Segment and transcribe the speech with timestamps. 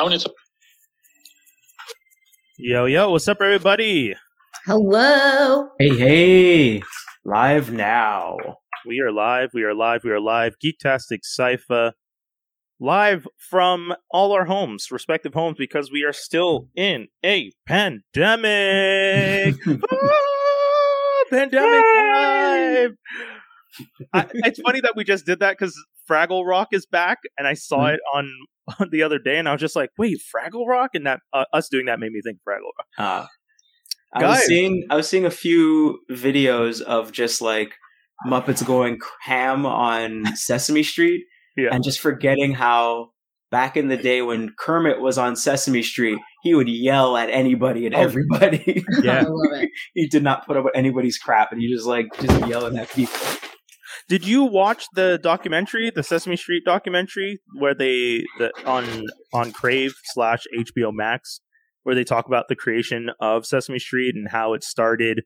[0.00, 0.32] I wanted to.
[2.56, 4.14] Yo, yo, what's up, everybody?
[4.64, 5.68] Hello.
[5.78, 6.82] Hey, hey,
[7.22, 8.38] live now.
[8.86, 9.50] We are live.
[9.52, 10.00] We are live.
[10.02, 10.54] We are live.
[10.64, 11.92] Geektastic Cypher.
[12.80, 19.56] Live from all our homes, respective homes, because we are still in a pandemic.
[19.92, 22.92] Ah, pandemic live.
[24.14, 25.76] I, it's funny that we just did that because
[26.10, 27.94] Fraggle Rock is back, and I saw Mhm.
[27.94, 28.30] it on,
[28.80, 31.44] on the other day, and I was just like, "Wait, Fraggle Rock!" And that uh,
[31.52, 32.86] us doing that made me think Fraggle Rock.
[32.98, 33.26] Uh,
[34.14, 34.36] I Guys.
[34.38, 37.74] was seeing I was seeing a few videos of just like
[38.26, 41.24] Muppets going ham on Sesame Street
[41.56, 41.68] Yeah.
[41.72, 43.10] and just forgetting how
[43.50, 47.86] back in the day when Kermit was on Sesame Street, he would yell at anybody
[47.86, 48.00] and Oh.
[48.00, 48.84] everybody.
[49.02, 49.18] Yeah.
[49.18, 49.70] I love it.
[49.94, 52.90] he did not put up with anybody's crap and he just like just yelling at
[52.90, 53.16] people.
[54.10, 59.94] Did you watch the documentary, the Sesame Street documentary, where they the, on on Crave
[60.02, 61.40] slash HBO Max,
[61.84, 65.22] where they talk about the creation of Sesame Street and how it started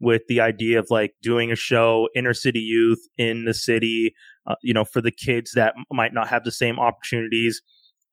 [0.00, 4.14] with the idea of like doing a show inner city youth in the city,
[4.46, 7.62] uh, you know, for the kids that might not have the same opportunities.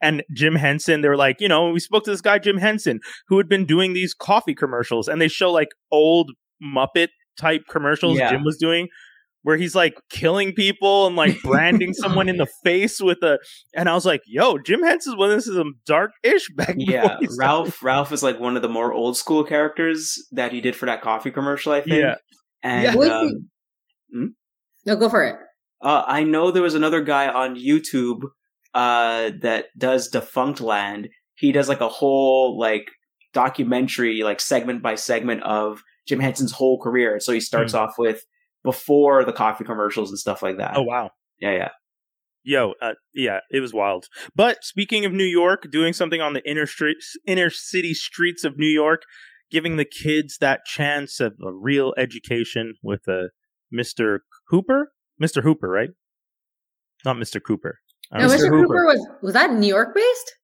[0.02, 3.02] And Jim Henson, they were like, you know, we spoke to this guy Jim Henson
[3.28, 6.32] who had been doing these coffee commercials, and they show like old
[6.64, 8.30] Muppet type commercials Yeah.
[8.32, 8.88] Jim was doing
[9.44, 13.38] where he's like killing people and like branding someone in the face with a
[13.76, 17.02] and I was like, yo, Jim Henson's one this is some dark ish back Yeah,
[17.02, 20.62] before started- Ralph Ralph is like one of the more old school characters that he
[20.62, 21.96] did for that coffee commercial, I think.
[21.98, 22.16] Yeah.
[22.64, 22.96] And Yeah.
[22.96, 24.36] Wait, um,
[24.86, 25.36] No, go for it.
[25.82, 28.22] Uh, I know there was another guy on YouTube
[28.74, 31.08] uh, that does Defunctland.
[31.36, 32.86] He does like a whole like
[33.34, 37.20] documentary, like segment by segment of Jim Henson's whole career.
[37.20, 38.22] So he starts off with
[38.64, 40.74] before the coffee commercials and stuff like that.
[40.76, 41.12] Oh wow.
[41.40, 41.70] yeah, yeah.
[42.46, 44.08] Yo, uh, yeah, it was wild.
[44.36, 48.58] But speaking of New York, doing something on the inner streets, inner city streets of
[48.58, 49.04] New York,
[49.50, 53.30] giving the kids that chance of a real education with a
[53.74, 54.20] Mr.
[54.50, 54.92] Hooper,
[55.22, 55.42] Mr.
[55.42, 55.92] Hooper, right?
[57.06, 57.42] Not Mr.
[57.42, 57.80] Cooper.
[58.12, 58.32] I No, Mr.
[58.32, 58.40] Mr.
[58.50, 58.58] Hooper.
[58.58, 60.36] Hooper was was that New York based?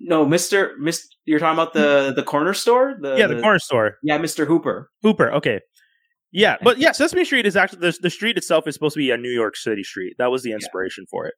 [0.00, 1.02] No, Mister, Mr.
[1.24, 2.94] You're talking about the the corner store.
[3.00, 3.16] The, know.
[3.16, 3.96] yeah, the corner store.
[4.02, 4.90] Yeah, Mister Hooper.
[5.02, 5.32] Hooper.
[5.32, 5.60] Okay.
[6.32, 9.10] Yeah, but yeah, Sesame Street is actually the, the street itself is supposed to be
[9.10, 10.14] a New York City street.
[10.18, 11.34] That was the inspiration for it.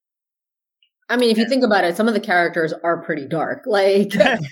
[1.08, 3.64] I mean, if you think about it, some of the characters are pretty dark.
[3.66, 4.14] Like,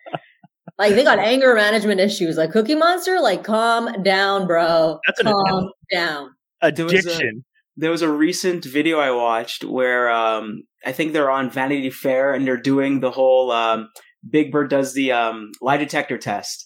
[0.78, 2.36] like they got anger management issues.
[2.36, 4.98] Like Cookie Monster, like calm down, bro.
[5.06, 6.30] That's an calm down.
[6.62, 7.44] was a- Addiction.
[7.78, 12.32] There was a recent video I watched where um, I think they're on Vanity Fair
[12.32, 13.90] and they're doing the whole um,
[14.28, 16.65] Big Bird does the um, lie detector test,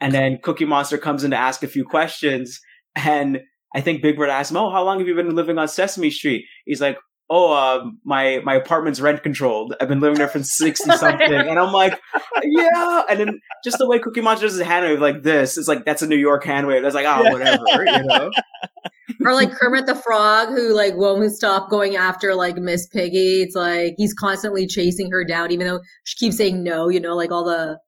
[0.00, 2.60] and then Cookie Monster comes in to ask a few questions,
[2.94, 3.40] and
[3.74, 6.10] I think Big Bird asks him, "Oh, how long have you been living on Sesame
[6.10, 6.98] Street?" He's like,
[7.28, 9.74] "Oh, uh, my my apartment's rent controlled.
[9.80, 12.00] I've been living there for sixty something," and I'm like,
[12.42, 15.68] "Yeah." And then just the way Cookie Monster does his hand wave like this, it's
[15.68, 16.82] like that's a New York hand wave.
[16.82, 18.30] That's like, oh, whatever, you know.
[19.24, 23.42] Or like Kermit the Frog, who like won't stop going after like Miss Piggy.
[23.42, 26.88] It's like he's constantly chasing her down, even though she keeps saying no.
[26.88, 27.78] You know, like all the.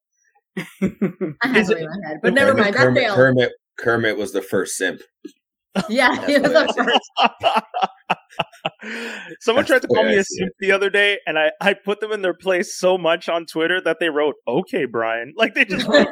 [0.58, 2.74] I have it in my head, but never Kermit- mind.
[2.76, 3.16] That Kermit, failed.
[3.16, 5.00] Kermit, Kermit was the first simp.
[5.88, 7.64] Yeah, he was the first.
[9.40, 11.74] Someone That's tried to call me I a simp the other day, and I, I
[11.74, 15.54] put them in their place so much on Twitter that they wrote, "Okay, Brian." Like
[15.54, 16.08] they just wrote,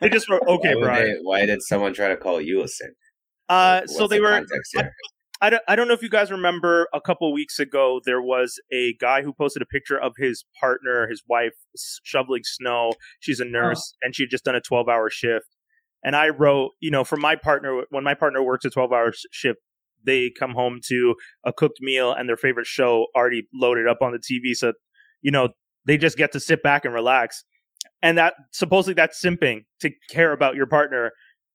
[0.00, 2.68] they just wrote, "Okay, why, Brian." they- why did someone try to call you a
[2.68, 2.94] simp?
[3.48, 4.30] Uh, What's so they the were.
[4.30, 4.92] context here?
[5.40, 8.60] I don't, I don't know if you guys remember a couple weeks ago, there was
[8.72, 11.52] a guy who posted a picture of his partner, his wife,
[12.02, 12.92] shoveling snow.
[13.20, 13.48] She's a oh.
[13.48, 15.46] nurse and she had just done a 12 hour shift.
[16.02, 19.12] And I wrote, you know, for my partner, when my partner works a 12 hour
[19.30, 19.60] shift,
[20.04, 21.14] they come home to
[21.44, 24.54] a cooked meal and their favorite show already loaded up on the TV.
[24.54, 24.72] So,
[25.22, 25.50] you know,
[25.86, 27.44] they just get to sit back and relax.
[28.02, 31.12] And that supposedly that's simping to care about your partner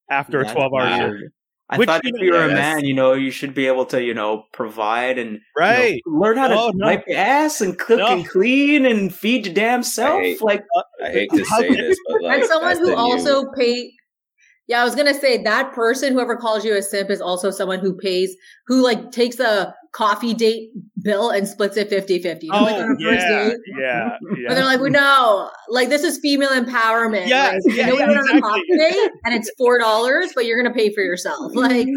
[0.10, 1.34] after a 12 hour shift.
[1.70, 3.86] I Which, thought if you were yeah, a man, you know, you should be able
[3.88, 6.02] to, you know, provide and you know, Right.
[6.06, 6.86] learn how to Oh, no.
[6.88, 8.08] wipe your ass and cook No.
[8.08, 10.22] and clean and feed your damn self.
[10.22, 10.64] hate- Like,
[11.04, 13.92] I hate to say this, but like and someone who the new- also pay
[14.68, 17.80] yeah i was gonna say that person whoever calls you a simp is also someone
[17.80, 18.36] who pays
[18.68, 20.70] who like takes a coffee date
[21.04, 23.58] bill and splits it 50-50 You know, like on Oh, first yeah, date.
[23.80, 24.10] yeah,
[24.48, 28.00] and they're like well, no like this is female empowerment Yeah, like, yeah, you know,
[28.00, 28.42] yeah, we went on a exactly.
[28.42, 31.58] coffee date and it's four dollars but you're gonna pay for yourself mm-hmm.
[31.60, 31.88] like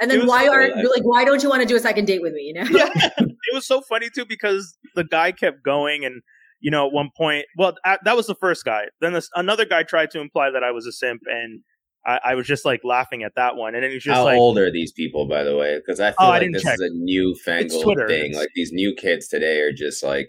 [0.00, 1.80] and then why so, aren't like- you like why don't you want to do a
[1.80, 3.10] second date with me you know yeah.
[3.18, 6.22] It was so funny too because the guy kept going and
[6.60, 9.82] you know at one point well that was the first guy then this, another guy
[9.82, 11.60] tried to imply that I was a simp and
[12.06, 14.38] I, I was just like laughing at that one and then he's just How like
[14.38, 15.76] old are these people, by the way?
[15.76, 16.74] Because I oh, feel Oh, like didn't this check.
[16.74, 18.34] is a newfangled thing.
[18.34, 20.28] Like these new kids today are just like,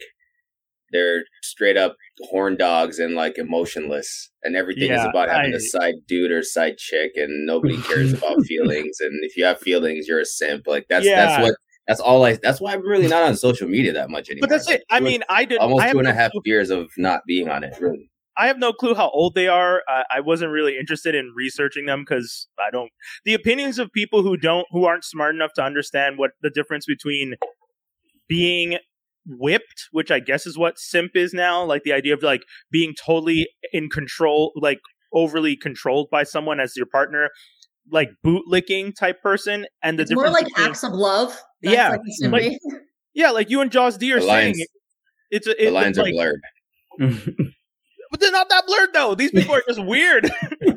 [0.91, 1.95] they're straight up
[2.29, 6.43] horn dogs and like emotionless, and everything is about having I- a side dude or
[6.43, 8.97] side chick, and nobody cares about feelings.
[8.99, 10.67] And if you have feelings, you're a simp.
[10.67, 11.25] Like that's Yeah.
[11.25, 11.55] that's what
[11.87, 12.37] that's all I.
[12.43, 14.49] That's why I'm really not on social media that much anymore.
[14.49, 14.83] But that's it.
[14.89, 17.63] I mean, I did almost I two and a no years of not being on
[17.63, 17.73] it.
[17.79, 19.83] Really, I have no clue how old they are.
[19.91, 22.89] Uh, I wasn't really interested in researching them because I don't.
[23.25, 26.85] The opinions of people who don't, who aren't smart enough to understand what the difference
[26.85, 27.35] between
[28.27, 28.77] being
[29.25, 32.41] whipped, which I guess is what simp is now, like the idea of like
[32.71, 34.79] being totally in control, like
[35.13, 37.29] overly controlled by someone as your partner,
[37.91, 41.37] like bootlicking type person, and the It's more like between- acts of love.
[41.61, 42.59] That's Yeah, like like-
[43.13, 44.55] yeah, like you and Jaws D are The saying.
[44.55, 44.67] lines-
[45.29, 46.41] It's a, it, the lines it's are like, blurred.
[48.11, 49.15] But they're not that blurred though.
[49.15, 50.29] These people are just weird.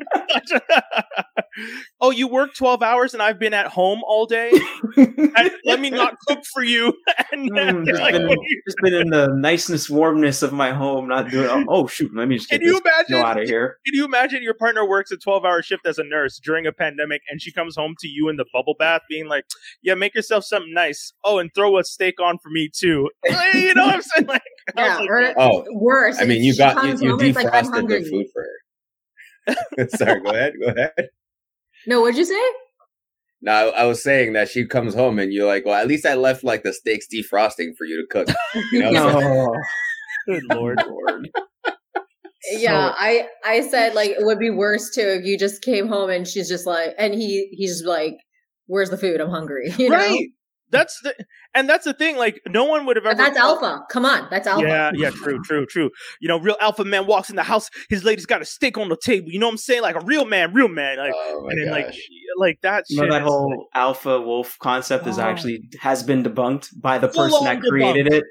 [2.01, 4.53] oh, you work twelve hours and I've been at home all day.
[5.65, 6.95] Let me not cook for you.
[7.33, 8.29] and Mm, just, like, been,
[8.67, 11.49] just been in the niceness, warmness of my home, not doing.
[11.49, 12.15] Oh, oh, shoot!
[12.15, 13.17] Let me just get Can you imagine?
[13.17, 13.79] out of here.
[13.85, 16.73] Can you imagine your partner works a twelve hour shift as a nurse during a
[16.73, 19.45] pandemic, and she comes home to you in the bubble bath, being like,
[19.83, 21.13] "Yeah, make yourself something nice.
[21.25, 23.11] Oh, and throw a steak on for me too."
[23.55, 24.27] you know what I'm saying?
[24.27, 24.43] Like,
[24.77, 26.21] Oh, yeah, or Oh, worse.
[26.21, 28.47] I mean, you got you, comes you home and it's like, defrosted the food for
[29.77, 29.89] her.
[29.97, 30.53] Sorry, go ahead.
[30.61, 31.09] Go ahead.
[31.87, 32.41] No, what'd you say?
[33.43, 36.07] No, I, I was saying that she comes home and you're like, well, at least
[36.07, 38.35] I left like the steaks defrosting for you to cook.
[38.73, 39.55] You know, so- No,
[40.27, 40.83] Good lord.
[40.89, 41.29] Lord.
[42.53, 45.89] yeah, So- I I said like it would be worse too if you just came
[45.89, 48.17] home and she's just like, and he he's just like,
[48.67, 49.21] "Where's the food?
[49.21, 49.97] I'm hungry." You know?
[49.97, 50.29] right.
[50.75, 51.15] That's the
[51.55, 52.17] and that's the thing.
[52.17, 53.15] Like, no one would have ever.
[53.17, 53.83] But that's alpha.
[53.91, 54.67] Come on, that's alpha.
[54.67, 55.91] Yeah, yeah, true, true, true.
[56.21, 58.89] You know, real alpha man walks in the house, his lady's got a steak on
[58.89, 59.29] the table.
[59.31, 59.83] You know what I'm saying?
[59.83, 60.99] Like a real man, real man.
[60.99, 61.99] Like, oh and then like, gosh.
[62.39, 62.85] like that.
[62.89, 65.23] You know that that is, whole alpha wolf concept is Oh.
[65.23, 68.25] actually has been debunked by the person on that created it.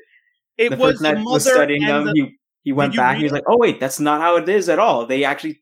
[0.57, 3.17] it the was person that was studying them, the- he he went back.
[3.17, 3.35] He was it?
[3.35, 5.05] like, "Oh wait, that's not how it is at all.
[5.05, 5.61] They actually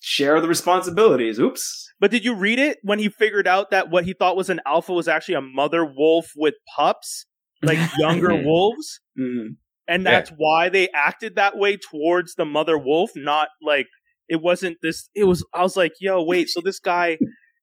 [0.00, 1.91] share the responsibilities." Oops.
[2.02, 4.60] But did you read it when he figured out that what he thought was an
[4.66, 7.26] alpha was actually a mother wolf with pups,
[7.62, 9.56] like younger wolves, Mm.
[9.88, 10.10] and Yeah.
[10.10, 13.86] that's why they acted that way towards the mother wolf, not like
[14.28, 15.08] it wasn't this.
[15.14, 15.46] It was.
[15.54, 16.48] I was like, yo, wait.
[16.48, 17.18] So this guy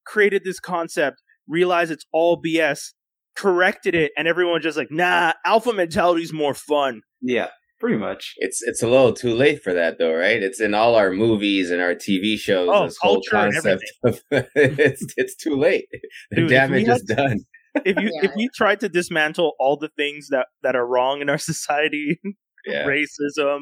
[0.06, 2.94] created this concept, realized it's all BS,
[3.36, 7.02] corrected it, and everyone was just like, nah, alpha mentality's more fun.
[7.22, 8.34] Yeah, pretty much.
[8.38, 10.42] It's it's a little too late for that though, right?
[10.42, 12.70] It's in all our movies and our TV shows.
[12.72, 14.22] Oh, this whole culture and concept of
[14.56, 15.88] it's it's too late.
[16.32, 17.40] The Dude, if damage had is done.
[17.86, 18.30] If you Yeah.
[18.30, 22.20] if we tried to dismantle all the things that that are wrong in our society,
[22.66, 22.86] Yeah.
[22.86, 23.60] racism,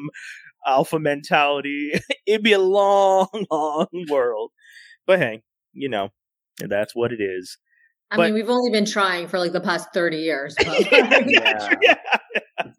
[0.66, 1.92] alpha mentality.
[2.26, 4.50] It'd be a long, long world.
[5.06, 5.42] But hey,
[5.72, 6.08] you know,
[6.58, 7.58] that's what it is.
[8.10, 10.90] I But- mean, we've only been trying for like the past thirty years, but-
[11.30, 11.74] Yeah.
[11.82, 11.94] yeah.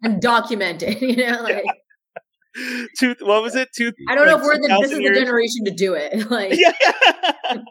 [0.02, 1.00] And documented.
[1.02, 1.64] You know, like
[2.98, 3.68] Two, what was it?
[3.76, 3.92] Two.
[4.08, 6.26] I don't know if we're the this is the generation to do it.
[6.30, 6.72] Like Yeah.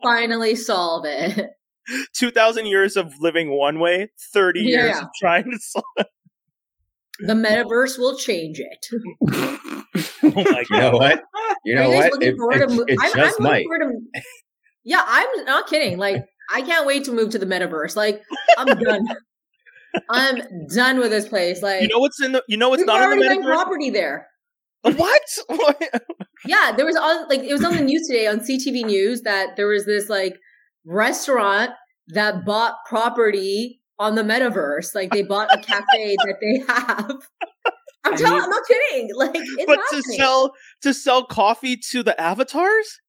[0.02, 1.50] finally solve it.
[2.16, 5.84] 2,000 years of living one way, 30 years of trying to solve.
[5.98, 6.08] it.
[7.22, 8.86] The metaverse will change it.
[9.32, 9.80] Oh
[10.24, 11.24] my You know what?
[11.66, 12.14] You know what?
[12.24, 13.64] It, it- mo- it I'm, just I'm might.
[13.64, 14.22] to.
[14.86, 15.98] Yeah, I'm not kidding.
[15.98, 17.96] Like, I can't wait to move to the metaverse.
[17.96, 18.22] Like,
[18.58, 19.06] I'm done.
[20.10, 20.42] I'm
[20.74, 21.62] done with this place.
[21.62, 24.28] Like, You know what's in the, you know what's not in the property there.
[24.82, 25.22] What?
[26.46, 29.58] Yeah, there was on like it was on the news today on CTV News that
[29.58, 30.40] there was this like
[30.86, 31.72] restaurant
[32.08, 34.96] that bought property on the metaverse.
[34.96, 37.12] Like they bought a cafe that they have.
[38.06, 39.10] I'm telling, I'm not kidding.
[39.16, 43.00] Like it's but to sell to sell coffee to the avatars?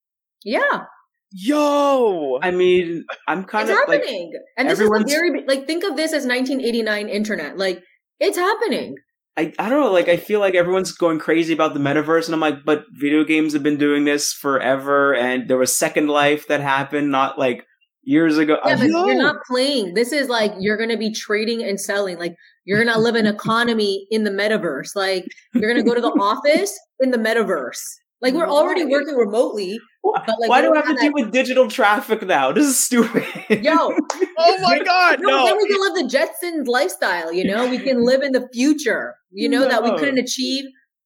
[0.44, 0.84] yeah,
[1.32, 2.38] Yo.
[2.42, 4.32] I mean, I'm kind it's of like happening.
[4.56, 7.56] and this everyone's- is the very like think of this as 1989 internet.
[7.56, 7.82] Like
[8.18, 8.96] it's happening.
[9.36, 12.34] I, I don't know, like I feel like everyone's going crazy about the metaverse, and
[12.34, 16.48] I'm like, but video games have been doing this forever, and there was Second Life
[16.48, 17.64] that happened not like
[18.02, 18.58] years ago.
[18.66, 19.06] Yeah, but know.
[19.06, 19.94] you're not playing.
[19.94, 22.18] This is like you're gonna be trading and selling.
[22.18, 22.34] Like
[22.64, 24.96] you're gonna live an economy in the metaverse.
[24.96, 27.80] Like you're gonna go to the office in the metaverse.
[28.20, 29.78] Like we're already working remotely.
[30.02, 32.52] Why but, like, why we do I have to have deal with digital traffic now?
[32.52, 33.24] This is stupid.
[33.62, 33.72] Yo,
[34.38, 35.46] oh my god, no, no.
[35.46, 37.32] then we can live the Jetsons lifestyle.
[37.32, 39.14] You know, we can live in the future.
[39.30, 40.64] You know that we couldn't achieve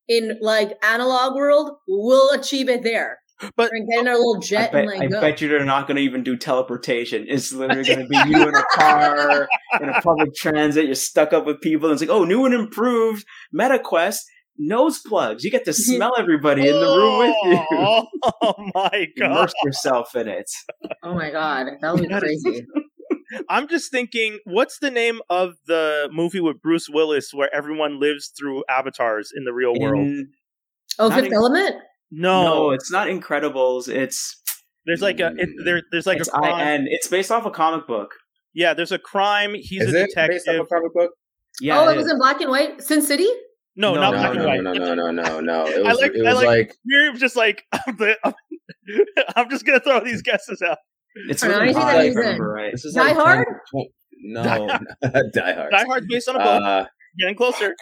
[0.08, 1.72] in like analog world.
[1.88, 3.18] We'll achieve it there.
[3.56, 5.20] But and get in our little I jet bet, and like I go.
[5.20, 7.26] bet you they're not going to even do teleportation.
[7.28, 9.48] It's literally going to be you in a car,
[9.80, 10.86] in a public transit.
[10.86, 11.90] You're stuck up with people.
[11.90, 14.20] And it's like, oh, new and improved MetaQuest
[14.58, 15.44] nose plugs.
[15.44, 17.66] You get to smell everybody in the room with you.
[17.72, 18.06] Oh,
[18.42, 19.30] oh my god.
[19.30, 20.50] Immerse yourself in it.
[21.02, 22.66] oh my god, that would be crazy.
[23.48, 28.32] I'm just thinking, what's the name of the movie with Bruce Willis where everyone lives
[28.38, 30.06] through avatars in the real world?
[30.06, 30.30] In-
[30.96, 31.74] Oh, Not Fifth in- Element.
[32.12, 33.88] No, no, it's not Incredibles.
[33.88, 34.40] It's
[34.86, 36.82] there's like a it, there, there's like it's a crime.
[36.82, 36.86] IN.
[36.88, 38.10] It's based off a comic book.
[38.52, 39.54] Yeah, there's a crime.
[39.56, 40.60] He's Is a it based off detective.
[40.60, 41.10] a comic book?
[41.60, 42.12] Yeah, oh, it it was is.
[42.12, 42.80] in black and white.
[42.82, 43.26] Sin City.
[43.76, 44.62] No, No, not No, black and no, white.
[44.62, 45.66] no, no, no, no, no.
[45.68, 47.64] It I was, like- it I was like- like, Miriam's just like,
[49.36, 50.78] I'm just gonna throw these guesses out.
[51.28, 52.72] It's don't know really anything hot, that if he's I remember right.
[52.72, 53.46] this is Die like 10 Hard?
[53.68, 53.92] tw-
[54.26, 55.70] no, Die Die Hard.
[55.70, 56.62] Die Hard's based on a book.
[56.62, 56.84] Uh,
[57.18, 57.74] Getting closer.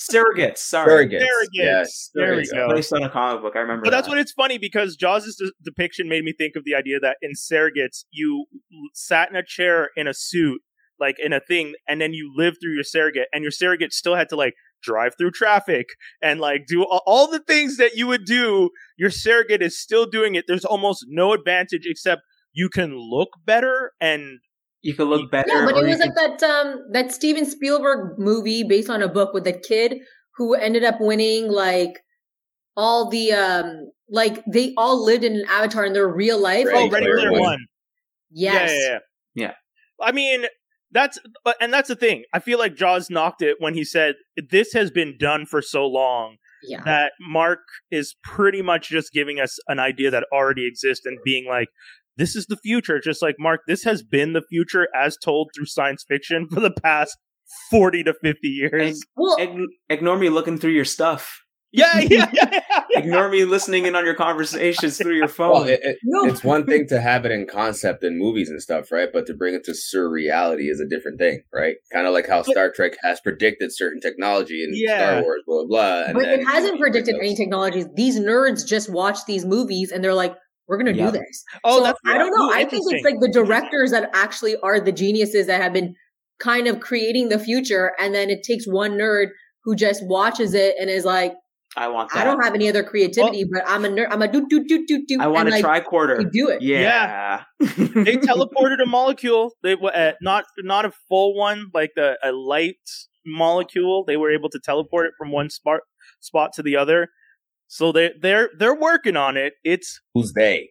[0.00, 0.58] Surrogates.
[0.58, 1.20] Sorry, Surrogates.
[1.22, 1.46] Surrogates.
[1.52, 2.68] Yes, There we go.
[2.74, 3.54] based on a comic book.
[3.56, 3.82] I remember.
[3.84, 7.00] But that's what it's funny because Jaws' de- depiction made me think of the idea
[7.00, 8.46] that in surrogates you
[8.94, 10.60] sat in a chair in a suit,
[10.98, 14.14] like in a thing, and then you lived through your surrogate, and your surrogate still
[14.16, 15.86] had to like drive through traffic
[16.22, 18.70] and like do all, all the things that you would do.
[18.96, 20.44] Your surrogate is still doing it.
[20.46, 22.22] There's almost no advantage except
[22.52, 24.40] you can look better and
[24.82, 25.48] you could look better.
[25.48, 29.32] Yeah, but it was like that um that Steven Spielberg movie based on a book
[29.34, 29.98] with the kid
[30.36, 32.00] who ended up winning like
[32.76, 36.66] all the um like they all lived in an avatar in their real life.
[36.66, 37.40] Ready oh, Ready Player Player One.
[37.40, 37.66] One.
[38.30, 38.70] Yes.
[38.70, 38.98] Yeah, yeah, yeah.
[39.34, 39.52] Yeah.
[40.00, 40.44] I mean,
[40.92, 42.24] that's but and that's the thing.
[42.32, 44.14] I feel like Jaws knocked it when he said
[44.50, 46.82] this has been done for so long Yeah.
[46.84, 51.46] that Mark is pretty much just giving us an idea that already exists and being
[51.46, 51.68] like,
[52.16, 52.98] this is the future.
[53.00, 56.72] Just like Mark, this has been the future as told through science fiction for the
[56.82, 57.16] past
[57.70, 59.00] forty to fifty years.
[59.16, 61.40] Well, Ign- ignore me looking through your stuff.
[61.72, 62.50] Yeah, yeah, yeah.
[62.90, 62.98] yeah.
[62.98, 65.52] Ignore me listening in on your conversations through your phone.
[65.52, 66.24] Well, it, it, no.
[66.24, 69.08] it's one thing to have it in concept in movies and stuff, right?
[69.12, 71.76] But to bring it to surreality is a different thing, right?
[71.92, 74.98] Kind of like how But- Star Trek has predicted certain technology in Yeah.
[75.20, 75.66] Star Wars, blah blah.
[75.68, 77.86] blah and but then, it hasn't you know, predicted any technologies.
[77.94, 80.34] These nerds just watch these movies and they're like,
[80.66, 81.12] "We're gonna Yep.
[81.12, 82.46] do this." Oh, So, that's I don't know.
[82.48, 85.94] Ooh, I think it's like the directors that actually are the geniuses that have been
[86.40, 89.26] kind of creating the future, and then it takes one nerd
[89.64, 91.34] who just watches it and is like,
[91.76, 92.20] I want that.
[92.20, 94.08] "I don't have any other creativity, but I'm a nerd.
[94.10, 96.20] I'm a do do do do do." I want and, a like, tricorder.
[96.20, 96.62] You do it.
[96.62, 97.44] Yeah.
[97.60, 99.52] they teleported a molecule.
[99.62, 102.76] They were uh, not not a full one, like the a light
[103.24, 104.04] molecule.
[104.04, 105.80] They were able to teleport it from one spot
[106.20, 107.08] spot to the other.
[107.68, 109.52] So they they're they're working on it.
[109.62, 110.70] It's Who's they?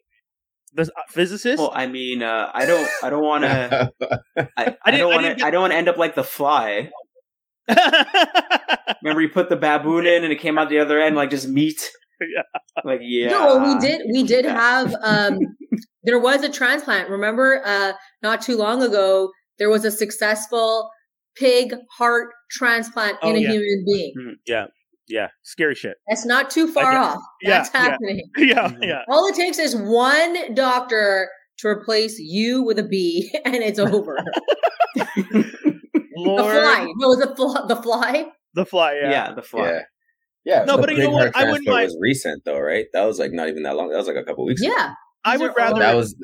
[0.73, 1.57] the uh, physicist.
[1.59, 2.87] well, I mean, uh, I don't.
[3.01, 3.91] I don't want to.
[4.37, 5.35] I, I, I didn't- don't I want didn't to.
[5.35, 6.91] get- I don't want to end up like the fly.
[9.03, 11.47] Remember, you put the baboon in, and it came out the other end like just
[11.47, 11.89] meat.
[12.21, 12.41] Yeah.
[12.83, 13.29] Like yeah.
[13.29, 14.01] No, we did.
[14.11, 14.93] We did have.
[15.03, 15.39] um
[16.03, 17.09] There was a transplant.
[17.09, 20.89] Remember, uh not too long ago, there was a successful
[21.37, 23.51] pig heart transplant Oh, in a yeah.
[23.51, 24.35] human being.
[24.45, 24.65] yeah,
[25.07, 25.95] Yeah, scary shit.
[26.09, 27.21] That's not too far off.
[27.41, 27.81] yeah, That's yeah.
[27.81, 28.21] happening.
[28.37, 28.77] Yeah, Mhm.
[28.81, 29.01] yeah.
[29.09, 34.17] All it takes is one doctor to replace you with a bee, and it's over.
[36.43, 36.93] The fly.
[36.97, 37.65] No, the fly.
[37.67, 38.25] The fly.
[38.53, 38.93] the fly.
[39.01, 39.09] yeah.
[39.11, 39.33] Yeah.
[39.33, 39.69] the fly.
[39.69, 39.79] yeah,
[40.45, 40.63] yeah.
[40.65, 41.33] No, but you know what?
[41.33, 42.85] Heart I wouldn't transplant mind- was recent though, right?
[42.93, 43.89] That was like not even that long.
[43.89, 44.61] That was like a couple weeks.
[44.61, 44.73] ago.
[44.75, 44.93] Yeah.
[45.25, 45.79] I would rather.
[45.79, 46.15] That was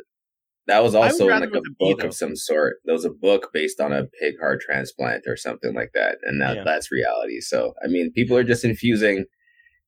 [0.68, 2.78] that was also in like a with the bee, book of some sort.
[2.86, 6.42] There was a book based on a pig heart transplant or something like that, and
[6.42, 6.64] that Yeah.
[6.64, 7.40] that's reality.
[7.42, 9.26] So I mean, people are just infusing,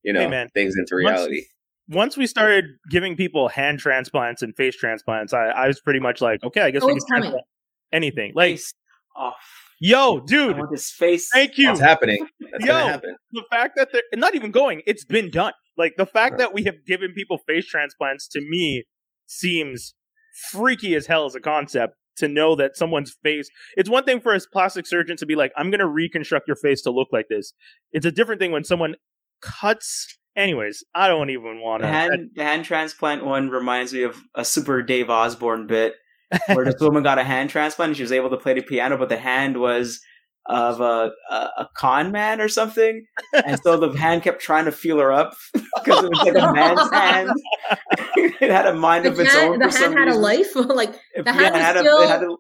[0.04, 0.50] you know, Hey, man.
[0.54, 1.44] things into reality.
[1.90, 6.22] once we started giving people hand transplants and face transplants, I, I was pretty much
[6.22, 7.36] like, okay, I guess Oh, we can it's
[7.94, 8.34] anything.
[8.36, 8.74] Like, Face
[9.16, 9.36] off.
[9.80, 11.30] Yo, dude, want this face.
[11.34, 11.72] thank you.
[11.72, 12.26] It's happening.
[12.52, 12.74] That's Yo.
[12.74, 13.16] happen.
[13.32, 15.54] the fact that they're not even going, it's been done.
[15.78, 18.86] Like the fact that we have given people face transplants to me
[19.28, 19.94] seems
[20.52, 21.94] freaky as hell as a concept.
[22.18, 25.52] To know that someone's face, it's one thing for a plastic surgeon to be like,
[25.56, 27.54] I'm going to reconstruct your face to look like this.
[27.92, 28.96] It's a different thing when someone
[29.40, 30.18] cuts.
[30.36, 31.94] Anyways, I don't even want The to.
[31.94, 35.94] hand, the hand transplant one reminds me of a super Dave Osborne bit
[36.48, 38.98] where this woman got a hand transplant and she was able to play the piano,
[38.98, 40.00] but the hand was
[40.50, 43.06] of a, a, a con man or something.
[43.34, 46.54] And so the hand kept trying to feel her up because it was like a
[46.54, 47.30] man's hand.
[48.42, 49.60] it had a mind The of its hand, own.
[49.60, 50.56] the for some hand had a life.
[50.56, 52.34] like It- the yeah, hand had was a- it had still-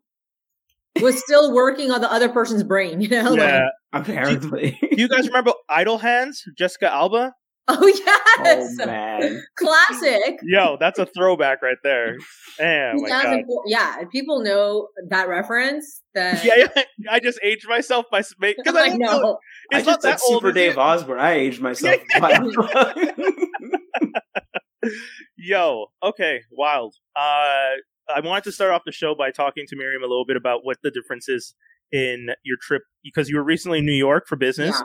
[0.98, 3.02] a- was still working on the other person's brain.
[3.02, 3.30] You know.
[3.32, 3.68] Like, yeah.
[3.94, 4.78] apparently.
[4.82, 7.34] Do you guys remember Idle Hands, Jessica Alba?
[7.70, 8.78] oh yes.
[8.80, 9.44] oh man.
[9.58, 10.40] Classic.
[10.44, 12.16] Yo, that's a throwback right there.
[12.58, 13.44] Damn, my god.
[13.66, 18.76] yeah, if people know that reference, then Yeah, yeah, I just aged myself by because
[18.76, 19.38] I, I know.
[19.74, 20.42] I It's not just said that old.
[20.42, 20.78] Super is Dave it?
[20.78, 21.20] Osborne.
[21.20, 21.98] I aged myself.
[25.38, 26.96] Yo, okay, wild.
[27.16, 27.76] Uh,
[28.10, 30.62] I wanted to start off the show by talking to Miriam a little bit about
[30.64, 31.54] what the difference is
[31.92, 34.82] in your trip because you were recently in New York for business.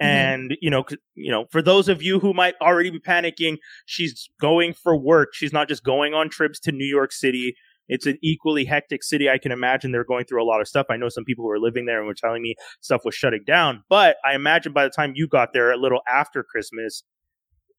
[0.00, 0.32] Yeah.
[0.32, 4.28] And you know, you know, for those of you who might already be panicking, she's
[4.40, 5.30] going for work.
[5.34, 7.54] She's not just going on trips to New York City.
[7.88, 9.30] It's an equally hectic city.
[9.30, 10.86] I can imagine they're going through a lot of stuff.
[10.90, 13.44] I know some people who are living there and were telling me stuff was shutting
[13.46, 13.82] down.
[13.88, 17.02] But I imagine by the time you got there, a little after Christmas,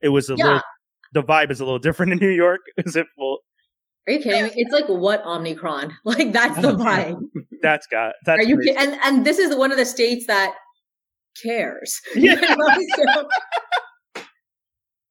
[0.01, 0.45] it was a Yeah.
[0.45, 0.61] little.
[1.13, 2.61] The vibe is a little different in New York.
[2.77, 3.39] Is it full?
[4.07, 4.51] Are you kidding me?
[4.55, 5.91] It's like what Omnicron?
[6.05, 7.19] Like that's the vibe.
[7.61, 8.13] That's got.
[8.25, 8.71] That's Are you crazy.
[8.71, 10.55] ki- and and this is one of the states that
[11.41, 11.99] cares.
[12.15, 12.55] Yeah.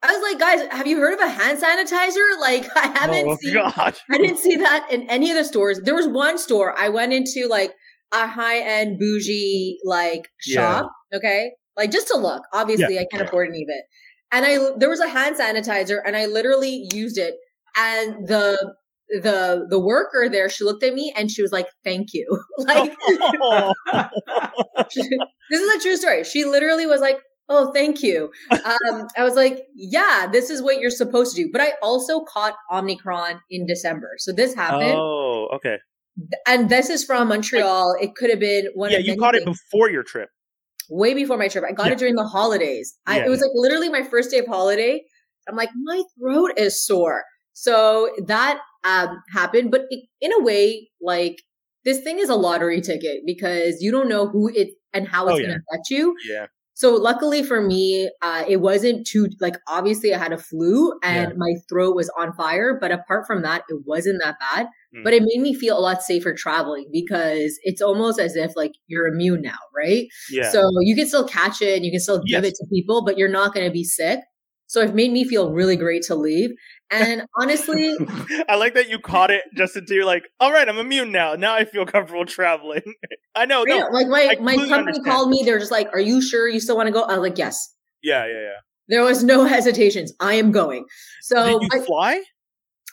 [0.00, 2.40] I was like, guys, have you heard of a hand sanitizer?
[2.40, 3.54] Like, I haven't Oh seen.
[3.54, 3.96] God.
[4.10, 5.80] I didn't see that in any of the stores.
[5.80, 7.72] There was one store I went into, like
[8.12, 10.82] a high end bougie like Yeah.
[10.82, 10.92] shop.
[11.12, 12.42] Okay, like just to look.
[12.52, 13.84] Obviously, I can't afford any of it.
[14.30, 17.34] And I there was a hand sanitizer, and I literally used it.
[17.76, 18.74] And the
[19.10, 22.26] the the worker there, she looked at me and she was like, "Thank you."
[22.58, 22.94] like
[24.94, 26.24] this is a true story.
[26.24, 30.80] She literally was like, "Oh, thank you." Um, I was like, "Yeah, this is what
[30.80, 35.48] you're supposed to do." But I also caught Omicron in December, so this happened, oh,
[35.54, 35.76] okay.
[36.46, 37.96] and this is from Montreal.
[38.00, 38.90] It could have been one.
[38.90, 40.28] Yeah, of you caught it before your trip.
[40.90, 41.64] way before my trip.
[41.68, 41.92] I got Yeah.
[41.92, 42.94] it during the holidays.
[43.06, 45.02] I, Yeah, it was like literally my first day of holiday.
[45.48, 47.24] I'm like, my throat is sore.
[47.52, 51.36] So that um, happened, but it, in a way, like
[51.84, 55.34] this thing is a lottery ticket because you don't know who it and how it's
[55.34, 56.14] Oh, going to affect you.
[56.28, 56.46] Yeah.
[56.74, 61.30] So luckily for me, uh, it wasn't too like obviously I had a flu and
[61.30, 61.36] Yeah.
[61.36, 64.68] my throat was on fire, but apart from that, it wasn't that bad.
[64.94, 65.02] Mm.
[65.04, 68.72] But it made me feel a lot safer traveling because it's almost as if like
[68.86, 70.06] you're immune now, right?
[70.30, 70.50] Yeah.
[70.52, 72.52] So you can still catch it and you can still give Yes.
[72.52, 74.20] it to people, but you're not going to be sick.
[74.68, 76.50] So it made me feel really great to leave.
[76.90, 77.94] And honestly,
[78.48, 81.34] I like that you caught it just until you're like, all right, I'm immune now.
[81.34, 82.82] Now I feel comfortable traveling.
[83.34, 83.64] I know.
[83.66, 83.86] yeah, No.
[83.90, 85.06] like my, my company understand.
[85.06, 85.42] called me.
[85.44, 87.02] They're just like, are you sure you still want to go?
[87.02, 87.74] I was like, yes.
[88.02, 88.56] Yeah, yeah, yeah.
[88.88, 90.12] There was no hesitations.
[90.20, 90.84] I am going.
[91.22, 92.22] So Did you I, fly?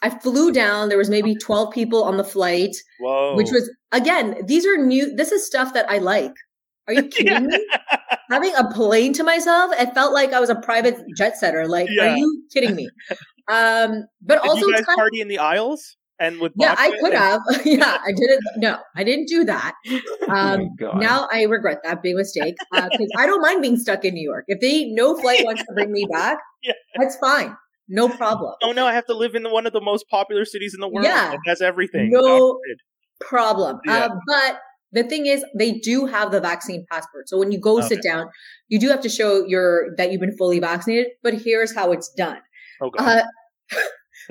[0.02, 0.90] I flew down.
[0.90, 3.36] There was maybe 12 people on the flight, Whoa.
[3.36, 5.16] which was again, these are new.
[5.16, 6.34] This is stuff that I like.
[6.88, 7.40] Are you kidding Yeah.
[7.40, 7.68] me?
[8.30, 11.66] Having a plane to myself, it felt like I was a private jet setter.
[11.68, 12.14] Like, Yeah.
[12.14, 12.90] are you kidding me?
[13.48, 16.54] Um, but Did also you it's guys kind of party in the aisles and with
[16.58, 17.42] Yeah, I could and- have.
[17.66, 18.42] yeah, I didn't.
[18.58, 19.74] No, I didn't do that.
[20.28, 21.02] Oh Um, my God.
[21.02, 24.46] now I regret that big mistake because I don't mind being stuck in New York.
[24.48, 26.74] If they no flight wants to bring me back, Yeah.
[26.98, 27.56] that's fine,
[27.88, 30.46] no problem, Oh no, I have to live in the, one of the most popular
[30.46, 31.06] cities in the world.
[31.06, 31.34] Yeah.
[31.34, 32.10] It has everything.
[32.12, 32.60] No.
[33.22, 33.80] Problem.
[33.86, 34.06] Yeah.
[34.06, 34.60] Uh, but
[34.92, 37.30] the thing is, they do have the vaccine passport.
[37.30, 38.28] So when you go sit down,
[38.68, 41.08] you do have to show your that you've been fully vaccinated.
[41.24, 42.40] But here's how it's done.
[42.82, 43.24] Oh god.
[43.74, 43.78] Uh,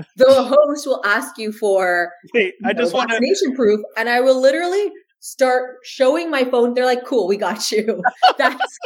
[0.16, 3.14] the host will ask you for Wait, I you know, just want to.
[3.14, 6.74] vaccination proof, and I will literally start showing my phone.
[6.74, 8.02] They're like, "Cool, we got you."
[8.38, 8.78] That's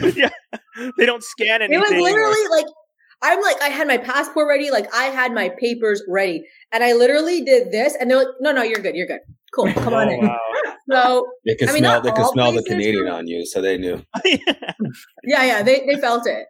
[0.16, 0.30] yeah,
[0.98, 1.80] they don't scan anything.
[1.82, 2.02] it anything.
[2.02, 2.66] was or- literally like
[3.22, 6.92] I'm like I had my passport ready, like I had my papers ready, and I
[6.92, 9.20] literally did this, and they're like, "No, no, you're good, you're good,
[9.54, 10.38] cool, come on Oh, in." wow.
[10.90, 11.94] So They could I mean, smell.
[11.94, 14.02] not They could smell the Canadian but- on you, so they knew.
[15.24, 16.46] yeah, yeah, they they felt it.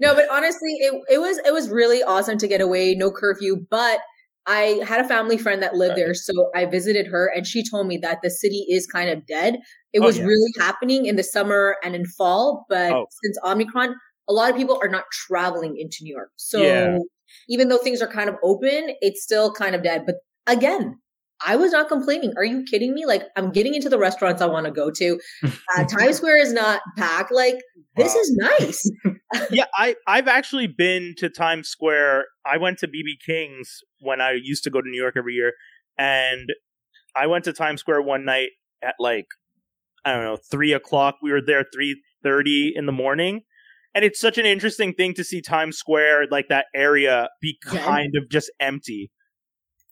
[0.00, 3.66] No, but honestly, it it was it was really awesome to get away, no curfew.
[3.70, 4.00] But
[4.46, 7.86] I had a family friend that lived there, so I visited her, and she told
[7.86, 9.58] me that the city is kind of dead.
[9.92, 10.24] It Oh, was yeah.
[10.24, 13.06] really happening in the summer and in fall, but Oh.
[13.22, 13.94] since Omicron,
[14.28, 16.30] a lot of people are not traveling into New York.
[16.36, 16.98] So Yeah.
[17.48, 20.04] even though things are kind of open, it's still kind of dead.
[20.06, 20.98] But again.
[21.46, 22.32] I was not complaining.
[22.36, 23.06] Are you kidding me?
[23.06, 25.20] Like, I'm getting into the restaurants I want to go to.
[25.76, 27.30] Uh, Times Square is not packed.
[27.30, 27.56] Like,
[27.96, 28.20] this Wow.
[28.20, 28.90] is nice.
[29.50, 32.24] yeah, I I've actually been to Times Square.
[32.46, 35.52] I went to BB King's when I used to go to New York every year,
[35.98, 36.48] and
[37.14, 38.48] I went to Times Square one night
[38.82, 39.26] at like
[40.06, 41.16] I don't know three o'clock.
[41.22, 43.42] We were there three thirty in the morning,
[43.94, 48.14] and it's such an interesting thing to see Times Square like that area be kind
[48.16, 49.10] of just empty.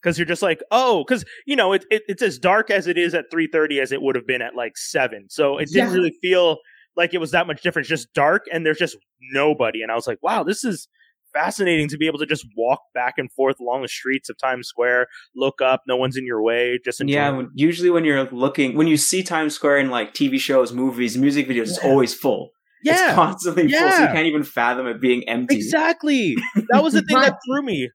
[0.07, 2.97] Because you're just like, oh, because you know it, it, it's as dark as it
[2.97, 5.25] is at three thirty as it would have been at like seven.
[5.29, 5.93] So it didn't Yeah.
[5.95, 6.57] really feel
[6.95, 7.83] like it was that much different.
[7.83, 8.95] It's just dark and there's just
[9.33, 9.81] nobody.
[9.81, 10.87] And I was like, wow, this is
[11.33, 14.67] fascinating to be able to just walk back and forth along the streets of Times
[14.67, 17.13] Square, look up, no one's in your way, just enjoy.
[17.13, 21.17] Yeah, usually when you're looking, when you see Times Square in like TV shows, movies,
[21.17, 22.51] music videos, it's always full.
[22.81, 25.57] Yeah, It's yeah, constantly full, so you can't even fathom it being empty.
[25.57, 26.35] exactly.
[26.69, 27.89] That was the thing that threw me.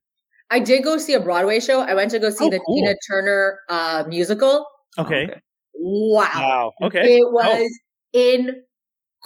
[0.52, 1.80] I did go see a Broadway show.
[1.80, 2.76] I went to go see Oh, the cool.
[2.76, 4.66] Tina Turner uh, musical.
[4.98, 5.28] Okay.
[5.74, 6.30] Wow.
[6.34, 6.72] Wow.
[6.88, 7.16] Okay.
[7.18, 7.70] It was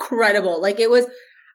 [0.00, 0.60] incredible.
[0.60, 1.06] Like it was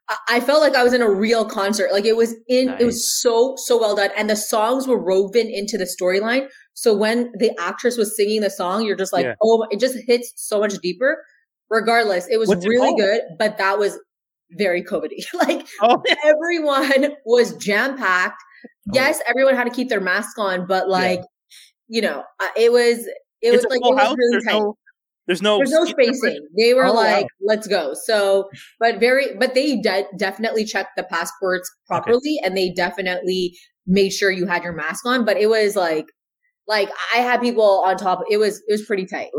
[0.09, 1.91] I- I felt like I was in a real concert.
[1.91, 5.47] Like it was in it was so so well done and the songs were woven
[5.49, 6.47] into the storyline.
[6.73, 9.35] So when the actress was singing the song, you're just like, Yeah.
[9.41, 11.23] "Oh, it just hits so much deeper."
[11.69, 12.99] Regardless, it was What's really called?
[12.99, 13.97] good, but that was
[14.51, 15.23] very COVIDy.
[15.33, 18.41] like Oh, everyone was jam packed.
[18.63, 18.91] Oh.
[18.93, 21.21] Yes, everyone had to keep their mask on, but like
[21.87, 22.23] you know,
[22.57, 24.53] it was it it's was like it was really There's tight.
[24.59, 24.77] no,
[25.27, 26.47] there's no, There's no spacing.
[26.57, 27.27] They were Oh, like, wow.
[27.47, 32.71] "Let's go." So, but very, but they de- definitely checked the passports properly, and they
[32.71, 35.23] definitely made sure you had your mask on.
[35.25, 36.05] But it was like,
[36.67, 38.23] like I had people on top.
[38.29, 39.29] It was it was pretty tight.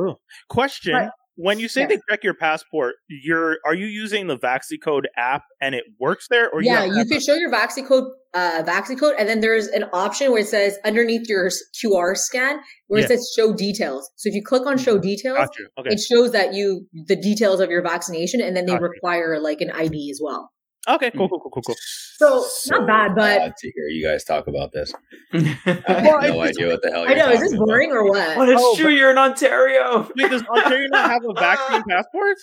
[0.48, 1.10] Question: Right.
[1.36, 1.86] When you say Yeah.
[1.88, 6.50] they check your passport, you're are you using the VaxiCode app and it works there,
[6.50, 9.66] or yeah, you, you can show your Vaxi code, uh, Vaxi code, and then there's
[9.68, 11.48] an option where it says underneath your
[11.82, 13.06] QR scan where Yeah.
[13.06, 14.10] it says show details.
[14.16, 15.68] So if you click on show details, Got you.
[15.78, 15.90] Okay.
[15.94, 18.84] it shows that you the details of your vaccination, and then they Gotcha.
[18.84, 20.50] require like an ID as well.
[20.88, 21.10] Okay.
[21.12, 21.28] Cool.
[21.30, 21.40] Cool.
[21.40, 21.50] Cool.
[21.50, 21.62] Cool.
[21.62, 21.76] Cool.
[22.16, 24.92] So, not bad, but odd to hear you guys talk about this.
[25.32, 27.02] I have Well, no idea what the hell.
[27.04, 27.66] I you're know is this talking about.
[27.66, 28.36] boring or what?
[28.36, 28.90] Well, it's Oh, true.
[28.90, 30.08] You're in Ontario.
[30.16, 32.36] Wait, does Ontario not have a vaccine passport?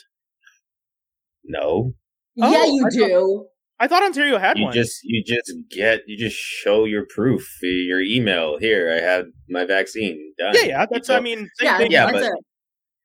[1.45, 1.93] No,
[2.35, 3.45] yeah, Oh, you I thought- do.
[3.81, 4.73] I thought Ontario had you one.
[4.73, 8.57] just you just get you just show your proof, your email.
[8.59, 10.33] Here, I have my vaccine.
[10.37, 10.53] Done.
[10.53, 10.85] yeah, yeah.
[10.91, 11.07] That's.
[11.07, 11.91] You I mean, same Yeah, thing.
[11.91, 12.31] Yeah, but- it.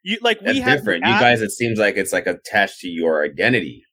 [0.03, 1.05] You like we have different.
[1.05, 3.84] the You guys, it seems like it's like attached to your identity.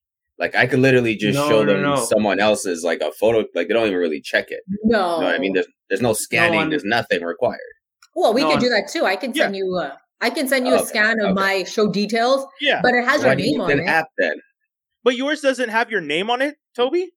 [0.42, 1.96] Like I could literally just No, show no, them no.
[2.04, 3.46] someone else's like a photo.
[3.56, 4.62] Like they don't even really check it.
[4.84, 5.54] No, You know what I mean?
[5.54, 6.56] There's there's no scanning.
[6.58, 7.60] one- there's nothing required.
[8.16, 9.06] well, we No, can I'm- do that too.
[9.06, 9.44] I can Yeah.
[9.44, 9.78] send you.
[9.78, 11.34] A, I can send you a scan of okay.
[11.34, 13.88] my show details, Yeah, but it has Why your name on an it.
[13.88, 14.36] app then?
[15.04, 17.12] but yours doesn't have your name on it, Toby.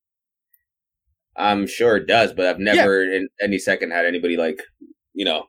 [1.36, 4.62] I'm sure it does, but I've never in any second had anybody like,
[5.14, 5.46] you know,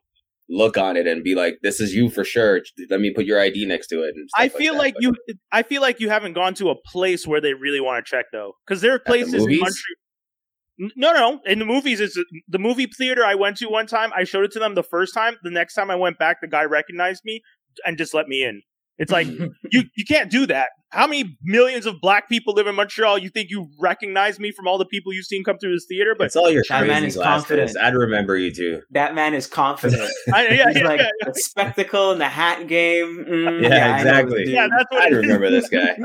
[0.49, 3.39] look on it and be like, "This is you for sure." Let me put your
[3.39, 4.15] ID next to it.
[4.15, 5.15] And I feel like, But you.
[5.51, 8.25] I feel like you haven't gone to a place where they really want to check
[8.31, 9.60] though, because there are the places in movies?
[9.62, 9.95] Montreal.
[10.97, 11.41] No, no.
[11.45, 14.12] In the movies, it's the movie theater I went to one time.
[14.15, 15.38] I showed it to them the first time.
[15.41, 17.41] The next time I went back, the guy recognized me
[17.86, 18.62] and just let me in.
[18.97, 19.27] It's like
[19.71, 20.69] you you can't do that.
[20.91, 23.17] How many millions of black people live in Montreal?
[23.17, 26.15] You think you recognize me from all the people you've seen come through this theater?
[26.17, 27.47] But it's all your That crazy man is glasses.
[27.47, 27.77] confident.
[27.81, 28.81] I'd remember you too.
[28.91, 30.10] that man is confident.
[30.34, 33.25] I, yeah, He's yeah, like yeah, the spectacle and the hat game.
[33.27, 34.45] Mm, Yeah, I know exactly.
[34.45, 35.21] this yeah, that's what I'd it is.
[35.23, 35.97] remember this guy.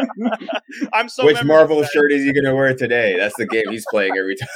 [0.93, 3.17] I'm so Which Marvel shirt is he gonna wear today?
[3.17, 4.49] That's the game he's playing every time.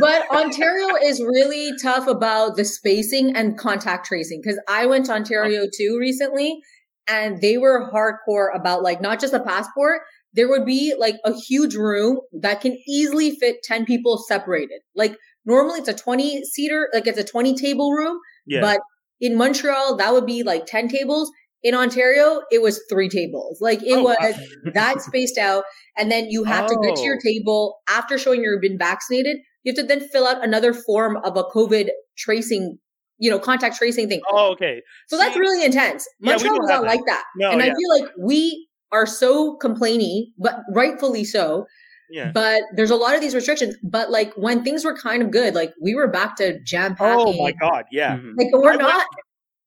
[0.00, 5.12] But Ontario is really tough about the spacing and contact tracing because I went to
[5.12, 6.60] Ontario too recently
[7.08, 10.02] and they were hardcore about like not just a passport.
[10.32, 14.80] There would be like a huge room that can easily fit 10 people separated.
[14.96, 18.60] Like normally it's a 20 seater, like it's a 20 table room, Yeah.
[18.60, 18.80] but
[19.20, 21.30] in Montreal, that would be like 10 tables.
[21.62, 23.58] In Ontario, it was three tables.
[23.60, 24.16] Like it Oh, wow.
[24.20, 24.34] was
[24.74, 25.64] that spaced out.
[25.96, 27.24] And then you have to get to your Oh.
[27.24, 29.38] table after showing you've been vaccinated.
[29.62, 31.88] You have to then fill out another form of a COVID
[32.18, 32.78] tracing,
[33.18, 34.20] you know, contact tracing thing.
[34.30, 34.82] oh, okay.
[35.08, 36.06] So that's really intense.
[36.20, 36.86] Yeah, we Montreal don't was not that.
[36.88, 37.24] like that.
[37.36, 41.66] No, and I feel like we are so complainy, but rightfully so.
[42.10, 42.30] Yeah.
[42.32, 43.74] But there's a lot of these restrictions.
[43.82, 47.26] But like when things were kind of good, like we were back to jam packing.
[47.38, 47.84] Oh my god.
[47.90, 48.16] Yeah.
[48.18, 48.32] Mhm.
[48.36, 49.06] Like we're I went- not.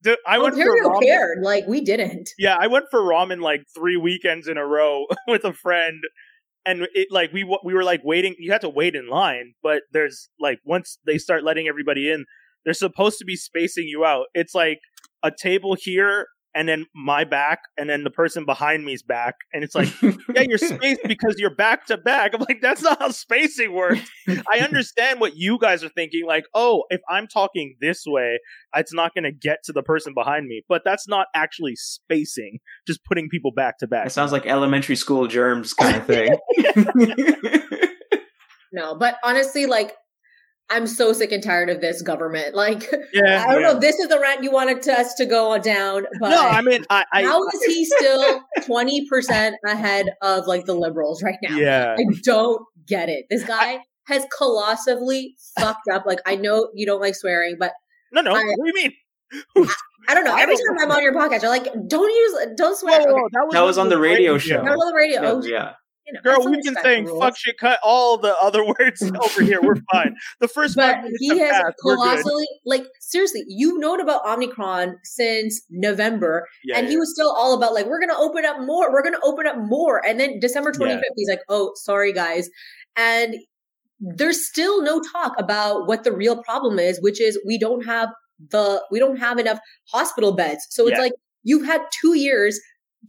[0.04, 1.02] Dude, I went for ramen.
[1.04, 1.40] cared.
[1.42, 2.30] Like we didn't.
[2.38, 6.00] Yeah, I went for ramen like three weekends in a row with a friend,
[6.66, 8.36] and it like we we were like waiting.
[8.38, 12.26] You had to wait in line, but there's like once they start letting everybody in,
[12.68, 14.26] they're supposed to be spacing you out.
[14.34, 14.80] It's like
[15.24, 19.64] a table here, and then my back, and then the person behind me's back, and
[19.64, 19.88] it's like
[20.36, 22.34] yeah, you're spaced because you're back to back.
[22.34, 24.02] I'm like, that's not how spacing works.
[24.28, 26.26] I understand what you guys are thinking.
[26.28, 28.38] Like, oh, if I'm talking this way,
[28.76, 30.64] it's not going to get to the person behind me.
[30.68, 32.60] But that's not actually spacing.
[32.86, 34.08] Just putting people back to back.
[34.08, 36.36] It sounds like elementary school germs kind of thing.
[38.72, 39.94] No, but honestly, like
[40.70, 42.54] I'm so sick and tired of this government.
[42.56, 43.46] Like yeah.
[43.48, 43.74] I don't yeah.
[43.74, 46.42] know, this is the rant you wanted to, us to go on down, but No,
[46.42, 51.24] I mean, I, I how is he still twenty percent ahead of like the liberals
[51.24, 51.56] right now?
[51.56, 51.96] yeah.
[51.98, 53.26] I don't get it.
[53.30, 56.04] This guy has colossally fucked up.
[56.06, 57.72] Like I know you don't like swearing, but
[58.12, 58.32] No, no.
[58.36, 58.90] I- what do you
[59.56, 59.68] mean?
[60.10, 60.36] I don't know.
[60.36, 63.02] Every don't- time I'm on your podcast, you're like, don't use, don't swear.
[63.02, 63.28] Whoa, whoa, Okay.
[63.34, 64.64] that was, That was on the radio show.
[64.64, 65.22] That was on the radio.
[65.22, 65.74] yeah, Oh, yeah.
[66.08, 67.20] You know, Girl, we've been saying rules.
[67.22, 69.60] fuck shit, cut all the other words over here.
[69.62, 70.16] We're fine.
[70.40, 71.76] The first But he has passed.
[71.82, 77.54] Colossally, like, seriously, you've known about Omicron since November, Yeah, and he was still all
[77.56, 78.92] about, like, we're going to open up more.
[78.92, 80.06] We're going to open up more.
[80.06, 81.02] And then December 25th, Yeah.
[81.16, 82.50] he's like, oh, sorry, guys.
[82.96, 83.36] And
[84.00, 88.10] there's still no talk about what the real problem is, which is we don't have
[88.52, 89.60] the, we don't have enough
[89.92, 90.66] hospital beds.
[90.70, 91.02] So it's Yeah.
[91.04, 92.60] like, you've had two years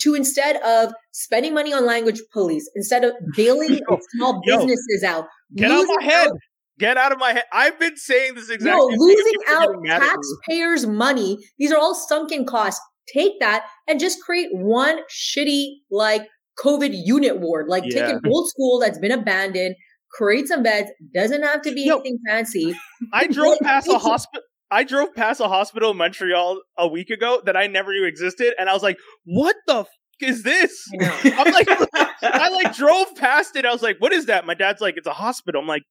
[0.01, 5.03] to instead of spending money on language police, instead of bailing Yo, small yo, businesses
[5.05, 6.31] out, Get out my head.
[6.79, 7.45] Get out of my head.
[7.53, 10.09] I've been saying this exact no, losing out getting mad at me.
[10.09, 11.39] taxpayers' money.
[11.59, 12.81] These are all sunken costs.
[13.13, 16.23] Take that and just create one shitty like
[16.63, 17.67] COVID unit ward.
[17.69, 19.75] Like take an old school that's been abandoned,
[20.13, 20.91] create some beds.
[21.15, 22.77] Doesn't have to be Yo, anything fancy.
[23.13, 24.43] I drove past a hospital.
[24.71, 28.55] I drove past a hospital in Montreal a week ago that I never knew existed,
[28.59, 29.87] and I was like, "What the f-
[30.21, 31.69] is this?" I'm like,
[32.23, 33.65] I like drove past it.
[33.65, 35.83] I was like, "What is that?" My dad's like, "It's a hospital." I'm like,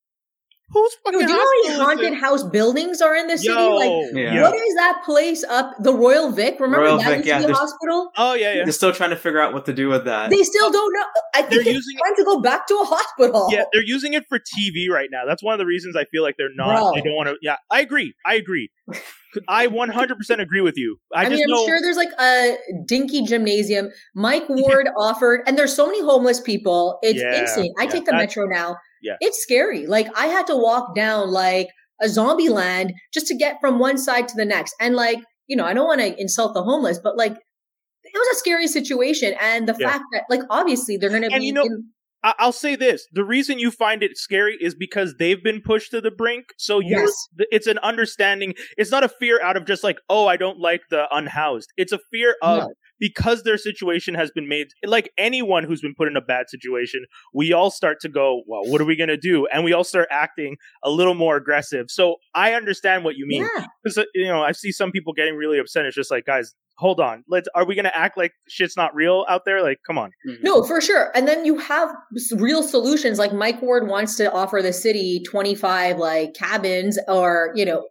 [0.70, 3.28] "Who's fucking?" Dude, do you know how many hospital is haunted house buildings are in
[3.28, 3.42] the this?
[3.44, 3.54] city?
[3.54, 4.42] Like, Yeah.
[4.42, 6.60] what is that place up the Royal Vic?
[6.60, 8.12] Remember Royal that Vic, used to yeah, be a there's- hospital?
[8.18, 8.64] Oh yeah, yeah.
[8.64, 10.30] They're still trying to figure out what to do with that.
[10.30, 11.04] They still don't know.
[11.36, 13.48] I think They're think it's using time to go back to a hospital.
[13.52, 15.24] Yeah, they're using it for TV right now.
[15.26, 16.80] That's one of the reasons I feel like they're not.
[16.80, 16.92] Bro.
[16.96, 17.36] They don't want to.
[17.42, 18.14] Yeah, I agree.
[18.26, 18.70] I agree.
[19.48, 20.98] I 100% agree with you.
[21.14, 21.66] I, I, just mean, I'm know.
[21.68, 23.90] sure there's like a dinky gymnasium.
[24.16, 26.98] Mike Ward offered, and there's so many homeless people.
[27.04, 27.74] It's Yeah, insane.
[27.78, 28.78] I yeah, take the that- metro now.
[29.02, 29.16] Yeah.
[29.20, 29.86] It's scary.
[29.88, 31.68] Like I had to walk down like
[32.02, 34.76] a zombie land just to get from one side to the next.
[34.80, 38.28] And like, you know, I don't want to insult the homeless, but like it was
[38.34, 39.34] a scary situation.
[39.42, 39.92] And the Yeah.
[39.92, 41.92] fact that like obviously they're gonna And be you know- in-
[42.24, 45.92] I- I'll say this: the reason you find it scary is because they've been pushed
[45.92, 46.46] to the brink.
[46.58, 47.14] So you, Yes.
[47.52, 48.56] it's an understanding.
[48.76, 51.70] It's not a fear out of just like, oh, I don't like the unhoused.
[51.78, 52.74] It's a fear of No.
[53.00, 54.68] Because their situation has been made.
[54.86, 58.64] Like anyone who's been put in a bad situation, we all start to go, well,
[58.66, 59.48] what are we gonna do?
[59.48, 61.86] And we all start acting a little more aggressive.
[61.90, 63.44] So I understand what you mean.
[63.56, 63.66] yeah.
[63.84, 65.86] because you know I see some people getting really upset.
[65.86, 67.24] It's just like, guys, hold on.
[67.28, 67.48] Let's.
[67.56, 69.62] Are we gonna act like shit's not real out there?
[69.62, 70.12] Like, come on.
[70.28, 70.44] Mhm.
[70.44, 71.12] No, for sure.
[71.16, 71.90] And then you have
[72.38, 73.20] real solutions.
[73.20, 77.88] Like Mike Ward wants to offer the city 25 like cabins or, you know,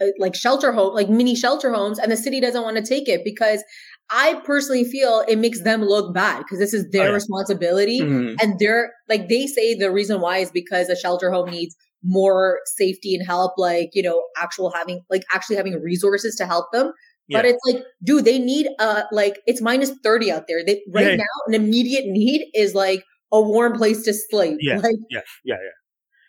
[0.00, 1.98] uh, like shelter home, like mini shelter homes.
[1.98, 3.62] And the city doesn't want to take it because
[4.10, 7.12] I personally feel it makes them look bad because this is their Oh, yeah.
[7.14, 8.00] responsibility.
[8.00, 8.36] Mhm.
[8.42, 12.60] And they're like, they say the reason why is because a shelter home needs more
[12.76, 16.92] safety and help, like, you know, actual having, like actually having resources to help them.
[17.30, 20.64] But it's like, dude, they need uh like it's minus 30 out there.
[20.64, 21.16] They right Yeah.
[21.16, 24.56] now an immediate need is like a warm place to sleep.
[24.62, 24.78] Yeah.
[24.82, 25.76] Like Yeah, yeah, yeah.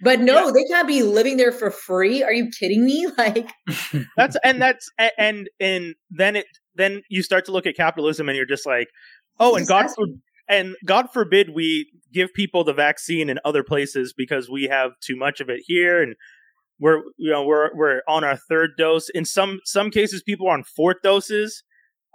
[0.02, 2.22] but no, they can't be living there for free.
[2.24, 3.08] Are you kidding me?
[3.18, 3.48] Like
[4.18, 6.48] That's and that's and and then it
[6.80, 8.88] then you start to look at capitalism and you're just like,
[9.40, 10.06] oh, and God for,
[10.48, 15.16] and God forbid we give people the vaccine in other places because we have too
[15.16, 16.16] much of it here and
[16.80, 19.10] we're you know we're we're on our third dose.
[19.10, 21.64] In some some cases, people are on fourth doses.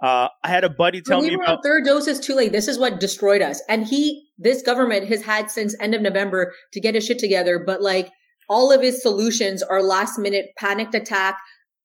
[0.03, 2.51] Uh, I had a buddy tell we me were about on third doses too late.
[2.51, 3.63] This is what destroyed us.
[3.69, 7.63] And he, this government has had since end of November to get his shit together.
[7.65, 8.11] But like
[8.49, 11.37] all of his solutions are last minute panicked attack.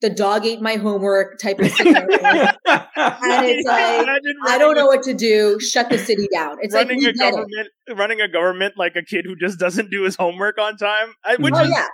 [0.02, 2.08] The dog ate my homework type of scenario.
[2.10, 4.06] and it's like,
[4.48, 5.60] I don't know what to do.
[5.60, 6.56] Shut the city down.
[6.62, 7.30] It's like, running we a get it.
[7.32, 11.14] government, running a government like a kid who just doesn't do his homework on time.
[11.38, 11.86] Which Oh is yeah,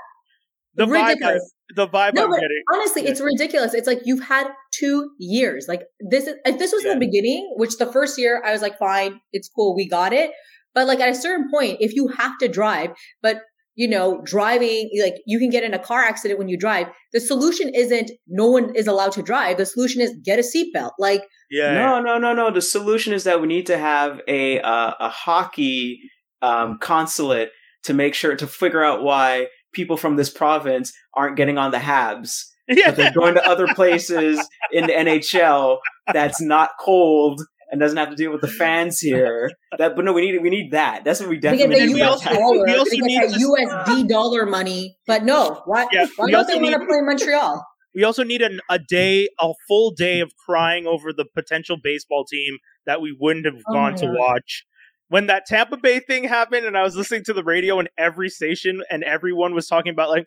[0.74, 1.16] the vibe.
[1.24, 1.38] I,
[1.74, 2.62] the vibe No, I'm but getting.
[2.72, 3.10] honestly, Yeah.
[3.10, 3.74] it's ridiculous.
[3.74, 5.66] It's like you've had two years.
[5.68, 6.94] Like this is if this was Yeah.
[6.94, 10.30] the beginning, which the first year I was like, fine, it's cool, we got it.
[10.74, 12.90] But like at a certain point, if you have to drive,
[13.22, 13.40] but
[13.76, 16.88] you know, driving like you can get in a car accident when you drive.
[17.12, 19.58] The solution isn't no one is allowed to drive.
[19.58, 20.92] The solution is get a seatbelt.
[20.98, 22.50] Like Yeah, No, no, no, no.
[22.50, 26.00] The solution is that we need to have a uh, a hockey
[26.42, 27.50] um, consulate
[27.84, 31.78] to make sure to figure out why people from this province aren't getting on the
[31.78, 32.44] Habs.
[32.68, 32.86] yeah.
[32.86, 35.78] But they're going to other places in the NHL
[36.12, 39.50] that's not cold and doesn't have to deal with the fans here.
[39.78, 41.04] That, but no, we need we need that.
[41.04, 41.94] That's what we they definitely need.
[41.94, 44.96] we also- dollar, we also need that to- USD dollar money.
[45.06, 47.66] But no, why, Yeah, why we don't also they want to need- play Montreal?
[47.94, 52.24] We also need an, a day, a full day of crying over the potential baseball
[52.24, 54.14] team that we wouldn't have Oh gone to God.
[54.18, 54.64] watch.
[55.08, 58.28] When that Tampa Bay thing happened, and I was listening to the radio and every
[58.28, 60.26] station, and everyone was talking about like,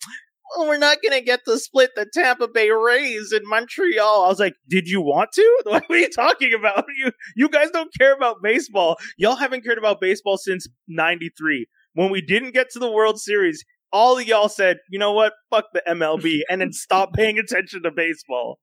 [0.56, 4.28] "Oh, we're not going to get to split the Tampa Bay Rays in Montreal." I
[4.28, 5.62] was like, "Did you want to?
[5.66, 6.86] What are you talking about?
[6.98, 8.98] You you guys don't care about baseball.
[9.18, 13.64] Y'all haven't cared about baseball since '93 when we didn't get to the World Series."
[13.92, 15.34] All of y'all said, "You know what?
[15.50, 18.60] Fuck the MLB," and then stop paying attention to baseball.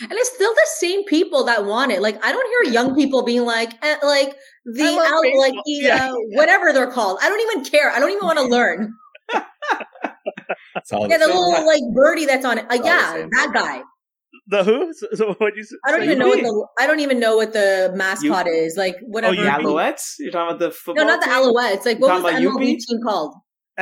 [0.00, 2.00] And it's still the same people that want it.
[2.00, 5.40] Like I don't hear young people being like, eh, like the out, baseball.
[5.40, 6.10] like the, Yeah.
[6.10, 7.18] uh, whatever they're called.
[7.20, 7.90] I don't even care.
[7.90, 8.94] I don't even want to learn.
[10.76, 11.36] It's all Yeah, the the same.
[11.36, 12.66] little like birdie that's on it.
[12.68, 13.82] Like All the yeah, that guy.
[14.48, 14.92] The who?
[14.94, 15.62] So, so what you?
[15.62, 18.76] s- I don't even know what the I don't even know what the mascot is.
[18.76, 19.34] Like oh, whatever.
[19.34, 20.14] you The Alouettes?
[20.18, 21.04] You're talking about the football?
[21.04, 21.34] no, not the team?
[21.34, 21.84] Alouettes.
[21.86, 23.34] Like what was the about MLB team called?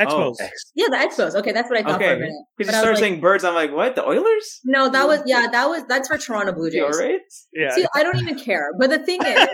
[0.09, 0.35] Oh, Expos.
[0.41, 0.47] Oh.
[0.75, 1.35] Yeah, the Expos.
[1.35, 2.19] Okay, that's what I thought for a Okay.
[2.19, 2.33] minute.
[2.57, 3.95] Because you I was started like- saying birds, I'm like, what?
[3.95, 4.59] The Oilers?
[4.65, 6.95] No, that was yeah, that was that's for Toronto Blue You Jays.
[6.95, 7.19] alright?
[7.53, 8.71] Yeah, See, I don't even care.
[8.79, 9.27] But the thing is,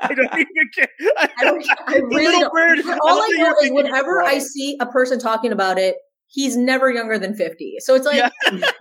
[0.00, 0.88] I don't even care.
[1.18, 1.64] I don't.
[1.86, 2.52] I The really don't.
[2.52, 2.78] bird.
[3.02, 5.96] All love I know is whenever I see a person talking about it,
[6.28, 7.76] he's never younger than 50.
[7.80, 8.30] So it's like,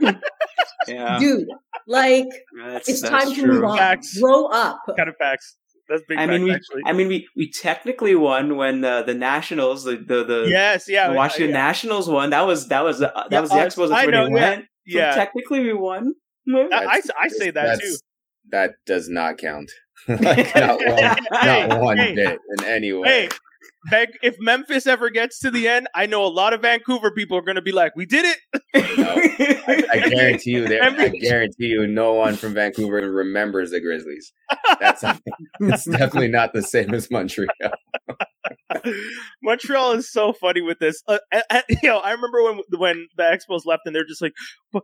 [0.02, 0.12] Yeah.
[0.88, 1.19] yeah.
[1.19, 1.48] dude,
[1.88, 2.28] like
[2.62, 3.78] That's, it's that's time to move on.
[3.78, 4.19] Facts.
[4.19, 4.80] Grow up.
[4.98, 5.56] kind of facts.
[5.89, 6.82] That's big I facts, mean, we, actually.
[6.86, 11.10] I mean, we, we technically won when the the Nationals, the the, the, yes, yeah.
[11.10, 11.65] the Washington yeah.
[11.65, 12.30] Nationals won.
[12.30, 13.89] That was that was uh, that Yeah, was the Expos.
[13.89, 14.56] That's I where know, they yeah.
[14.56, 16.13] So yeah, technically we won.
[16.48, 17.96] I, I, I say that That's- too.
[18.52, 19.72] That does not count.
[20.08, 20.98] like, not one,
[21.39, 22.13] Hey, not one hey.
[22.13, 23.08] bit in any way.
[23.08, 23.38] Hey, Van-
[23.91, 27.41] if Memphis ever gets to the end, I know a lot of Vancouver people are
[27.41, 28.38] going to be like, "We did it."
[28.76, 30.84] I guarantee you, there.
[30.84, 34.34] I guarantee you, no one from Vancouver remembers the Grizzlies.
[34.80, 35.04] That's
[35.60, 37.49] it's definitely not the same as Montreal.
[39.43, 41.02] Montreal is so funny with this.
[41.08, 44.34] Uh, and, you know, I remember when when the Expos left, and they're just like,
[44.71, 44.84] "But,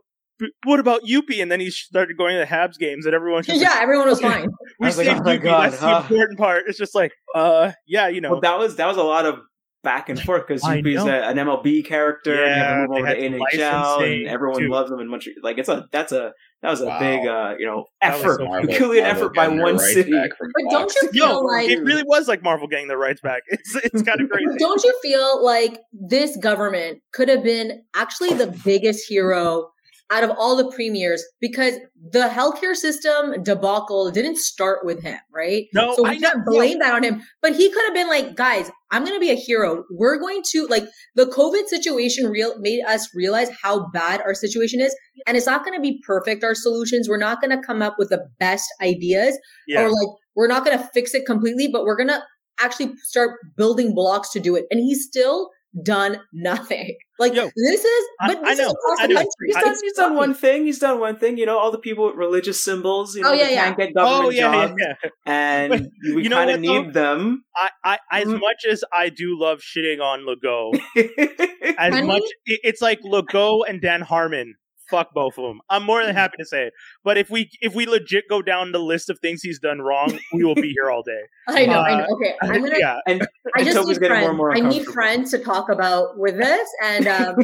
[0.64, 3.60] what about Youppi?" And then he started going to the Habs games, and everyone just
[3.60, 4.28] yeah, like, everyone was Okay.
[4.42, 4.48] fine.
[4.78, 6.64] "We I was like, saved "Oh my Youppi." God, That's huh?" the important part.
[6.66, 9.40] It's just like, uh, yeah, you know, Well, that was that was a lot of
[9.82, 12.44] back and forth because I Youppi is a, an MLB character.
[12.44, 14.68] and you have Yeah, to move they over had to NHL, and everyone too.
[14.70, 15.36] loves them in Montreal.
[15.42, 16.98] Like it's a that's a that was a Wow.
[16.98, 20.10] big uh, you know effort, so Marvel- Herculean Marvel effort by one rights city.
[20.12, 22.98] back from But don't you feel no, like it really was like Marvel getting the
[22.98, 23.42] rights back.
[23.48, 24.58] It's it's kind of crazy.
[24.58, 29.70] Don't you feel like this government could have been actually the biggest hero
[30.10, 31.74] out of all the premiers because
[32.12, 35.66] the healthcare system debacle didn't start with him, right?
[35.72, 37.22] No, so I we can't blame that on him.
[37.40, 39.84] But he could have been like, guys, I'm going to be a hero.
[39.90, 44.80] We're going to like the COVID situation real made us realize how bad our situation
[44.80, 44.94] is,
[45.26, 46.42] and it's not going to be perfect.
[46.42, 49.82] Our solutions, we're not going to come up with the best ideas, Yeah.
[49.82, 52.22] or like we're not going to fix it completely, but we're going to
[52.58, 54.64] actually start building blocks to do it.
[54.70, 55.50] And he's still
[55.84, 56.96] done nothing.
[57.20, 59.18] Like Yo, this is, I- but I this is know, across I the know.
[59.20, 59.46] country.
[59.48, 60.64] He's I- done, he's done one thing.
[60.64, 61.36] He's done one thing.
[61.36, 63.14] You know, all the people with religious symbols.
[63.14, 63.64] You know, Oh, yeah, yeah.
[63.66, 65.10] can't get government Oh yeah, yeah, jobs, yeah.
[65.26, 65.82] and But
[66.14, 66.82] we you know kind of what, though?
[66.84, 67.44] need them.
[67.54, 68.40] I, I as Mhm.
[68.40, 70.80] much as I do love shitting on Legault,
[71.78, 72.06] as Honey?
[72.06, 74.54] much it- it's like Legault and Dan Harmon.
[74.90, 75.60] Fuck both of them.
[75.70, 76.72] I'm more than happy to say it.
[77.04, 80.18] But if we if we legit go down the list of things he's done wrong,
[80.32, 81.20] we will be here all day.
[81.48, 82.06] I know, I Uh, know.
[82.16, 82.78] Okay, I'm gonna.
[82.78, 84.28] yeah, I just need getting more friends.
[84.28, 87.36] and more I need friends to talk about with this, and um,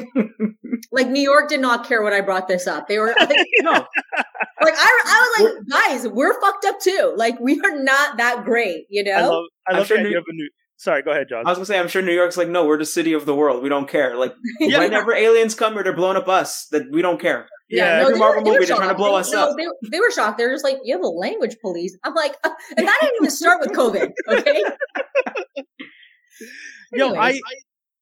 [0.93, 2.89] like New York did not care when I brought this up.
[2.89, 3.31] They were like,
[3.61, 3.87] no, like
[4.75, 7.15] I, I was like, guys, we're fucked up too.
[7.17, 9.31] Like we are not that great, you I know.
[9.31, 10.49] love I love sure the New- idea of a new.
[10.79, 11.47] Sorry, go ahead, John.
[11.47, 13.35] I was gonna say I'm sure New York's like, no, we're the city of the
[13.35, 13.63] world.
[13.63, 14.15] We don't care.
[14.17, 14.81] Like Yeah.
[14.81, 16.67] whenever aliens come here, they're blowing up us.
[16.71, 17.49] That we don't care.
[17.69, 19.57] Yeah, every they Marvel they movie, they're trying to blow They- us no, up.
[19.57, 20.39] They, they were shocked.
[20.39, 21.97] They're just like, you have a language police.
[22.05, 24.11] I'm like, uh, and that didn't even start with COVID.
[24.29, 24.63] Okay.
[26.93, 27.41] Yo, I,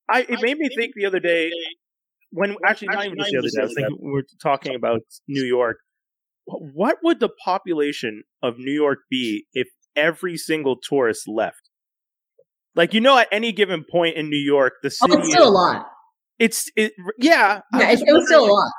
[0.09, 1.51] I, it made me think the other day
[2.31, 3.61] when actually not even just the other day.
[3.61, 5.79] I was thinking we were talking about New York.
[6.47, 11.71] What would the population of New York be if every single tourist left?
[12.77, 15.49] Like you know, at any given point in New York, the Oh, city it's still
[15.49, 15.87] a lot.
[16.39, 17.61] It's it, yeah.
[17.73, 18.73] Yeah, it, just it was still a lot.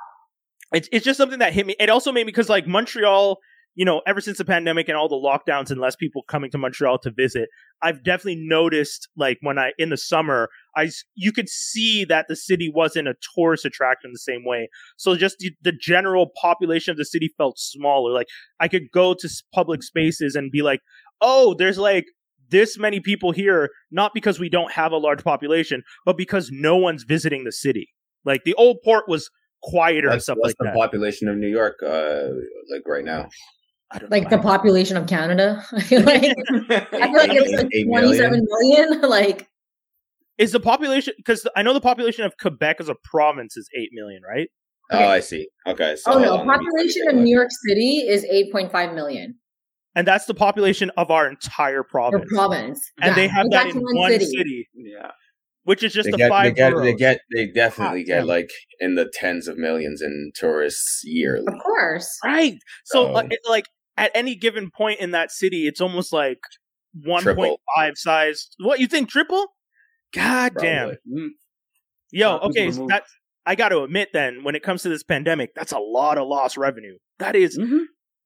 [0.74, 1.76] It's it's just something that hit me.
[1.80, 3.38] It also made me because like Montreal,
[3.76, 6.58] you know, ever since the pandemic and all the lockdowns and less people coming to
[6.58, 7.48] Montreal to visit,
[7.82, 12.36] I've definitely noticed like when I in the summer, I you could see that the
[12.36, 14.68] city wasn't a tourist attraction the same way.
[14.98, 18.12] So just the, the general population of the city felt smaller.
[18.12, 18.28] Like
[18.60, 20.82] I could go to public spaces and be like,
[21.22, 22.06] oh, there's like
[22.50, 26.76] this many people here, not because we don't have a large population, but because no
[26.78, 27.90] one's visiting the city.
[28.24, 29.30] Like the old port was
[29.64, 30.76] quieter and That's, stuff what's like the that.
[30.76, 32.30] population of New York, uh,
[32.72, 33.30] like right now.
[33.92, 34.38] I don't Like know.
[34.38, 35.64] the population of Canada.
[35.74, 39.02] I feel like, I feel like it's like Eight 27 million.
[39.10, 39.48] Like,
[40.38, 43.90] is the population because I know the population of Quebec as a province is eight
[43.94, 44.50] million, right?
[44.92, 45.48] Oh, I see.
[45.66, 45.96] Okay.
[45.96, 49.36] So oh no, on, let me- population of New York City is 8.5 million.
[49.96, 52.30] And that's the population of our entire Or province.
[52.32, 52.92] province.
[53.02, 54.68] and Yeah, they have it's that in actually one city.
[54.76, 55.12] yeah.
[55.64, 58.26] which is just They the get, they five get, they get, they definitely God get
[58.28, 61.46] like in the tens of millions in tourists yearly.
[61.48, 62.20] Of course.
[62.24, 62.58] right.
[62.84, 63.66] So, So- like, it- like
[63.98, 66.40] at any given point in that city, it's almost like
[67.04, 67.44] one Triple.
[67.46, 68.50] point five size.
[68.60, 69.10] What you think?
[69.10, 69.48] Triple?
[70.14, 70.98] God damn.
[71.12, 71.30] Mm.
[72.12, 72.90] Yo, Top okay, to so move.
[72.90, 73.12] that's
[73.48, 76.28] I got to admit then, when it comes to this pandemic, that's a lot of
[76.28, 76.98] lost revenue.
[77.20, 77.86] That is, Mhm.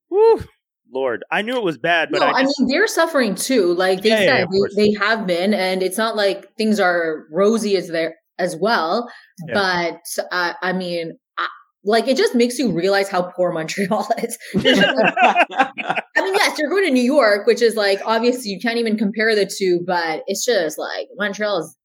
[0.10, 0.44] whew,
[0.92, 3.74] Lord, I knew it was bad, but no, I, I, mean they're suffering too.
[3.74, 4.76] Like they Yeah, yeah, said, course.
[4.76, 9.12] they, they have been, and it's not like things are rosy as there as well.
[9.48, 9.54] Yeah.
[9.54, 11.48] But uh, I mean, I,
[11.84, 14.38] like it just makes you realize how poor Montreal is.
[14.56, 14.66] Like-
[16.16, 18.98] I mean, yes, you're going to New York, which is like obviously you can't even
[18.98, 21.76] compare the two, but it's just like Montreal is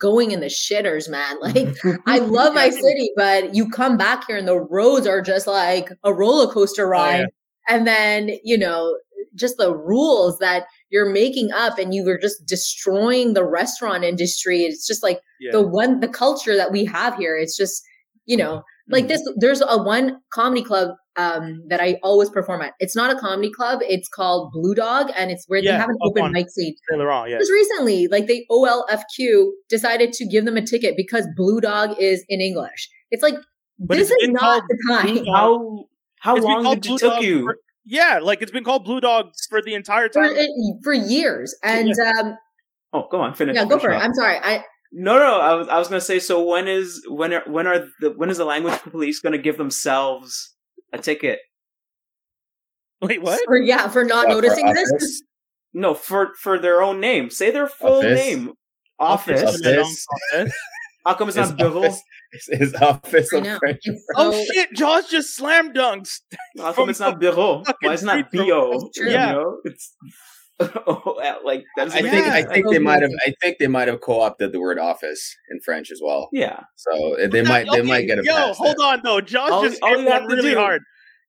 [0.00, 1.36] going in the shitters, man.
[1.40, 1.76] Like
[2.06, 5.90] I love my city, but you come back here and the roads are just like
[6.04, 7.20] a roller coaster ride.
[7.20, 7.26] yeah.
[7.68, 8.96] And then, you know,
[9.34, 14.62] just the rules that you're making up and you were just destroying the restaurant industry.
[14.62, 15.52] It's just like yeah.
[15.52, 17.36] the one, the culture that we have here.
[17.36, 17.82] It's just,
[18.26, 22.72] you know, like this, there's a one comedy club um, that I always perform at.
[22.80, 23.80] It's not a comedy club.
[23.82, 26.74] It's called Blue Dog and it's where Yeah, they have an open mic scene.
[26.88, 27.38] Saint Laurent, yeah.
[27.38, 32.24] Just recently, like the OLFQ decided to give them a ticket because Blue Dog is
[32.28, 32.88] in English.
[33.10, 33.34] It's like
[33.78, 35.06] But this it's is been not the time.
[35.06, 35.34] Blue Dog.
[35.34, 35.84] How
[36.20, 37.42] how It's been long called did Blue it took Dog you?
[37.44, 40.30] for- yeah, like it's been called Blue Dog for the entire time.
[40.34, 40.50] it-
[40.84, 42.36] for years, and um,
[42.92, 43.54] oh, go on, finish.
[43.56, 43.96] yeah, go finish for it.
[43.96, 44.02] off.
[44.04, 44.36] I'm sorry.
[44.38, 46.18] I No, no, I was I was gonna say.
[46.20, 49.56] So when is when are when are the when is the language police gonna give
[49.56, 50.54] themselves
[50.92, 51.38] a ticket?
[53.02, 53.40] Wait, what?
[53.46, 55.22] for yeah for not What, for noticing this.
[55.72, 57.30] No, for for their own name.
[57.30, 58.14] Say their full Office?
[58.18, 58.52] name.
[58.98, 59.42] Office.
[59.42, 60.06] Office.
[60.34, 60.52] Office.
[61.06, 61.78] How come it's His not bureau?
[61.78, 62.02] office,
[62.48, 63.58] his office I of know.
[63.58, 63.80] French.
[63.84, 64.72] It's Oh so- shit!
[64.74, 66.20] Jaws just slam dunks.
[66.58, 67.62] How come it's not bureau?
[67.64, 68.90] fucking Why is it not street bio?
[68.96, 69.28] Yeah.
[69.28, 69.56] You know?
[69.64, 69.96] It's
[70.60, 72.10] oh, like that's I Yeah.
[72.10, 75.34] think I think they might have I think they might have co-opted the word office
[75.50, 76.28] in French as well.
[76.32, 76.60] yeah.
[76.76, 78.86] So uh, they might they Okay, might get a Yo, hold there.
[78.88, 79.20] on though.
[79.22, 80.82] Jaws All- just all hit you one really do- hard.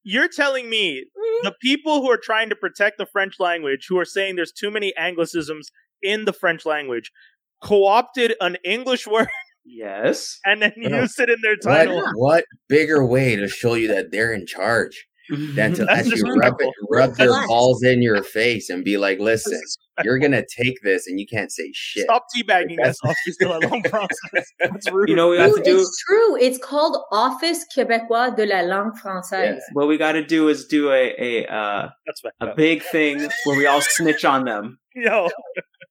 [0.04, 1.06] You're telling me
[1.44, 4.72] the people who are trying to protect the French language, who are saying there's too
[4.72, 5.66] many anglicisms
[6.02, 7.12] in the French language,
[7.64, 9.28] co-opted an English word
[9.66, 10.40] Yes.
[10.46, 11.02] and then No.
[11.02, 12.04] used it in their What, title.
[12.16, 16.56] what bigger way to show you that they're in charge than to That's actually rub,
[16.60, 17.48] it, rub their Relax.
[17.48, 19.60] balls in your face and be like, listen,
[20.04, 22.04] you're gonna take this and you can't say shit.
[22.04, 24.52] Stop teabagging us off this still a long process.
[24.60, 25.10] That's rude.
[25.10, 25.80] You know what we have to do?
[25.80, 26.38] it's true.
[26.38, 29.60] It's called Office Québécois de la langue française.
[29.74, 33.58] What we got to do is do a a uh, That's a big thing where
[33.58, 34.80] we all snitch on them.
[34.96, 35.30] Yo,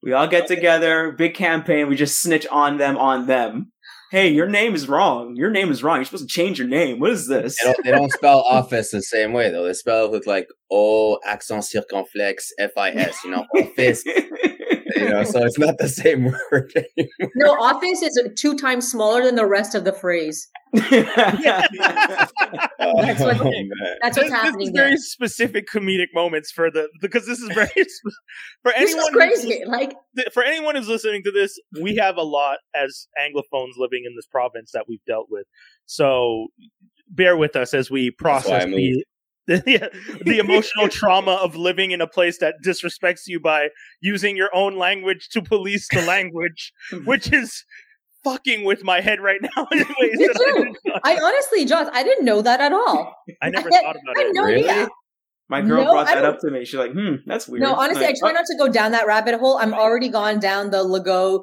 [0.02, 1.88] We all get together, big campaign.
[1.88, 3.72] We just snitch on them, on them.
[4.10, 5.36] Hey, your name is wrong.
[5.36, 5.98] Your name is wrong.
[5.98, 6.98] You're supposed to change your name.
[6.98, 7.56] What is this?
[7.62, 9.64] They don't, they don't spell office the same way though.
[9.64, 13.22] They spell it with like O accent circonflexe F I S.
[13.22, 14.02] You know, office.
[14.04, 16.72] you know, so it's not the same word.
[17.36, 20.48] No, Office is two times smaller than the rest of the phrase.
[22.80, 23.96] That's what- Oh, man.
[24.02, 24.84] That's this, what's happening this is there.
[24.84, 28.16] very specific comedic moments for the because this is very sp-
[28.62, 29.62] for This anyone is who's crazy.
[29.66, 29.94] Like,
[30.32, 34.26] for anyone who's listening to this, we have a lot as anglophones living in this
[34.26, 35.46] province that we've dealt with.
[35.86, 36.48] So
[37.08, 39.04] bear with us as we That's why I process the,
[39.46, 39.90] the
[40.24, 43.68] the emotional trauma of living in a place that disrespects you by
[44.00, 46.72] using your own language to police the language,
[47.04, 47.64] which is
[48.24, 49.86] fucking with my head right now in ways
[50.18, 50.64] Me that I, too.
[50.84, 53.14] did I honestly, Josh, I didn't know that at all.
[53.42, 54.28] I never I- thought about I it.
[54.32, 54.68] no Really?
[54.68, 54.88] idea.
[55.48, 56.64] My girl No, brought that up to me.
[56.64, 59.08] She's like, "Hmm, that's weird." No, honestly, I Like, try not to go down that
[59.08, 59.58] rabbit hole.
[59.58, 61.42] I'm already gone down the Legault,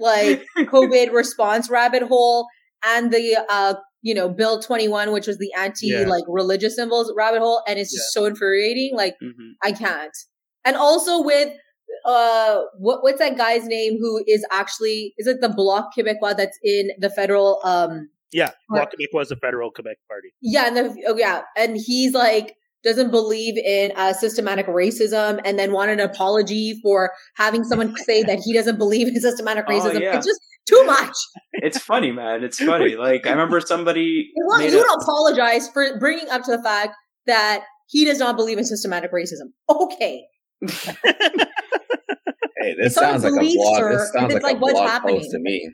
[0.00, 2.46] like COVID response rabbit hole,
[2.82, 6.06] and the uh, you know, Bill 21, which was the anti Yeah.
[6.06, 8.92] like religious symbols rabbit hole, and it's just so infuriating.
[8.96, 9.52] Like Mhm.
[9.62, 10.16] I can't.
[10.64, 11.50] And also with
[12.04, 16.58] uh, what what's that guy's name who is actually is it the Bloc Québécois that's
[16.62, 20.28] in the federal um Yeah, Bloc Quebec was a federal Quebec party.
[20.40, 25.58] yeah, and the, oh, yeah, and he's like doesn't believe in uh, systematic racism, and
[25.58, 29.72] then wanted an apology for having someone say that he doesn't believe in systematic Oh,
[29.72, 30.00] racism.
[30.00, 30.16] yeah.
[30.16, 31.16] It's just too much.
[31.54, 32.44] It's funny, man.
[32.44, 32.94] It's funny.
[33.06, 36.62] Like I remember somebody They want you a- to apologize for bringing up to the
[36.62, 36.94] fact
[37.26, 39.50] that he does not believe in systematic racism.
[39.68, 40.24] Okay,
[42.58, 43.76] Hey, this It's sounds like a police, blog.
[43.78, 45.16] sir, This sounds like, it's like, a what's blog happening?
[45.20, 45.70] post to me.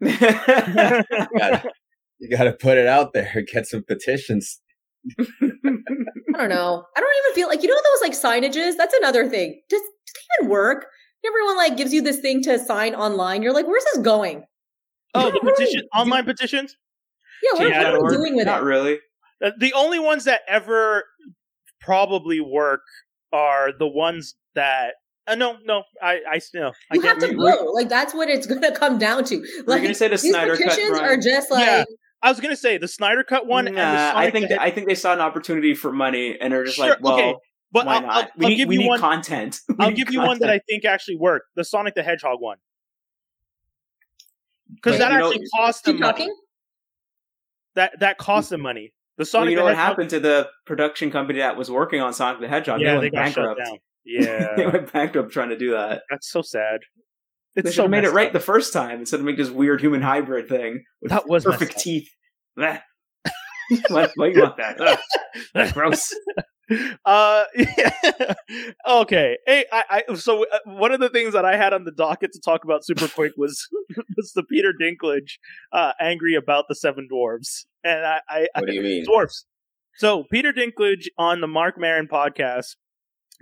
[0.10, 1.70] You gotta,
[2.18, 3.44] you gotta put it out there.
[3.52, 4.60] Get some petitions.
[5.18, 5.24] I
[6.36, 6.84] don't know.
[6.96, 8.76] I don't even feel like you know those like signages.
[8.76, 9.60] That's another thing.
[9.68, 10.86] Does, does it even work?
[11.26, 13.42] Everyone like gives you this thing to sign online.
[13.42, 14.44] You're like, where's this going?
[15.14, 16.76] Oh, the petition, we online petitions.
[17.42, 18.64] Yeah, what, Yeah, what are we doing with Not it?
[18.64, 18.98] really.
[19.44, 21.04] Uh, The only ones that ever
[21.80, 22.82] probably work
[23.32, 24.94] are the ones that.
[25.26, 26.72] Uh, no, no, I, I still.
[26.90, 27.74] I You have can't to remember- vote.
[27.74, 29.36] Like that's what it's gonna come down to.
[29.38, 31.84] Were you Like gonna say the these Snyder cut, petitions are just like Yeah.
[32.22, 33.66] I was gonna say the Snyder Cut one.
[33.68, 36.52] and the Nah, I think the I think they saw an opportunity for money and
[36.52, 37.34] are just Sure, like, well, okay,
[37.72, 38.10] But why I'll, not?
[38.12, 39.00] I'll, we I'll need, give we you need one.
[39.00, 39.58] content.
[39.68, 41.46] We I'll need give you one that I think actually worked.
[41.56, 42.58] The Sonic the Hedgehog one.
[44.74, 46.12] Because that you know- actually cost them keep money.
[46.12, 46.36] talking.
[47.76, 48.92] That that cost them money.
[49.18, 49.88] The Well, you know the what Hedgehog.
[49.90, 52.80] happened to the production company that was working on Sonic the Hedgehog?
[52.80, 53.60] Yeah, they they went got bankrupt.
[53.60, 53.78] shut down.
[54.56, 56.02] they went bankrupt trying to do that.
[56.10, 56.80] that's so sad.
[57.56, 58.32] They should so have made it right up.
[58.32, 61.72] the first time instead of making this weird human hybrid thing with That was perfect
[61.72, 61.82] messed up.
[61.82, 62.08] teeth.
[62.58, 62.80] Blech.
[63.88, 64.98] why, why you want that?
[65.54, 65.72] Ugh.
[65.74, 66.14] Gross.
[67.04, 68.34] uh yeah.
[68.88, 71.90] okay hey i, I so uh, one of the things that i had on the
[71.90, 73.66] docket to talk about super quick was
[74.16, 75.38] was the peter dinklage
[75.72, 79.04] uh angry about the seven dwarves and i i, I What do you mean?
[79.04, 79.46] dwarfs
[79.96, 82.76] so peter dinklage on the Marc Maron podcast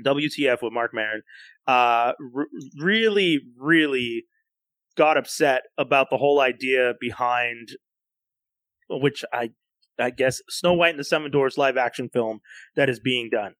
[0.02, 1.20] wtf with Marc Maron,
[1.66, 2.46] uh r-
[2.80, 4.24] really really
[4.96, 7.68] got upset about the whole idea behind
[8.88, 9.50] which i
[9.98, 12.40] I guess Snow White and the Seven Dwarfs live action film
[12.76, 13.54] that is being done,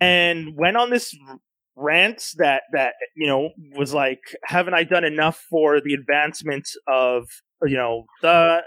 [0.00, 1.16] and went on this
[1.74, 7.26] rant that that you know was like, haven't I done enough for the advancement of
[7.64, 8.62] you know, the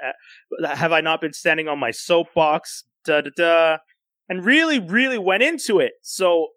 [0.61, 2.83] uh, have I not been standing on my soapbox?
[3.03, 3.77] Da da da,
[4.29, 5.93] and really, really went into it.
[6.01, 6.47] So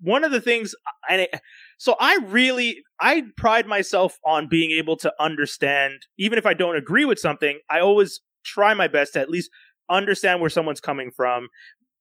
[0.00, 1.40] one of the things, uh, and it,
[1.78, 6.76] so I really, I pride myself on being able to understand, even if I don't
[6.76, 9.50] agree with something, I always try my best to at least
[9.90, 11.48] understand where someone's coming from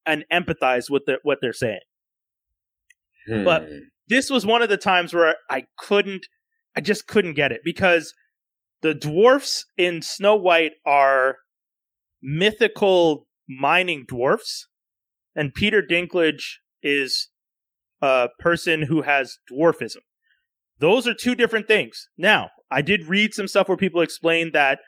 [0.06, 1.80] and empathize with the, what they're saying.
[3.28, 3.78] But Hmm.
[4.08, 6.28] this was one of the times where I couldn't,
[6.76, 8.14] I just couldn't get it because
[8.82, 11.38] the dwarfs in Snow White are
[12.22, 14.68] mythical mining dwarfs,
[15.36, 17.30] and Peter Dinklage is
[18.02, 20.02] a person who has dwarfism.
[20.80, 22.10] Those are two different things.
[22.18, 24.80] Now, I did read some stuff where people explained that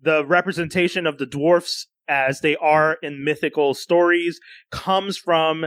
[0.00, 4.38] the representation of the dwarfs as they are in mythical stories
[4.70, 5.66] comes from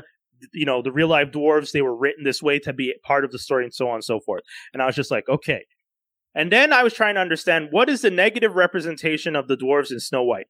[0.54, 3.32] you know the real life dwarves they were written this way to be part of
[3.32, 5.66] the story and so on and so forth and i was just like okay
[6.34, 9.92] and then i was trying to understand what is the negative representation of the dwarves
[9.92, 10.48] in snow white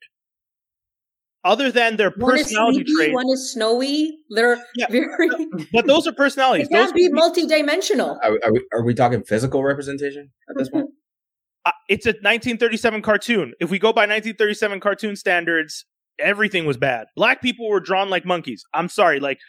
[1.44, 4.18] other than their One is personality sleepy, traits one is snowy.
[4.30, 4.88] They're Yeah.
[4.90, 5.30] very.
[5.74, 8.20] but those are personalities It can't those be multi-dimensional.
[8.22, 10.90] Are, are we are we talking physical representation at this point?
[11.88, 13.54] it's a 1937 cartoon.
[13.60, 15.86] If we go by 1937 cartoon standards,
[16.20, 17.08] everything was bad.
[17.16, 18.64] Black people were drawn like monkeys.
[18.74, 19.40] I'm sorry, like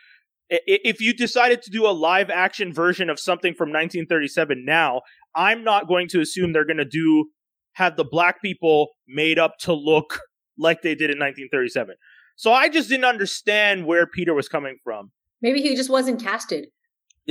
[0.50, 5.02] if you decided to do a live action version of something from 1937 now,
[5.34, 7.26] I'm not going to assume they're going to do
[7.74, 10.20] have the black people made up to look
[10.58, 11.94] like they did in 1937.
[12.34, 15.12] So I just didn't understand where Peter was coming from.
[15.40, 16.68] Maybe he just wasn't casted.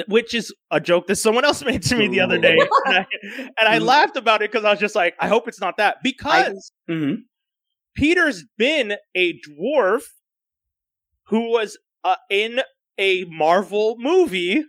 [0.08, 2.58] Which is a joke that someone else made to me the other day.
[2.86, 3.06] And I,
[3.60, 5.98] and I laughed about it because I was just like, I hope it's not that.
[6.04, 7.16] Because hmm
[7.96, 10.04] Peter's been a dwarf
[11.28, 12.62] who was uh, in
[12.98, 14.64] a Marvel movie.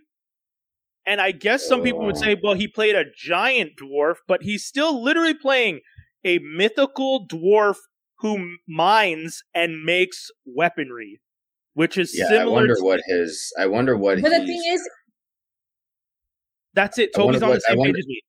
[1.05, 4.65] And I guess some people would say, well, he played a giant dwarf, but he's
[4.65, 5.79] still literally playing
[6.23, 7.77] a mythical dwarf
[8.19, 11.19] who mines and makes weaponry,
[11.73, 13.51] which is Yeah, I wonder to, what his.
[13.57, 14.21] I wonder what.
[14.21, 14.89] But the thing is,
[16.73, 17.13] that's it.
[17.15, 18.21] Toby's on what- the same wonder- page as me.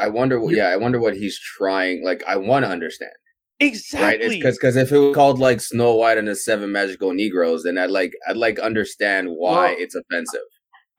[0.00, 0.38] I wonder.
[0.40, 2.04] what- Yeah, I wonder what he's trying.
[2.04, 3.12] Like, I want to understand.
[3.60, 4.26] Exactly.
[4.28, 4.30] Right?
[4.38, 7.76] Because because if it was called like Snow White and the Seven Magical Negroes, then
[7.78, 10.42] I'd like I'd like understand why Well, it's offensive.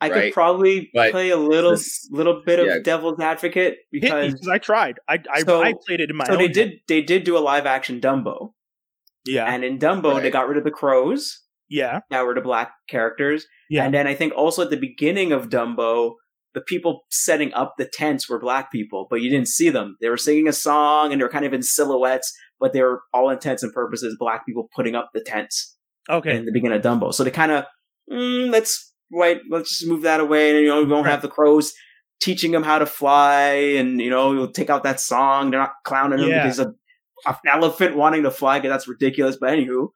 [0.02, 0.24] I Right?
[0.26, 2.80] could probably But play a little this- little bit of yeah.
[2.84, 5.00] devil's advocate because me, I tried.
[5.08, 6.54] I I, So- I played it in my so own they head.
[6.54, 8.52] did they did do a live action Dumbo,
[9.26, 9.46] Yeah.
[9.46, 12.00] and in Dumbo they got rid of the crows, yeah.
[12.12, 13.86] got rid of black characters, Yeah.
[13.86, 16.16] and then I think also at the beginning of Dumbo.
[16.54, 19.98] The people setting up the tents were black people, but you didn't see them.
[20.02, 23.02] They were singing a song and they were kind of in silhouettes, but they were
[23.14, 25.76] all intents and purposes black people putting up the tents.
[26.10, 26.36] Okay.
[26.36, 27.14] in the beginning of Dumbo.
[27.14, 27.66] So they kind of
[28.12, 31.12] mm, let's wait, let's just move that away, and you know we won't Right.
[31.12, 31.72] have the crows
[32.20, 35.52] teaching them how to fly, and you know we'll take out that song.
[35.52, 36.42] They're not clowning them Yeah.
[36.44, 36.76] because of
[37.28, 39.38] an elephant wanting to fly, because that's ridiculous.
[39.40, 39.90] But anywho,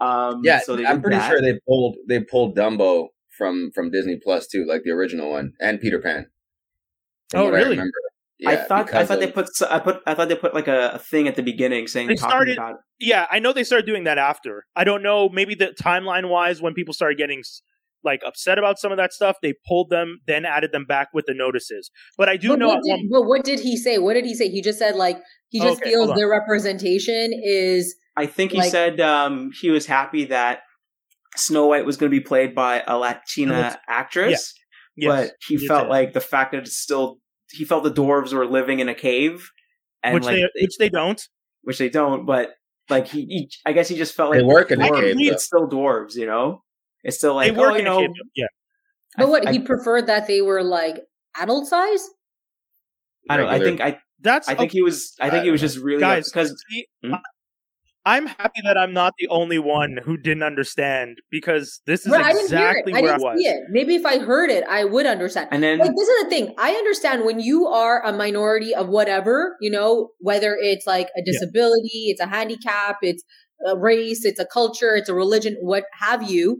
[0.00, 1.30] um, Yeah, so they I'm pretty that.
[1.30, 5.52] sure they pulled they pulled Dumbo from from Disney Plus too, like the original one,
[5.60, 6.26] and Peter Pan.
[7.34, 7.70] Oh, what I really?
[7.70, 7.92] remember.
[8.46, 10.68] I thought I because thought they put s- I put I thought they put like
[10.68, 13.64] a, a thing at the beginning saying They talking started- about Yeah, I know they
[13.64, 14.66] started doing that after.
[14.76, 17.42] I don't know, maybe the timeline wise, when people started getting
[18.02, 21.24] like upset about some of that stuff, they pulled them, then added them back with
[21.26, 21.90] the notices.
[22.18, 23.96] But I do but know what, did, one, but what did he say?
[23.98, 24.50] What did he say?
[24.50, 25.18] He just said like
[25.48, 26.16] he just Okay, feels hold on.
[26.16, 30.60] their representation is I think he Like- said um, he was happy that
[31.36, 34.54] Snow White was going to be played by a Latina Lat- actress.
[34.96, 35.90] yes, but he felt that.
[35.90, 37.18] like the fact that it's still
[37.50, 39.50] he felt the dwarves were living in a cave
[40.02, 41.28] and which like they which they don't.
[41.62, 42.54] which they don't but
[42.90, 45.44] like he, he i guess he just felt They like work in a cave, it's
[45.44, 46.62] still dwarves you know
[47.02, 48.10] it's still like they work oh, you in know a cave.
[48.34, 48.46] Yeah,
[49.16, 51.00] but what I, he preferred that they were like
[51.38, 52.08] adult size?
[53.28, 55.78] I don't i think i that's i think he was i think he was just
[55.78, 57.14] really Guys, because See, Hmm?
[58.06, 62.12] I- I'm happy that I'm not the only one who didn't understand because this is
[62.12, 62.96] Right, I didn't hear exactly it.
[62.96, 63.38] I where I didn't was.
[63.40, 63.60] see it.
[63.70, 65.48] Maybe if I heard it, I would understand.
[65.52, 68.88] and then like this is the thing i understand when you are a minority of
[68.88, 73.22] whatever you know whether it's like a disability it's a handicap it's
[73.66, 76.58] a race it's a culture it's a religion what have you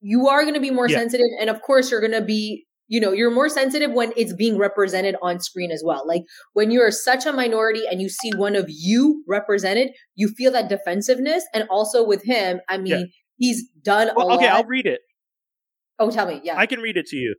[0.00, 0.98] you are going to be more Yeah.
[0.98, 4.32] sensitive and of course you're going to be you know you're more sensitive when it's
[4.34, 6.22] being represented on screen as well like
[6.52, 10.68] when you're such a minority and you see one of you represented you feel that
[10.68, 13.04] defensiveness and also with him i mean Yeah.
[13.36, 15.00] he's done a Well, okay, lot I'll read it.
[15.98, 17.34] oh tell me yeah I can read it to you.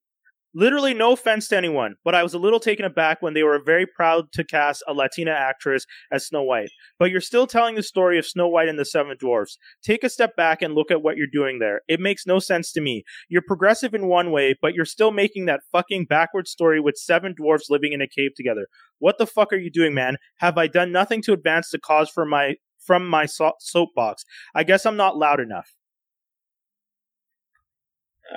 [0.59, 3.61] Literally, no offense to anyone, but I was a little taken aback when they were
[3.63, 6.71] very proud to cast a Latina actress as Snow White.
[6.97, 9.59] But you're still telling the story of Snow White and the Seven Dwarfs.
[9.83, 11.81] Take a step back and look at what you're doing there.
[11.87, 13.03] It makes no sense to me.
[13.29, 17.35] You're progressive in one way, but you're still making that fucking backward story with seven
[17.37, 18.65] dwarfs living in a cave together.
[18.97, 20.17] What the fuck are you doing, man?
[20.37, 24.23] Have I done nothing to advance the cause for my from my so- soapbox?
[24.55, 25.76] I guess I'm not loud enough.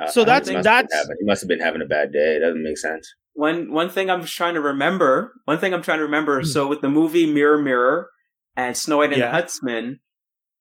[0.08, 1.82] So I that's- think he must have been that's- having- he must have been having
[1.82, 2.36] a bad day.
[2.36, 3.12] It doesn't make sense.
[3.34, 5.34] One one thing I'm trying to remember.
[5.44, 6.40] One thing I'm trying to remember.
[6.40, 6.46] Hmm.
[6.46, 8.10] So with the movie Mirror Mirror
[8.56, 9.26] and Snow White and Yeah.
[9.26, 10.00] the Huntsman,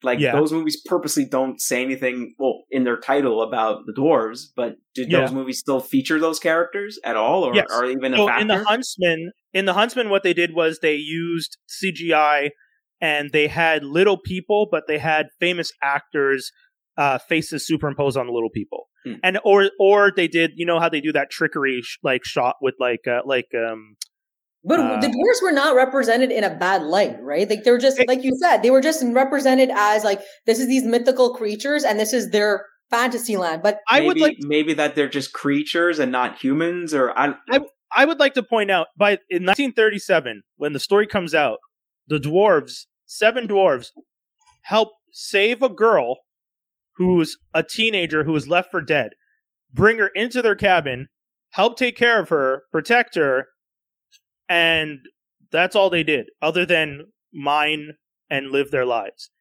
[0.03, 0.31] like Yeah.
[0.33, 4.43] those movies purposely don't say anything well in their title about the dwarves.
[4.55, 5.21] But did Yeah.
[5.21, 7.65] those movies still feature those characters at all, or Yes.
[7.71, 8.41] are they even a So factor?
[8.41, 12.51] in the Huntsman, in the Huntsman, what they did was they used CGI
[13.01, 16.51] and they had little people, but they had famous actors
[16.97, 19.13] uh, faces superimposed on the little people, Hmm.
[19.23, 22.55] and or or they did you know how they do that trickery sh- like shot
[22.61, 23.95] with like uh, like um
[24.63, 27.49] But Uh, the dwarves were not represented in a bad light, right?
[27.49, 30.59] Like they were just, It- like you said, they were just represented as like this
[30.59, 33.61] is these mythical creatures and this is their fantasy land.
[33.63, 37.35] But I would like maybe that they're just creatures and not humans, or I.
[37.95, 41.57] I would like to point out by in 1937 when the story comes out,
[42.07, 43.87] the dwarves, seven dwarves,
[44.61, 46.17] help save a girl
[46.99, 49.11] who's a teenager who was left for dead,
[49.73, 51.07] bring her into their cabin,
[51.51, 53.47] help take care of her, protect her,
[54.49, 54.99] and
[55.51, 57.93] that's all they did other than mine
[58.29, 59.31] and live their lives.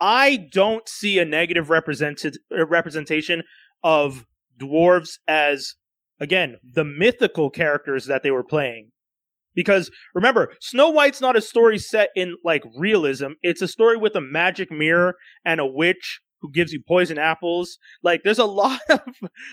[0.00, 3.42] I don't see a negative represented uh, representation
[3.82, 4.24] of
[4.58, 5.74] dwarves as
[6.20, 8.90] again the mythical characters that they were playing
[9.54, 14.14] because remember snow white's not a story set in like realism it's a story with
[14.14, 15.14] a magic mirror
[15.46, 17.78] and a witch who gives you poison apples.
[18.02, 19.00] Like there's a lot of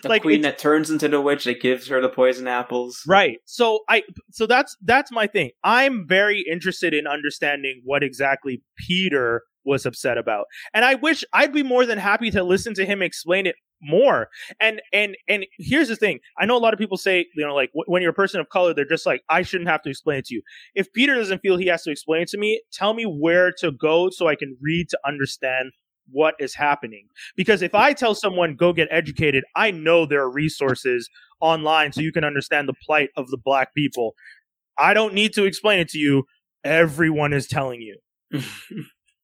[0.03, 3.01] The like queen that turns into the witch that gives her the poison apples.
[3.07, 3.37] right.
[3.45, 5.51] So i so that's that's my thing.
[5.63, 10.45] I'm very interested in understanding what exactly peter was upset about.
[10.73, 14.29] And i wish i'd be more than happy to listen to him explain it more.
[14.59, 16.19] And and and here's the thing.
[16.39, 18.39] I know a lot of people say you know like w- when you're a person
[18.39, 20.41] of color they're just like i shouldn't have to explain it to you.
[20.73, 23.71] If peter doesn't feel he has to explain it to me tell me where to
[23.71, 25.73] go so i can read to understand
[26.11, 27.07] what is happening.
[27.35, 31.09] Because if i tell someone go get educated i know there are resources
[31.41, 34.13] online so you can understand the plight of the black people.
[34.77, 36.23] I don't need to explain it to you.
[36.63, 37.97] Everyone is telling you.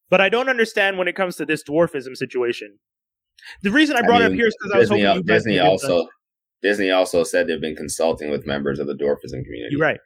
[0.09, 2.77] But i don't understand when it comes to this dwarfism situation.
[3.63, 5.23] The reason i I brought it up here is because i was Disney, hoping you
[5.33, 6.07] Disney also
[6.61, 9.69] Disney also said they've been consulting with members of the dwarfism community.
[9.71, 9.99] You're right.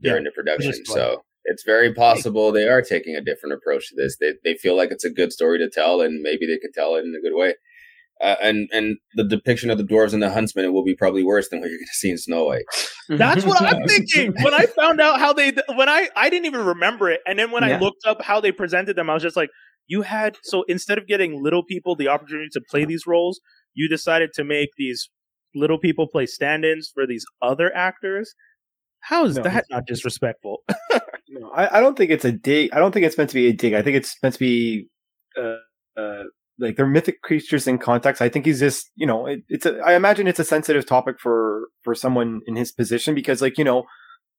[0.00, 0.30] During Yeah.
[0.30, 0.72] the production.
[0.84, 4.16] So it's very possible they are taking a different approach to this.
[4.20, 6.94] They they feel like it's a good story to tell, and maybe they could tell
[6.96, 7.54] it in a good way.
[8.20, 11.24] Uh, and and the depiction of the dwarves and the huntsman it will be probably
[11.24, 12.64] worse than what you're going to see in Snow White.
[13.08, 14.32] That's what I'm thinking.
[14.42, 17.50] When I found out how they, when I, I didn't even remember it, and then
[17.50, 19.50] when I looked up how they presented them, I was just like,
[19.88, 23.40] you had so instead of getting little people the opportunity to play these roles,
[23.74, 25.10] you decided to make these
[25.54, 28.34] little people play stand-ins for these other actors.
[29.00, 30.58] How is No, that not disrespectful?
[31.34, 32.70] No, I, I don't think it's a dig.
[32.72, 33.72] I don't think it's meant to be a dig.
[33.72, 34.88] I think it's meant to be,
[35.40, 35.56] uh,
[35.98, 36.24] uh,
[36.58, 38.20] like they're mythic creatures in context.
[38.20, 39.78] I think he's just, you know, it, it's a.
[39.78, 43.64] I imagine it's a sensitive topic for for someone in his position because, like, you
[43.64, 43.84] know,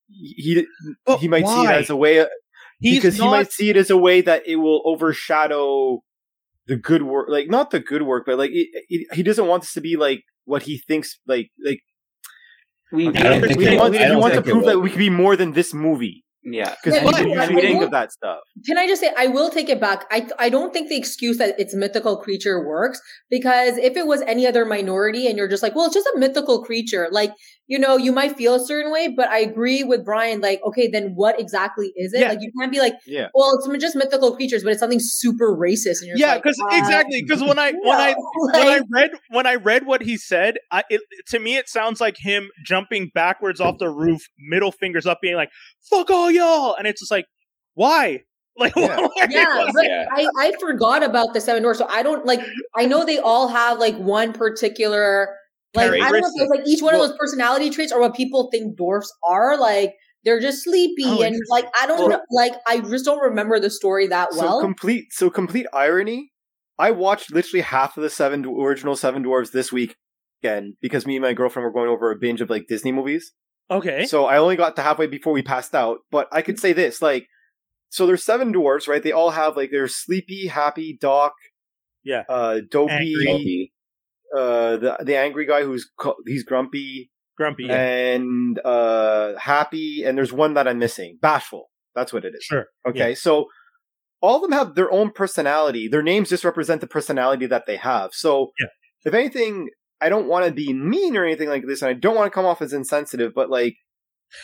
[0.08, 0.66] he
[1.06, 2.26] But he might see it as a way
[2.80, 3.26] He's because not.
[3.26, 6.02] he might see it as a way that it will overshadow
[6.68, 9.64] the good work, like not the good work, but like it, it, he doesn't want
[9.64, 11.80] this to be like what he thinks, like like
[12.91, 14.80] we, he I don't think he it- wants, I he don't wants to prove that
[14.80, 16.76] we could be more than this movie yeah.
[16.84, 18.39] because Yeah, we but usually I think will- of that stuff.
[18.66, 20.06] Can I just say I will take it back.
[20.12, 24.22] I I don't think the excuse that it's mythical creature works because if it was
[24.22, 27.32] any other minority and you're just like, well, it's just a mythical creature, like
[27.68, 29.07] you know, you might feel a certain way.
[29.07, 30.41] But I agree with Brian.
[30.41, 32.22] Like, okay, then what exactly is it?
[32.22, 32.30] Yeah.
[32.30, 33.30] Like, you can't be like, Yeah.
[33.34, 36.01] well, it's just mythical creatures, but it's something super racist.
[36.01, 38.16] And you're just yeah, like, because uh, exactly because when I when I
[38.53, 38.59] no.
[38.59, 42.01] when I read when I read what he said, I, it, to me it sounds
[42.01, 45.49] like him jumping backwards off the roof, middle fingers up, being like
[45.89, 47.26] "fuck all y'all," and it's just like,
[47.74, 48.24] why?
[48.55, 48.99] Like, Yeah.
[48.99, 49.28] why?
[49.32, 50.05] yeah, but Yeah.
[50.16, 51.80] I, I forgot about the seven doors.
[51.80, 52.39] So I don't like
[52.76, 55.36] I know they all have like one particular
[55.76, 58.15] like I don't know if it's like each one of those personality traits or what
[58.15, 59.57] people think dwarfs are.
[59.57, 59.93] Like
[60.26, 63.59] they're just sleepy Oh, and like I don't Well- know like I just don't remember
[63.59, 64.59] the story that well.
[64.59, 66.32] So complete, so complete irony.
[66.80, 69.95] I watched literally half of the seven original Seven Dwarves this week
[70.41, 73.32] again because me and my girlfriend were going over a binge of like Disney movies.
[73.71, 75.99] Okay, So I only got to halfway before we passed out.
[76.11, 77.28] But I could say this, like,
[77.89, 79.01] so there's seven dwarves, right?
[79.01, 81.32] They all have like they're sleepy, happy, Doc,
[82.03, 82.24] Yeah.
[82.28, 83.26] uh, dopey, Angry.
[83.26, 83.74] Dopey.
[84.36, 85.89] Uh, the the angry guy who's
[86.25, 87.65] he's grumpy, Grumpy.
[87.65, 87.75] Yeah.
[87.81, 91.17] and uh, happy, and there's one that I'm missing.
[91.21, 91.69] Bashful.
[91.95, 92.43] That's what it is.
[92.43, 92.65] Sure.
[92.88, 93.45] Okay, so
[94.21, 95.88] all of them have their own personality.
[95.88, 98.11] Their names just represent the personality that they have.
[98.13, 98.67] So, Yeah.
[99.05, 99.69] if anything,
[100.01, 102.34] I don't want to be mean or anything like this, and I don't want to
[102.34, 103.75] come off as insensitive, but like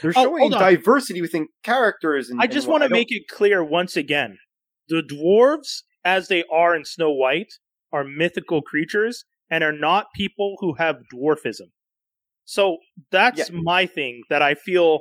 [0.02, 2.30] they're Oh, showing diversity within characters.
[2.30, 4.38] And I just want to make it clear once again:
[4.88, 7.54] the dwarves, as they are in Snow White,
[7.92, 11.70] are mythical creatures and are not people who have dwarfism.
[12.46, 12.78] So
[13.12, 15.00] that's my thing that I feel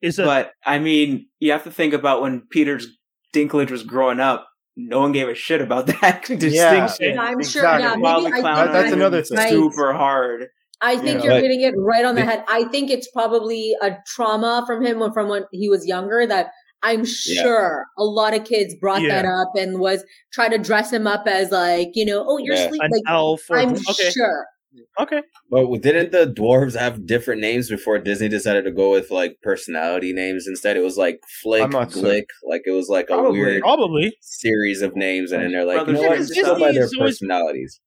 [0.00, 2.86] is a But I mean, you have to think about when Peter's
[3.34, 4.46] Dinklage was growing up.
[4.76, 7.10] No one gave a shit about that distinction.
[7.10, 7.84] And I'm sure, exactly.
[7.84, 9.48] yeah, maybe I clown That- that's another thing.
[9.50, 10.46] super hard.
[10.80, 11.24] I think Yeah.
[11.24, 12.44] you're But- hitting it right on the the- head.
[12.48, 16.50] I think it's probably a trauma from him when- from when he was younger that
[16.82, 17.42] I'm Yeah.
[17.42, 19.22] sure a lot of kids brought Yeah.
[19.22, 22.54] that up and was trying to dress him up as like, you know, oh, you're
[22.54, 22.68] Yeah.
[22.68, 23.42] sleep an like elf.
[23.50, 24.46] Or, I'm okay, sure.
[25.00, 25.22] okay.
[25.50, 30.12] But didn't the dwarves have different names before Disney decided to go with like personality
[30.12, 30.76] names instead?
[30.76, 34.82] It was like Flick, I'm not Glick, like it was like a weird Probably series
[34.82, 36.98] of names, and then they're like, you know what, and just go by their sisters.
[37.00, 37.80] personalities.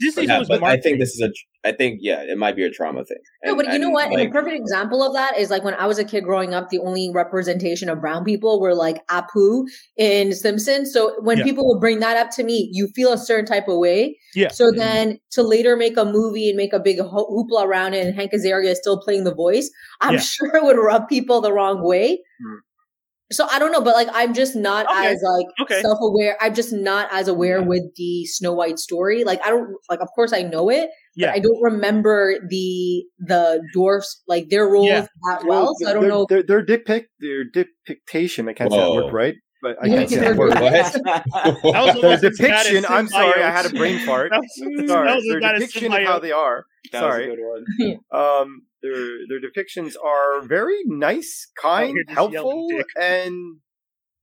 [0.00, 1.30] Disney's Yeah, was but I think this is a,
[1.68, 3.18] I think yeah, it might be a trauma thing.
[3.44, 4.06] No, And- but you know and, what?
[4.06, 6.54] and like, a perfect example of that is like when I was a kid growing
[6.54, 9.64] up, the only representation of brown people were like Apu
[9.96, 10.92] in Simpsons.
[10.92, 11.44] So when Yeah.
[11.44, 14.16] people will bring that up to me, you feel a certain type of way.
[14.34, 14.48] Yeah.
[14.48, 18.06] So then to later make a movie and make a big ho- hoopla around it
[18.06, 19.70] and Hank Azaria is still playing the voice,
[20.00, 20.20] I'm Yeah.
[20.34, 22.20] sure it would rub people the wrong way.
[22.42, 22.56] Hmm.
[23.32, 25.06] So I don't know, but like I'm just not Okay.
[25.08, 25.82] as like Okay.
[25.82, 26.36] self-aware.
[26.40, 29.24] I'm just not as aware with the Snow White story.
[29.24, 30.00] Like I don't like.
[30.00, 31.28] Of course, I know it, Yeah.
[31.28, 35.06] but I don't remember the the dwarfs like their roles Yeah.
[35.28, 35.74] that well.
[35.80, 36.26] So I don't their, know.
[36.28, 38.48] Their, their depict, their depiction.
[38.48, 40.54] I can't say that word right, but I can't say their that word.
[40.60, 41.62] What?
[41.64, 42.86] Their almost as bad as depiction.
[42.88, 44.30] I'm sorry, I had a brain fart.
[44.30, 46.64] That was, Sorry, that was their depiction of how they are.
[46.92, 47.26] That was a Sorry.
[47.26, 47.98] good one.
[48.12, 52.68] Um, their their depictions are very nice, kind, you're helpful,
[53.00, 53.34] and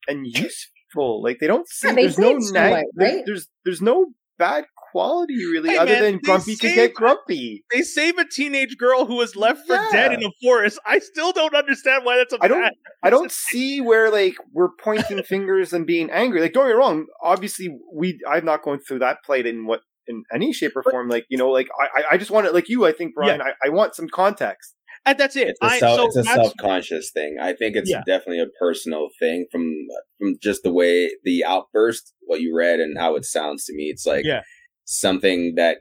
[0.08, 1.22] and useful.
[1.24, 1.88] Like they don't see.
[1.88, 3.98] Yeah, they there's no it's Snow neg- there's, there's there's no
[4.40, 7.64] bad quality really, Hey, other man, than they Grumpy could say- get grumpy.
[7.72, 9.90] They save a teenage girl who was left for Yeah.
[9.92, 10.80] dead in a forest.
[10.86, 12.74] I still don't understand why that's a I don't- bad.
[13.04, 16.42] I don't see where like we're pointing fingers and being angry.
[16.42, 17.06] Like don't get me wrong.
[17.24, 21.10] Obviously, we I'm not going through that plight in what in any shape or form.
[21.10, 22.86] Like you know, like I I- I just want it like you.
[22.86, 23.42] I think Brian.
[23.42, 24.76] I, I want some context.
[25.06, 25.50] And that's it.
[25.50, 27.36] it's a, I, self, so it's a that's- self-conscious thing.
[27.42, 28.04] I think it's Yeah.
[28.06, 29.70] definitely a personal thing from
[30.18, 33.86] from just the way the outburst, what you read, and how it sounds to me.
[33.86, 34.44] It's like Yeah.
[34.86, 35.80] something that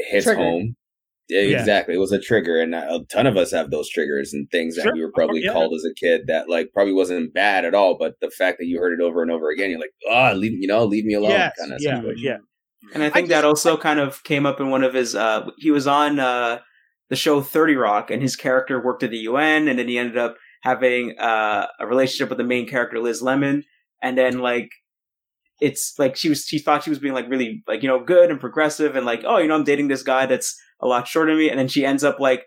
[0.00, 0.40] hits Trigger.
[0.42, 0.76] home.
[1.28, 1.60] Yeah, Yeah.
[1.60, 1.94] Exactly.
[1.94, 4.92] It was a trigger, and a ton of us have those triggers and things that
[4.92, 5.52] we were probably Yeah.
[5.52, 8.66] called as a kid that like probably wasn't bad at all, but the fact that
[8.66, 11.14] you heard it over and over again, you're like, oh, leave you know, leave me
[11.14, 12.22] alone, Yes, kind of yeah, situation.
[12.24, 12.36] yeah.
[12.92, 15.14] And I think that also kind of came up in one of his.
[15.14, 16.58] Uh, he was on uh,
[17.10, 20.18] the show Thirty Rock, and his character worked at the UN, and then he ended
[20.18, 23.64] up having uh, a relationship with the main character Liz Lemon,
[24.02, 24.70] and then like
[25.60, 28.30] it's like she was she thought she was being like really like you know good
[28.30, 31.30] and progressive and like oh you know I'm dating this guy that's a lot shorter
[31.30, 32.44] than me, and then she ends up like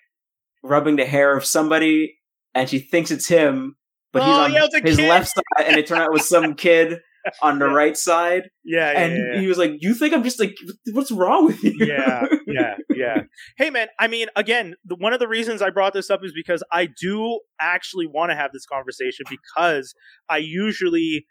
[0.63, 2.17] rubbing the hair of somebody,
[2.53, 3.75] and she thinks it's him,
[4.11, 5.09] but he's Oh, on yeah, it was a his kid.
[5.09, 6.99] left side, and it turned out it was some kid
[7.41, 7.73] on the Yeah.
[7.73, 10.55] right side Yeah, yeah, and yeah, he was like, "You think I'm just like,
[10.91, 13.21] what's wrong with you?" yeah, yeah, yeah.
[13.57, 13.87] Hey, man.
[13.99, 16.87] I mean, again, the, one of the reasons I brought this up is because I
[16.99, 19.93] do actually want to have this conversation because
[20.29, 21.25] I usually,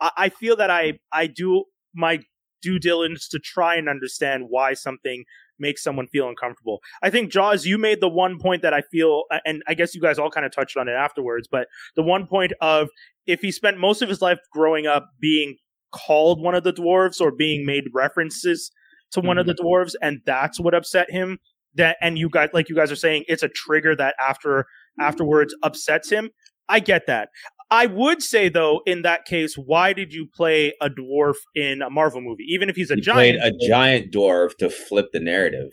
[0.00, 2.20] I, I feel that I I do my
[2.62, 5.24] due diligence to try and understand why something
[5.60, 6.80] makes someone feel uncomfortable.
[7.02, 10.00] I think Jaws, you made the one point that I feel, and I guess you
[10.00, 12.88] guys all kind of touched on it afterwards, but the one point of
[13.26, 15.56] if he spent most of his life growing up being
[15.92, 18.70] called one of the dwarves or being made references
[19.12, 19.66] to one of the mm-hmm.
[19.66, 21.38] dwarves and that's what upset him
[21.74, 25.02] that and you guys like you guys are saying it's a trigger that after mm-hmm.
[25.02, 26.30] afterwards upsets him.
[26.68, 27.30] I get that
[27.70, 31.90] i would say though in that case why did you play a dwarf in a
[31.90, 35.20] marvel movie even if he's a He giant played a giant dwarf to flip the
[35.20, 35.70] narrative.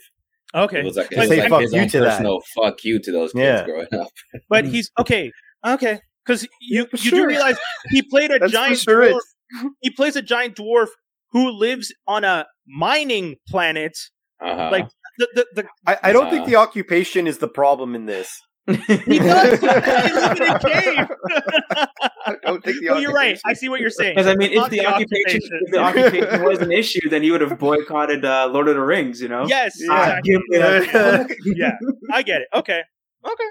[0.55, 2.09] okay It was like, it was say like fuck his you own to that.
[2.11, 3.65] personal fuck you to those kids Yeah.
[3.65, 4.09] growing up.
[4.49, 5.31] but he's okay
[5.65, 7.57] okay because you you do realize
[7.89, 9.33] he played a giant sure dwarf it's-
[9.81, 10.87] he plays a giant dwarf
[11.31, 13.97] who lives on a mining planet
[14.39, 14.69] Uh-huh.
[14.71, 14.87] Like,
[15.17, 16.45] the, the, the I, I don't think Uh.
[16.51, 18.29] the occupation is the problem in this.
[18.67, 19.67] He does he
[20.13, 21.07] lives in a cave
[22.25, 23.39] I don't think the well, you're right.
[23.45, 24.15] I see what you're saying.
[24.15, 27.31] Because I mean, if Not the, occupation, if the occupation was an issue, then he
[27.31, 29.21] would have boycotted uh, Lord of the Rings.
[29.21, 29.45] You know?
[29.47, 30.31] Yes, Ah, exactly.
[30.33, 30.41] give
[31.45, 31.71] me yeah,
[32.11, 32.47] I get it.
[32.53, 32.81] Okay,
[33.25, 33.43] okay.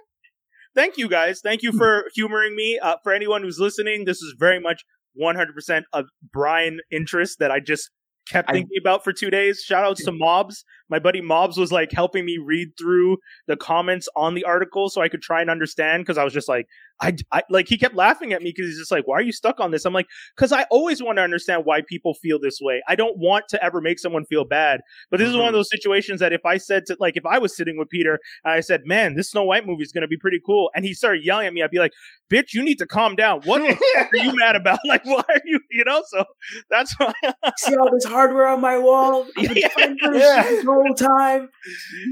[0.74, 1.40] Thank you guys.
[1.42, 2.78] Thank you for humoring me.
[2.78, 4.84] Uh, for anyone who's listening, this is very much
[5.18, 7.90] 100% of Brian interest that I just
[8.28, 9.62] kept I- thinking about for two days.
[9.62, 14.08] Shout outs to Mobs my buddy Mobs was like helping me read through the comments
[14.14, 16.68] on the article so I could try and understand because I was just like,
[17.00, 19.32] I, I like he kept laughing at me because he's just like, why are you
[19.32, 19.84] stuck on this?
[19.84, 22.82] I'm like, because I always want to understand why people feel this way.
[22.88, 24.80] I don't want to ever make someone feel bad,
[25.10, 25.58] but this is one of Mhm.
[25.58, 28.52] those situations that if I said to like if I was sitting with Peter and
[28.54, 30.94] I said, man, this Snow White movie is going to be pretty cool, and he
[30.94, 31.92] started yelling at me, I'd be like,
[32.32, 33.42] bitch, you need to calm down.
[33.44, 33.60] What
[34.12, 34.78] are you mad about?
[34.86, 36.02] Like, why are you, you know?
[36.08, 36.24] So
[36.70, 37.12] that's why.
[37.58, 39.26] See all this hardware on my wall?
[39.36, 39.68] Yeah.
[39.68, 40.42] trying Yeah.
[40.44, 41.48] this the whole time.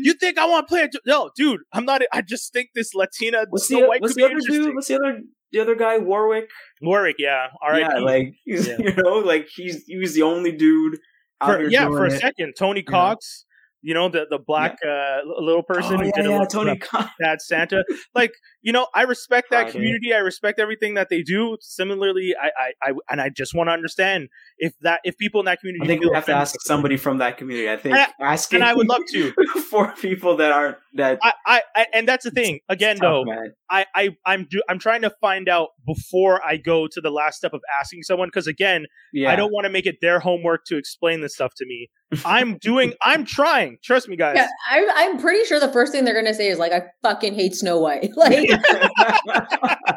[0.03, 0.95] You think I want to play it?
[1.07, 2.03] No, dude, I'm not.
[2.13, 4.65] I just think this Latina What's Snow the White what's could the be other interesting.
[4.67, 4.74] dude?
[4.75, 5.21] What's the other
[5.53, 5.99] the other guy?
[5.99, 6.49] Warwick.
[6.83, 7.49] Warwick, yeah.
[7.63, 7.81] All right.
[7.81, 8.77] Yeah, like he's, Yeah.
[8.79, 10.99] you know, like he's he was the only dude.
[11.41, 12.21] Out for, here yeah, for a it.
[12.21, 13.45] second, Tony Cox,
[13.83, 16.47] you know, the the black uh, little person Oh, who yeah, did a yeah, little
[16.47, 17.11] Tony Cox.
[17.21, 17.85] bad Santa.
[18.15, 20.15] like, you know, I respect that community.
[20.15, 21.57] I respect everything that they do.
[21.61, 25.47] Similarly, I, I, I and I just want to understand if that if people in
[25.47, 27.69] that community I think we have to ask somebody from that community.
[27.71, 29.33] I think And asking and I would love to.
[29.71, 32.61] for people that aren't that I, I, I and that's the thing.
[32.69, 33.53] Again, tough, though, man.
[33.71, 37.37] I, I I'm do, I'm trying to find out before I go to the last
[37.37, 40.65] step of asking someone because again, Yeah, I don't want to make it their homework
[40.67, 41.91] to explain this stuff to me.
[42.25, 42.93] I'm doing.
[43.03, 43.79] I'm trying.
[43.83, 44.37] Trust me, guys.
[44.37, 47.35] Yeah, I'm, I'm pretty sure the first thing they're gonna say is like, "I fucking
[47.35, 48.49] hate Snow White." Like,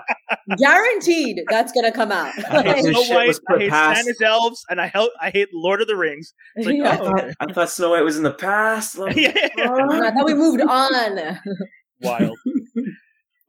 [0.58, 2.32] guaranteed, that's gonna come out.
[2.52, 5.50] I hate Snow White, was I hate past- Santa's elves, and I hate I hate
[5.54, 6.34] Lord of the Rings.
[6.58, 6.92] Like, Yeah.
[6.92, 8.98] I thought I thought Snow White was in the past.
[8.98, 9.32] Like, Yeah.
[9.36, 10.87] I thought we moved on.
[12.02, 12.38] Wild.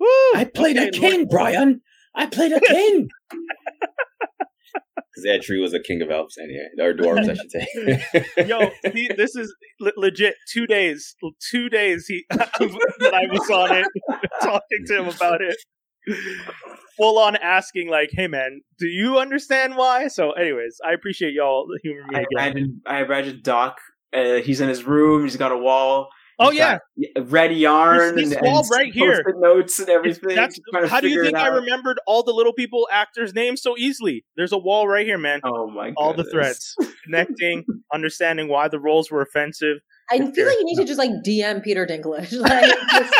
[0.00, 0.06] Woo!
[0.34, 1.80] I played a king, Lord- Brian.
[2.14, 3.08] I played a king.
[4.94, 8.44] Because that tree was a king of elves, anyway, or dwarves, I should say.
[8.46, 10.34] Yo, he, this is le- legit.
[10.52, 11.16] Two days,
[11.50, 12.06] two days.
[12.06, 12.50] He that
[13.14, 13.86] I was on it,
[14.42, 15.56] talking to him about it.
[16.96, 21.66] Full on asking, like, "Hey, man, do you understand why?" So, anyways, I appreciate y'all
[21.82, 22.28] humoring me I again.
[22.32, 23.78] imagine I imagine Doc.
[24.12, 25.24] Uh, he's in his room.
[25.24, 26.08] He's got a wall.
[26.40, 26.78] Oh yeah,
[27.16, 29.24] got red yarn This- this and, wall and right here.
[29.24, 30.36] post-it notes and everything.
[30.36, 30.58] that's
[30.88, 34.24] how do you think I remembered all the little people actors' names so easily?
[34.36, 35.40] There's a wall right here, man.
[35.44, 35.92] Oh my!
[35.96, 36.74] all the threads,
[37.04, 39.78] connecting, understanding why the roles were offensive.
[40.10, 42.32] I feel like you need to just like DM Peter Dinklage.
[42.40, 43.14] Like, just-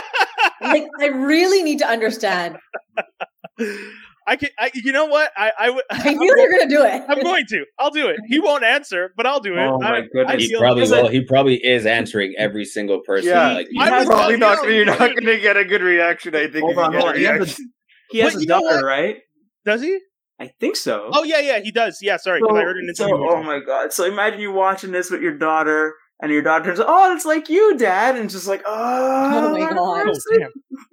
[0.60, 2.56] like I really need to understand.
[4.28, 5.32] I can, I, you know what?
[5.36, 5.84] I, I would.
[5.90, 7.02] I knew you were gonna do it.
[7.08, 7.64] I'm going to.
[7.78, 8.16] I'll do it.
[8.28, 9.60] He won't answer, but I'll do it.
[9.60, 10.26] Oh my I, goodness.
[10.28, 11.08] I he probably Is it- will.
[11.08, 13.30] He probably is answering every single person.
[13.30, 13.54] Yeah.
[13.54, 14.64] like, I You're probably love- not.
[14.64, 16.34] you know, You're not going to get a good reaction.
[16.36, 16.62] I think.
[16.64, 17.16] Hold on, hold on.
[17.16, 17.72] He has a, reaction.
[18.10, 19.16] he has But a daughter, right?
[19.64, 19.98] Does he?
[20.40, 21.10] I think so.
[21.12, 21.98] Oh yeah, yeah, he does.
[22.00, 23.92] Yeah, sorry, because I heard an so, oh my god!
[23.92, 27.48] So imagine you watching this with your daughter, and your daughter turns, "Oh, it's like
[27.48, 30.06] you, Dad," and just like, "Oh, Oh my God.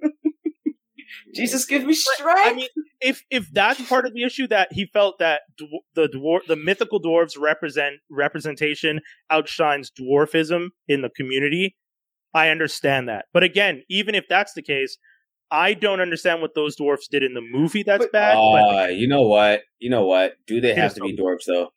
[1.36, 1.42] Damn.
[1.44, 2.68] Jesus, give me strength." I mean,
[3.00, 6.56] if if that's part of the issue that he felt that dw- the dwar- the
[6.56, 11.76] mythical dwarves represent representation outshines dwarfism in the community,
[12.34, 13.26] I understand that.
[13.32, 14.98] But again, even if that's the case,
[15.50, 17.82] I don't understand what those dwarfs did in the movie.
[17.82, 18.34] That's But- bad.
[18.34, 19.62] But uh, you know what?
[19.78, 20.34] You know what?
[20.46, 21.72] Do they have to be dwarfs though?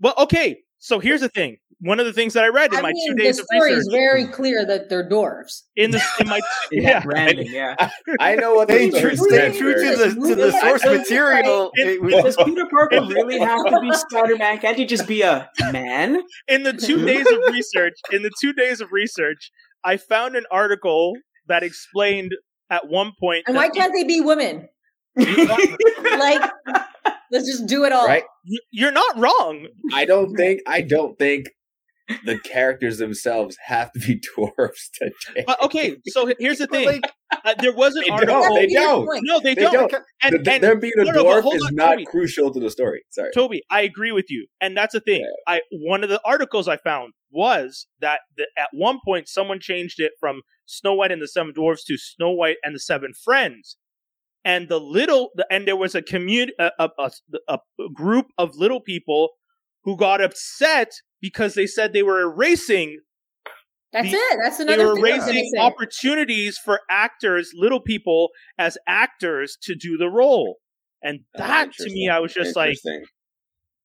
[0.00, 0.60] well, okay.
[0.78, 1.58] So here's the thing.
[1.80, 3.70] One of the things that I read in I my mean, two days of story
[3.70, 5.62] research is very clear that they're dwarves.
[5.76, 6.40] in the in my
[6.72, 7.90] In yeah that branding, yeah.
[8.18, 11.70] I know what Stay the true, story true to the to the source material.
[11.74, 14.58] It was- Does Peter Parker really have to be Spider Man?
[14.58, 16.20] Can't he just be a man?
[16.48, 19.52] in the two days of research, in the two days of research,
[19.84, 21.12] I found an article
[21.46, 22.32] that explained
[22.70, 23.44] at one point.
[23.46, 24.68] And why can't they be women?
[25.18, 26.42] Like,
[27.30, 28.06] let's just do it all.
[28.06, 28.24] Right?
[28.72, 29.66] you're not wrong.
[29.92, 30.60] I don't think.
[30.66, 31.50] I don't think
[32.24, 35.44] the characters themselves have to be dwarves today.
[35.46, 36.86] But okay, so here's the thing.
[36.86, 37.02] like,
[37.44, 38.34] Uh, there was an They article.
[38.42, 38.54] don't.
[38.54, 39.08] They don't.
[39.22, 39.90] No, they, They don't.
[39.90, 40.02] don't.
[40.22, 42.04] And, The- and them being a no, no, but dwarf hold is on, not Toby.
[42.06, 43.02] crucial to the story.
[43.10, 43.30] Sorry.
[43.34, 45.24] Toby, I agree with you, and that's the thing.
[45.46, 50.00] I one of the articles I found was that the, at one point someone changed
[50.00, 53.76] it from Snow White and the Seven Dwarfs to Snow White and the Seven Friends,
[54.44, 57.10] and the little the, and there was a community a, a, a,
[57.48, 57.58] a
[57.94, 59.28] group of little people
[59.84, 60.90] who got upset
[61.20, 62.98] because they said they were erasing
[63.92, 64.38] That's The- it.
[64.42, 69.56] That's they another were thing I was raising opportunities for actors, little people as actors
[69.62, 70.56] to do the role.
[71.02, 72.08] And Oh, that to me.
[72.10, 72.76] I was just like,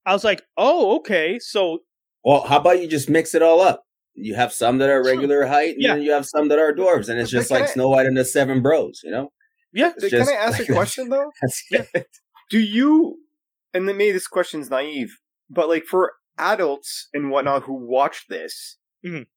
[0.05, 1.39] I was like, oh, okay.
[1.39, 1.79] So
[2.25, 3.83] well, how about you just mix it all up?
[4.15, 5.93] You have some that are regular height, and Yeah.
[5.95, 8.15] then you have some that are dwarves, and it's just like I- Snow White and
[8.17, 8.99] the Seven Bros.
[9.03, 9.31] You know,
[9.73, 11.31] yeah, It's can just I ask like a question though?
[11.41, 11.85] That's Yeah.
[12.49, 13.19] do you
[13.73, 15.17] and then maybe this question's naive
[15.49, 19.27] but like for adults and whatnot who watch this Mhm.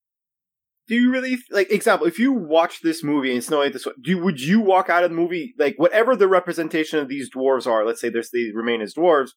[0.89, 4.19] do you really like example if you watch this movie and snow white this do
[4.19, 7.85] would you walk out of the movie like whatever the representation of these dwarves are
[7.85, 9.31] let's say there's they remain as dwarves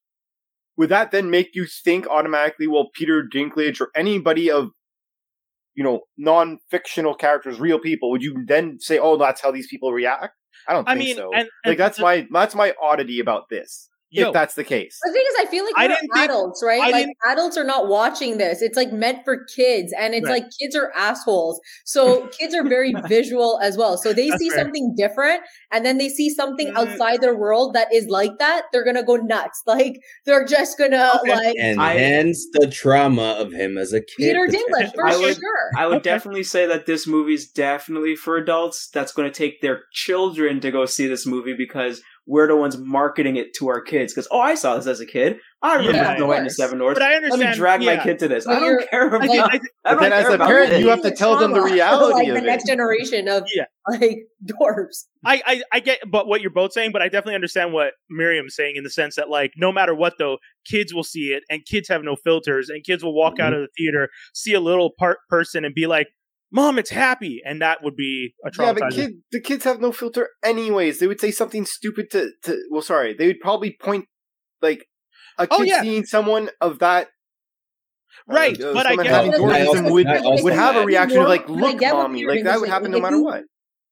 [0.77, 4.69] would that then make you think automatically well peter dinklage or anybody of
[5.75, 9.93] you know non-fictional characters, real people, would you then say, "Oh, that's how these people
[9.93, 10.35] react"?
[10.67, 11.31] I don't I think mean, so.
[11.33, 13.88] and, and like that's my that's my oddity about this.
[14.11, 16.25] Yo, if that's the case, The thing is, I feel like I we're didn't think-
[16.29, 16.81] adults, right?
[16.81, 18.61] I like adults are not watching this.
[18.61, 20.41] It's like meant for kids, and it's Right.
[20.43, 21.59] like kids are assholes.
[21.85, 23.97] So kids are very visual as well.
[23.97, 24.59] So they That's see fair.
[24.59, 25.41] something different,
[25.71, 26.77] and then they see something Mm.
[26.77, 28.63] outside their world that is like that.
[28.71, 29.61] They're gonna go nuts.
[29.67, 29.95] Like
[30.25, 31.33] they're just gonna Okay.
[31.35, 34.15] like And I- hence the trauma of him as a kid.
[34.17, 35.69] Peter Dinklage for I would- sure.
[35.77, 36.09] I would Okay.
[36.09, 38.89] definitely say that this movie's definitely for adults.
[38.93, 42.77] That's going to take their children to go see this movie because we're the ones
[42.77, 44.13] marketing it to our kids.
[44.13, 45.37] Because oh, I saw this as a kid.
[45.63, 46.51] I remember Yeah, Snow of White and the.
[46.51, 46.99] Seven Dwarfs.
[46.99, 47.41] but I understand.
[47.41, 48.45] Let me drag my kid to this.
[48.45, 49.23] But I you're- don't care about.
[49.23, 50.81] I think, I think, I don't then as a parent, it.
[50.81, 53.65] you have to tell them the reality like of the next generation of Yeah.
[53.87, 55.05] like dwarves.
[55.25, 58.55] I, I, I get but what you're both saying, but I definitely understand what Miriam's
[58.55, 61.65] saying in the sense that like no matter what though, kids will see it and
[61.65, 63.63] kids have no filters and kids will walk out mm-hmm.
[63.63, 66.07] of the theater, see a little part person and be like,
[66.51, 69.91] Mom, it's happy and that would be a Yeah, but kid, the kids have no
[69.91, 70.99] filter anyways.
[70.99, 74.05] They would say something stupid to, to well, sorry, they would probably point
[74.61, 74.85] like
[75.37, 75.81] a kid Oh, yeah.
[75.81, 77.07] seeing someone of that.
[78.29, 80.53] uh, Right, uh, but I someone get- having I also- dwarfism would, I also would
[80.53, 82.93] have a reaction of like, "Look, mommy!" Like that would is happen saying.
[82.93, 83.43] no matter you- what.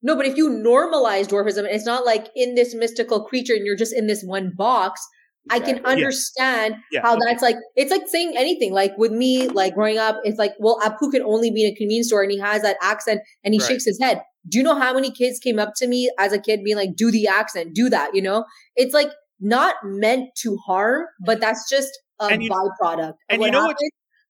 [0.04, 3.66] No, but if you normalize dwarfism, and it's not like in this mystical creature and
[3.66, 5.02] you're just in this one box.
[5.50, 7.56] I can understand Yeah, how that's like.
[7.76, 8.74] It's like saying anything.
[8.74, 11.76] Like with me, like growing up, it's like, well, Apu can only be in a
[11.76, 13.68] convenience store and he has that accent and he Right.
[13.68, 14.22] shakes his head.
[14.50, 16.96] Do you know how many kids came up to me as a kid being like,
[16.96, 18.16] do the accent, do that?
[18.16, 18.46] You know,
[18.76, 21.90] it's like not meant to harm, but that's just
[22.20, 23.14] a And you- byproduct.
[23.30, 23.82] and you know what's-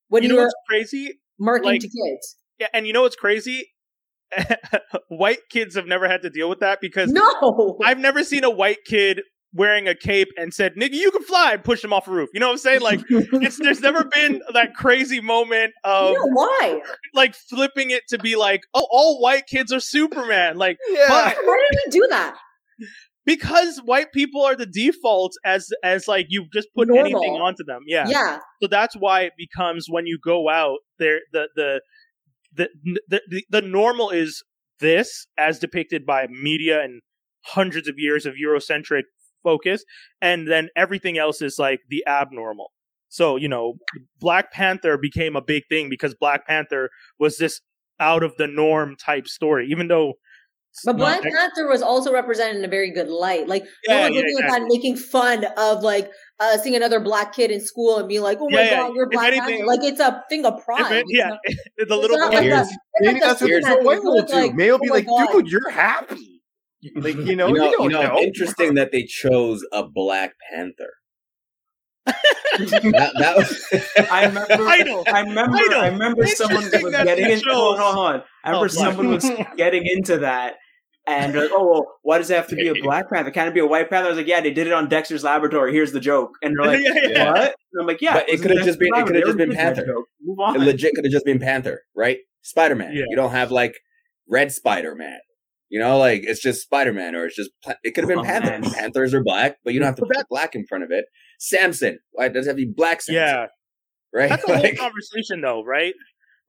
[0.10, 1.20] when you know you're what's crazy?
[1.40, 2.36] marketing like- to kids.
[2.60, 3.68] Yeah, and you know what's crazy?
[5.10, 8.50] white kids have never had to deal with that because No, I've never seen a
[8.50, 9.22] white kid
[9.58, 12.30] wearing a cape and said, "Nigga, you can fly," and push him off a roof.
[12.34, 12.82] You know what I'm saying?
[12.82, 16.82] Like, it's there's never been that crazy moment of no, why?
[17.14, 21.68] like flipping it to be like, "Oh, all white kids are Superman." Like, Yeah, Why
[21.72, 22.38] did we do that?
[23.26, 27.06] because white people are the default as as like you just put Normal.
[27.06, 27.82] anything onto them.
[27.86, 28.08] Yeah.
[28.08, 28.40] yeah.
[28.62, 31.82] So that's why it becomes when you go out there the the
[32.56, 32.70] the
[33.10, 34.44] the, the, the normal is
[34.80, 37.02] this as depicted by media and
[37.46, 39.04] hundreds of years of Eurocentric
[39.44, 39.84] focus,
[40.22, 42.72] and then everything else is like the abnormal.
[43.10, 43.76] So, you know,
[44.20, 47.62] Black Panther became a big thing because Black Panther was this
[48.00, 50.14] out of the norm type story, even though
[50.72, 53.48] it's But not- Black Panther was also represented in a very good light.
[53.48, 57.00] Like no Yeah, one's yeah, looking at that making fun of like uh seeing another
[57.00, 58.76] black kid in school and being like, "Oh my Yeah, yeah.
[58.82, 60.92] god, you're Black anything- Panther!" Like it's a thing of pride.
[60.92, 61.40] it- It's yeah, not-
[61.88, 64.04] the little not like Here's- the- it's maybe like the that's what here's- the white
[64.04, 64.34] will do.
[64.34, 65.32] like, May will be oh like, God.
[65.32, 66.37] "Dude, you're happy."
[66.96, 68.20] Like you know, you know, you you know, know.
[68.20, 70.94] interesting that they chose a Black Panther.
[72.06, 73.64] that, that was,
[74.12, 74.54] I remember.
[74.68, 75.04] Idol.
[75.12, 75.58] I remember.
[75.58, 75.80] Idol.
[75.82, 77.50] I remember someone was getting into.
[77.52, 78.24] Hold on, hold on.
[78.44, 80.56] I remember Oh, someone was getting into that,
[81.06, 83.32] and like, "Oh, well, why does it have to be a Black Panther?
[83.32, 85.24] Can it be a White Panther?" I was like, "Yeah, they did it on Dexter's
[85.24, 85.74] Laboratory.
[85.74, 87.32] Here's the joke." And they're like, Yeah, yeah.
[87.32, 89.56] "What?" And I'm like, "Yeah." But it could've just been- it could've just been They
[89.56, 89.86] already did that Panther.
[89.94, 90.06] joke.
[90.22, 90.66] Move it on.
[90.66, 92.20] legit could have just been Panther, right?
[92.44, 92.94] Spider Man.
[92.94, 93.04] Yeah.
[93.10, 93.76] You don't have like
[94.30, 95.18] Red Spider Man.
[95.70, 97.52] You know, like it's just Spider Man, or it's just
[97.84, 98.52] it could have been Oh, Panther.
[98.52, 98.64] man.
[98.64, 101.06] Panthers are black, but you don't have to put black in front of it.
[101.40, 103.16] Samson, why does it have to be black Samson?
[103.16, 103.46] yeah.
[104.14, 104.30] right.
[104.30, 105.94] That's a whole Like, conversation, though, right?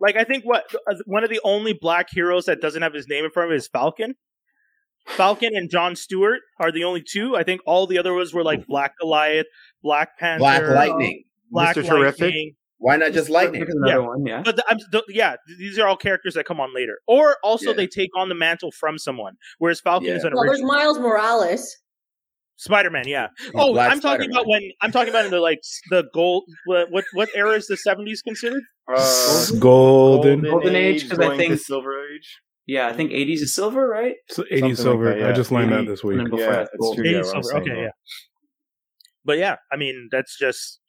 [0.01, 3.09] Like, I think what uh, one of the only black heroes that doesn't have his
[3.09, 4.15] name in front of it is Falcon.
[5.09, 7.35] Falcon and John Stewart are the only two.
[7.35, 9.47] I think all the other ones were like Black Goliath,
[9.83, 11.25] Black Panther, Black Lightning.
[11.51, 11.87] Black Mr.
[11.89, 12.35] Terrific.
[12.81, 13.01] Lightning.
[13.01, 13.61] Why not just lightning?
[13.63, 14.43] There's another one, yeah.
[14.45, 17.71] But the, I'm, the, yeah, these are all characters that come on later, or also
[17.71, 17.77] Yeah.
[17.77, 19.35] they take on the mantle from someone.
[19.59, 20.17] Whereas Falcon Yeah.
[20.17, 21.77] is an Well, there's Miles Morales.
[22.57, 23.07] Spider-Man.
[23.07, 23.29] Yeah.
[23.55, 24.31] Oh, Black I'm talking Spider-Man.
[24.33, 25.61] about when I'm talking about in the like
[25.91, 26.45] the gold.
[26.67, 28.63] What what, what era is the 70s considered?
[28.93, 30.43] Uh, Golden.
[30.43, 32.39] Golden Age, 'cause I going to think- Silver Age.
[32.67, 34.17] Yeah, I think 80s is silver, right?
[34.29, 35.05] So Something 80 like silver.
[35.07, 35.29] that, yeah.
[35.29, 36.19] I just learned that this week.
[36.19, 37.05] Yeah, that, that's true.
[37.05, 37.57] Eighty Yeah, silver.
[37.63, 37.81] Okay, yeah.
[37.83, 37.89] yeah.
[39.25, 40.81] But yeah, I mean that's just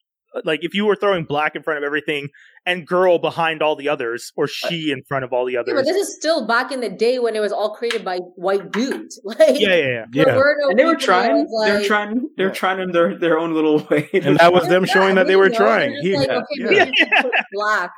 [0.43, 2.29] like if you were throwing black in front of everything
[2.65, 5.63] and girl behind all the others, or uh, she in front of all the Yeah,
[5.65, 5.85] but others.
[5.87, 9.19] this is still back in the day when it was all created by white dudes.
[9.25, 10.05] Like, Yeah, yeah, yeah.
[10.11, 10.35] there Yeah.
[10.37, 11.45] were no And they were trying.
[11.47, 12.29] was They're trying.
[12.37, 12.53] They're Yeah.
[12.53, 14.09] trying in their their own little way.
[14.13, 15.93] And that was them Yeah, showing that they were trying.
[16.01, 16.65] He, like, yeah, okay, yeah.
[16.69, 17.91] maybe we should put black.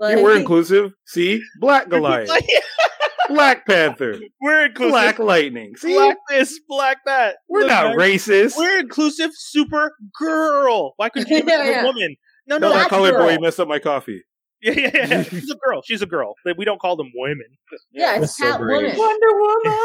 [0.00, 0.92] Like, Yeah, we're inclusive.
[1.06, 1.42] See?
[1.60, 2.30] Black Goliath.
[3.28, 4.18] Like, Black Panther.
[4.40, 4.90] we're inclusive.
[4.92, 5.74] Black Lightning.
[5.76, 5.94] See?
[5.94, 7.36] black this, black that.
[7.48, 8.56] We're Look, not guys, racist.
[8.56, 9.30] We're inclusive.
[9.34, 10.94] Super girl.
[10.96, 11.84] Why couldn't you Yeah, be a yeah.
[11.84, 12.16] woman?
[12.46, 14.22] No, no, no, that Black colored boy messed up my coffee.
[14.60, 15.22] Yeah, yeah, yeah.
[15.30, 15.82] She's a girl.
[15.84, 16.34] She's a girl.
[16.56, 17.46] We don't call them women.
[17.92, 18.96] Yeah, it's Catwoman.
[18.98, 19.78] Wonder Woman.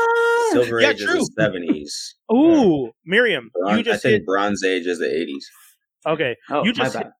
[0.52, 1.20] Silver Yeah, Age true.
[1.20, 2.16] is the seventies.
[2.34, 4.26] Ooh, Miriam, Bron- you I just think hit.
[4.26, 5.48] Bronze Age is the eighties.
[6.08, 7.12] Okay, Oh, You my just bad.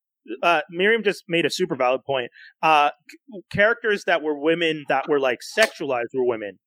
[0.42, 2.30] Uh, Miriam just made a super valid point.
[2.62, 6.60] Uh, c- characters that were women that were like sexualized were women.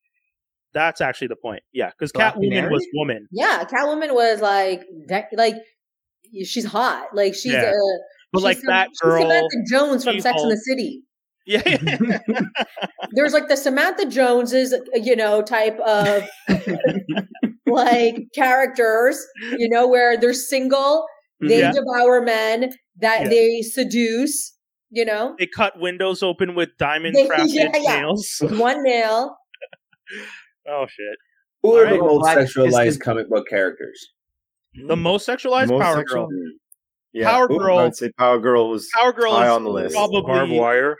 [0.74, 1.62] That's actually the point.
[1.72, 3.26] Yeah, because Catwoman was woman.
[3.32, 5.54] Yeah, Catwoman was like, de- like
[6.44, 7.06] she's hot.
[7.14, 7.70] Like she's Yeah.
[7.70, 7.72] a
[8.32, 10.50] But she's like some- that she's girl, Samantha Jones from Sex in She-Hulk.
[10.50, 11.02] the City.
[11.46, 12.48] yeah,
[13.12, 16.28] There's like the Samantha Joneses, you know, type of
[17.66, 19.18] like characters,
[19.56, 21.06] you know, where they're single,
[21.40, 21.60] they mm-hmm.
[21.60, 21.72] Yeah.
[21.72, 23.28] devour men that Yeah.
[23.28, 24.56] they seduce,
[24.90, 28.00] you know, they cut windows open with diamond They- crafted yeah, yeah.
[28.00, 28.42] nails.
[28.42, 29.36] one nail.
[30.68, 31.16] Oh shit!
[31.62, 31.92] Who are Alright.
[32.00, 34.08] the most Black- sexualized is- comic book characters?
[34.88, 36.38] The most sexualized Most Power sexual- Girl.
[37.12, 39.64] Yeah, Power Ooh, Girl- I would say Power Girl was Power Girl high is on
[39.64, 39.94] the list.
[39.94, 40.96] probably Barb Wire.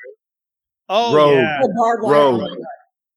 [0.89, 1.35] Oh Rogue.
[1.35, 2.13] yeah, Oh, Barb Wire.
[2.15, 2.59] Rogue.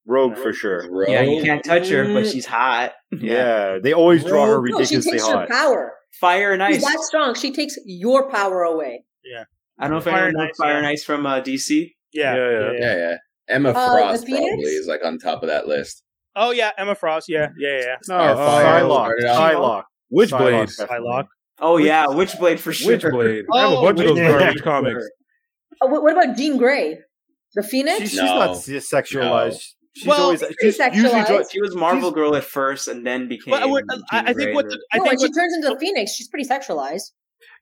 [0.09, 0.33] Oh my God.
[0.35, 1.07] Rogue for sure.
[1.09, 2.31] Yeah, you can't touch her, but Mm.
[2.31, 2.93] she's hot.
[3.11, 4.71] Yeah, they always draw her Rogue.
[4.71, 5.49] No, she ridiculously takes your hot.
[5.49, 5.93] power.
[6.19, 6.93] Fire and She's Ice.
[6.93, 7.35] that strong.
[7.35, 9.03] She takes your power away.
[9.23, 9.43] Yeah.
[9.77, 10.77] I don't know if Fire anyone and Ice, Fire yeah.
[10.79, 11.91] and Ice from uh, DC.
[12.11, 12.71] yeah, Yeah, yeah.
[12.79, 13.15] Yeah, yeah.
[13.47, 14.45] Emma Uh, Frost Phoenix?
[14.47, 16.03] probably is like on top of that list.
[16.35, 17.27] Oh yeah, Emma Frost.
[17.29, 17.95] Yeah, yeah, yeah.
[18.07, 18.87] No, Starfire uh, Psylocke.
[19.19, 19.83] started out- Psylocke.
[20.13, 20.87] Witchblade.
[20.87, 21.27] Psylocke,
[21.61, 22.97] Oh yeah, Witchblade for sure.
[22.97, 23.43] Witchblade.
[23.53, 25.03] I have a Oh, bunch of those garbage comics.
[25.81, 26.99] Oh, what, what about Jean Grey?
[27.55, 27.99] The Phoenix?
[27.99, 28.25] She's, she's No.
[28.39, 29.63] not s- sexualized.
[29.99, 31.51] She's Well, always she's she's usually sexualized.
[31.51, 33.51] She was Marvel She's- Girl at first, and then became.
[33.51, 35.33] But I, Jean I, I think Grey what or- the, I no, think when she
[35.33, 37.11] turns into the Phoenix, she's pretty sexualized.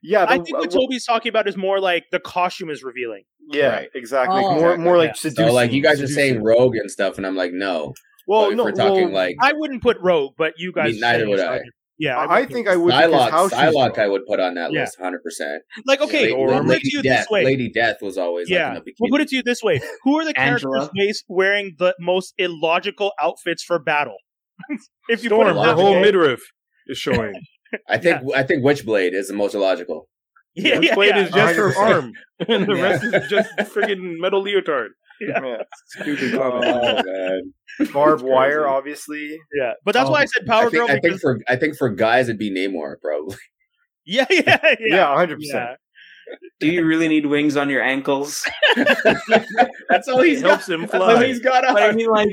[0.02, 0.24] yeah.
[0.28, 3.24] I think what Toby's talking about is more like the costume is revealing.
[3.50, 3.88] yeah, Right.
[3.94, 4.42] exactly.
[4.44, 4.54] Oh.
[4.54, 5.14] more more like Yeah.
[5.14, 5.46] seducing.
[5.48, 7.94] So like you guys are saying Rogue and stuff, and I'm like, no.
[8.26, 10.92] Well, But no, we're talking well, like I wouldn't put Rogue, but you guys.
[10.92, 11.60] mean, neither would it's I.
[12.00, 13.98] like- Yeah, I, I think I would because Psylocke, how Psylocke.
[13.98, 14.80] I would put on that Yeah.
[14.80, 15.62] list, hundred percent.
[15.86, 17.20] Like okay, Or we'll put it Lady to you Death.
[17.24, 17.44] this way.
[17.44, 19.80] Lady Death was always yeah, like in a we'll put it to you this way:
[20.04, 21.14] Who are the characters Angela.
[21.28, 24.16] wearing the most illogical outfits for battle?
[25.08, 26.40] if you put Storm, it her whole midriff
[26.86, 27.34] is showing.
[27.88, 30.08] I think I think Witchblade is the most illogical.
[30.54, 31.18] yeah, yeah, Witchblade yeah.
[31.24, 31.76] is just her 100%.
[31.76, 32.12] arm,
[32.48, 32.82] and the Yeah.
[32.82, 34.90] rest is just friggin' metal leotard.
[35.20, 35.62] Yeah.
[35.86, 37.52] Stupid Oh, man.
[37.92, 39.38] Barb Wire, obviously.
[39.54, 40.12] Yeah, but that's Oh.
[40.12, 42.38] why I said Power I think, Girl I think for I think for guys it'd
[42.38, 43.36] be Namor probably.
[44.06, 45.70] yeah, yeah, yeah, Yeah, hundred percent.
[45.70, 45.74] yeah.
[46.60, 48.44] Do you really need wings on your ankles?
[49.88, 50.48] That's all he It got.
[50.50, 51.26] helps him That's all fly.
[51.26, 51.96] he's got But I on.
[51.96, 52.28] mean, like,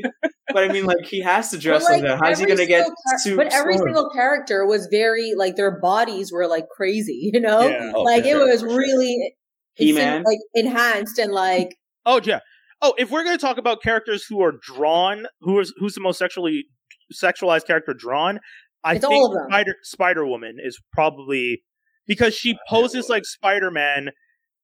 [0.54, 2.20] but I mean, like, he has to dress But, like that.
[2.22, 2.88] How's he gonna get
[3.20, 3.88] single char- But every sword?
[3.88, 7.68] single character was very like their bodies were like crazy, you know?
[7.68, 7.92] Yeah.
[7.96, 8.78] Oh, like for it sure, was for sure.
[8.78, 9.36] really
[9.76, 10.24] He-Man?
[10.24, 11.76] like enhanced and like
[12.06, 12.40] Oh yeah.
[12.86, 16.02] Oh, if we're going to talk about characters who are drawn, who is who's the
[16.02, 16.66] most sexually
[17.12, 18.40] sexualized character drawn?
[18.84, 19.48] I It's think all of them.
[19.50, 21.64] Spider Spider Woman is probably
[22.06, 24.12] because she poses like Spider Man,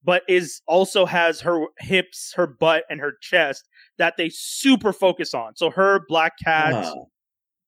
[0.04, 3.68] but is also has her hips, her butt, and her chest
[3.98, 5.56] that they super focus on.
[5.56, 6.94] So her Black Cat,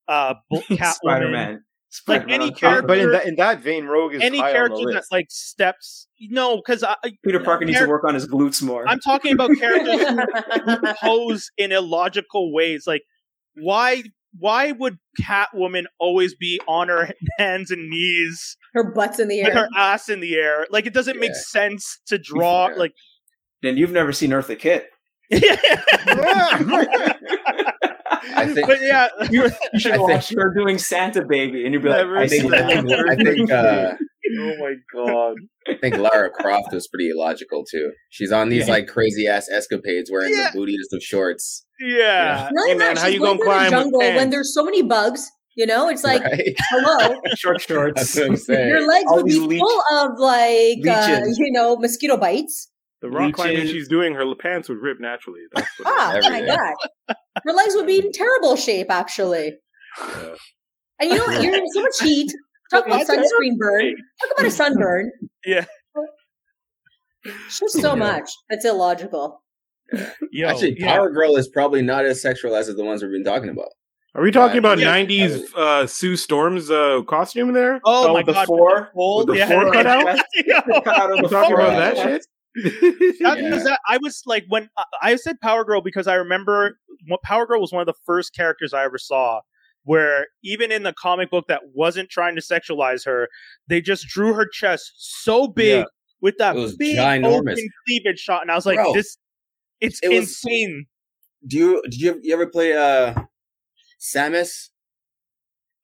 [0.08, 1.64] uh, Bl- Catwoman, Spider Man.
[2.08, 4.76] Like any But, character- but in that in that vein, Rogue is any high character
[4.78, 6.08] on the that like steps.
[6.20, 6.84] No, because
[7.24, 8.88] Peter Parker needs to work on his glutes more.
[8.88, 12.86] I'm talking about characters who who pose in illogical ways.
[12.88, 13.04] Like,
[13.56, 14.04] why
[14.40, 19.54] why would Catwoman always be on her hands and knees her butts in the with
[19.56, 19.64] air.
[19.64, 20.66] her ass in the air?
[20.72, 22.70] Like, it doesn't make sense to draw.
[22.70, 22.76] Yeah.
[22.76, 22.94] Like,
[23.62, 24.88] then you've never seen Eartha Kitt.
[28.36, 31.84] I think but yeah, You should I think- watch her doing Santa Baby, and you'd
[31.84, 33.92] be like, I I think I think, I think, uh,
[34.40, 35.36] oh my god!
[35.68, 37.92] I think Lara Croft was pretty illogical too.
[38.10, 38.74] She's on these Yeah.
[38.74, 40.52] like crazy ass escapades wearing Yeah.
[40.54, 41.66] the bootiest of shorts.
[41.80, 42.50] yeah.
[42.52, 45.30] Not Hey, man, how you going gonna the climb jungle when there's so many bugs.
[45.56, 46.56] You know, it's like right?
[46.72, 47.16] hello.
[47.36, 48.16] short That's shorts.
[48.18, 48.70] what I'm saying.
[48.70, 52.70] Your legs All would be leech- full of like uh, you know mosquito bites.
[53.04, 53.72] The rock climbing Leeches.
[53.72, 55.42] she's doing, her pants would rip naturally.
[55.54, 59.54] That's what Ah, oh my god, her legs would be in terrible shape actually.
[60.00, 60.36] Yeah.
[61.00, 61.44] And you know what?
[61.44, 62.32] You're in so much heat.
[62.72, 63.94] Talk about sunscreen burn.
[64.22, 65.12] Talk about a sunburn.
[65.46, 65.66] Yeah.
[67.26, 67.96] It's just so Yeah.
[67.96, 68.30] much.
[68.50, 69.44] That's illogical.
[70.32, 70.96] Yo, Actually, yeah.
[70.96, 73.70] Power Girl is probably not as sexualized as the ones we've been talking about.
[74.16, 74.78] Are we talking Right.
[74.78, 74.88] about Yeah.
[75.06, 77.82] 90s uh, Sue Storm's uh, costume there?
[77.84, 78.92] Oh, Oh, my the god, four?
[78.94, 79.50] Fold, With the yeah.
[79.50, 80.20] four cut out?
[80.46, 80.62] Yo.
[80.82, 81.60] Cut out of You the talking four.
[81.66, 82.26] about that shit?
[82.56, 83.58] That's Yeah.
[83.64, 86.78] that, I was like when I- I said Power Girl because I remember
[87.08, 89.42] what Power Girl was one of the first characters I ever saw
[89.86, 93.28] where even in the comic book that wasn't trying to sexualize her,
[93.68, 95.86] they just drew her chest so big Yeah.
[96.22, 97.54] with that It big ginormous.
[97.54, 99.18] open cleavage shot, and I was like, Bro, "This,
[99.82, 100.86] it's it was- insane."
[101.46, 103.14] Do you did you, you ever play uh
[104.00, 104.70] Samus?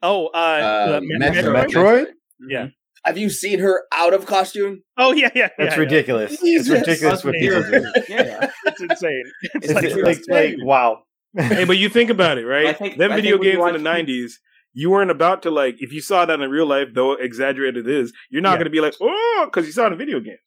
[0.02, 1.68] Oh, uh, Uh, the Me- Metroid?
[1.68, 2.08] Metroid?
[2.48, 2.68] Yeah.
[3.06, 4.84] Have you seen her out of costume?
[4.98, 6.38] Oh yeah, yeah, That's yeah, ridiculous.
[6.42, 7.92] It's ridiculous what people do.
[8.10, 8.52] Yeah.
[8.66, 9.24] It's insane.
[9.42, 11.04] It's, It's like, like, like, like, wow.
[11.36, 12.68] hey, but you think about it, right?
[12.68, 14.32] I think- Them I video think when you games in the 90s,
[14.74, 17.94] you weren't about to, like, if you saw that in real life, though exaggerated it
[17.94, 18.56] is, you're not Yeah.
[18.58, 20.38] going to be like, oh, because you saw it in video games.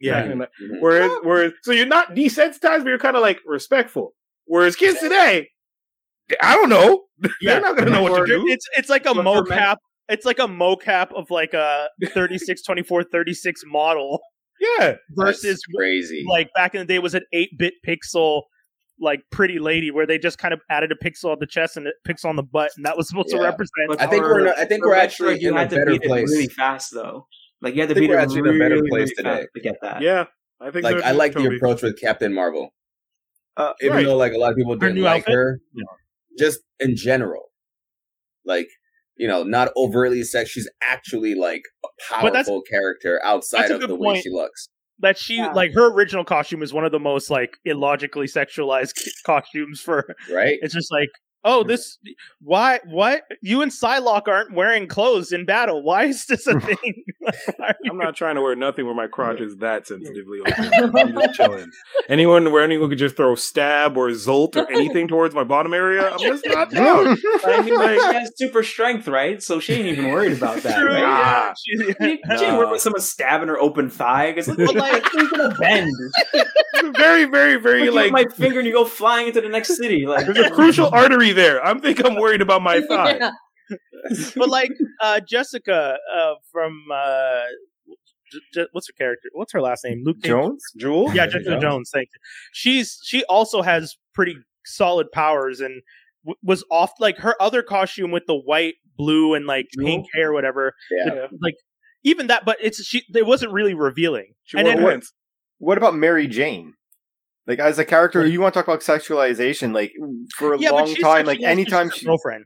[0.00, 0.18] Yeah.
[0.22, 0.46] And, Mhm.
[0.80, 4.14] Whereas, whereas, so you're not desensitized, but you're kind of like respectful.
[4.46, 5.48] Whereas kids today,
[6.40, 7.04] I don't know.
[7.42, 8.46] They're not gonna know what to do.
[8.48, 9.76] It's it's like a But mocap.
[10.08, 14.20] It's like a mocap of like a 36, 24, 36 model
[14.60, 16.24] Yeah, versus That's crazy.
[16.28, 18.42] like back in the day was an 8-bit pixel
[19.00, 21.86] like pretty lady where they just kind of added a pixel on the chest and
[21.86, 24.40] a pixel on the butt and that was supposed to represent But I think we're
[24.40, 26.28] in a- I think we're actually you in a to better beat it place.
[26.30, 27.26] really fast though.
[27.60, 29.16] Like you had to I think beat we're it actually in a better place fast
[29.18, 29.46] today.
[29.54, 30.02] to get that.
[30.02, 30.24] yeah.
[30.60, 32.70] I think like so I too, like the approach with Captain Marvel.
[33.56, 34.06] Uh, Even Right.
[34.06, 35.34] though like a lot of people didn't new like outfit?
[35.34, 35.84] her, Yeah.
[36.38, 37.52] just in general,
[38.44, 38.66] like
[39.18, 40.50] you know, not overtly sex.
[40.50, 41.88] She's actually like a
[42.22, 44.22] But that's- powerful character outside that's of good the way point.
[44.22, 44.68] she looks.
[45.00, 45.52] that she Yeah.
[45.52, 48.92] like her original costume is one of the most like illogically sexualized
[49.26, 50.58] costumes for Right?
[50.62, 51.08] it's just like
[51.44, 51.98] oh this
[52.40, 57.04] why what you and Psylocke aren't wearing clothes in battle why is this a thing
[57.20, 60.40] Why are you- I'm not trying to wear nothing where my crotch is that sensitively
[60.46, 60.96] open.
[60.96, 61.70] I'm just chilling.
[62.08, 66.10] Anyone where anyone could just throw stab or zolt or anything towards my bottom area,
[66.10, 67.16] I'm just not down.
[67.44, 69.42] I mean, like, she has super strength, right?
[69.42, 70.78] So she ain't even worried about that.
[70.78, 70.98] True, Right?
[71.00, 71.22] yeah.
[71.24, 71.54] Ah.
[71.56, 74.32] She- She, she ain't worried with someone stabbing her open thigh.
[74.32, 75.90] Because like, like, who's gonna bend?
[76.96, 80.06] very, very, very like like my finger and you go flying into the next city.
[80.06, 81.64] Like there's a crucial artery there.
[81.64, 83.16] I'm think I'm worried about my thigh.
[83.18, 83.30] Yeah.
[84.36, 84.70] but like
[85.02, 87.42] uh Jessica uh from uh
[88.32, 90.62] J- J- what's her character what's her last name Luke Jones?
[90.78, 91.14] Jewel?
[91.14, 91.62] yeah Jessica Jones.
[91.62, 92.20] Jones thank you
[92.52, 95.82] she's she also has pretty solid powers and
[96.24, 100.32] w- was off like her other costume with the white blue and like pink hair
[100.32, 101.04] whatever Yeah.
[101.14, 101.54] the- like
[102.04, 105.12] even that but it's she it wasn't really revealing She and wore then pants.
[105.58, 106.72] What about Mary Jane?
[107.48, 109.72] Like as a character, you want to talk about sexualization?
[109.74, 109.92] Like
[110.36, 112.44] for a yeah, long she's time, like sexualized anytime just her she, girlfriend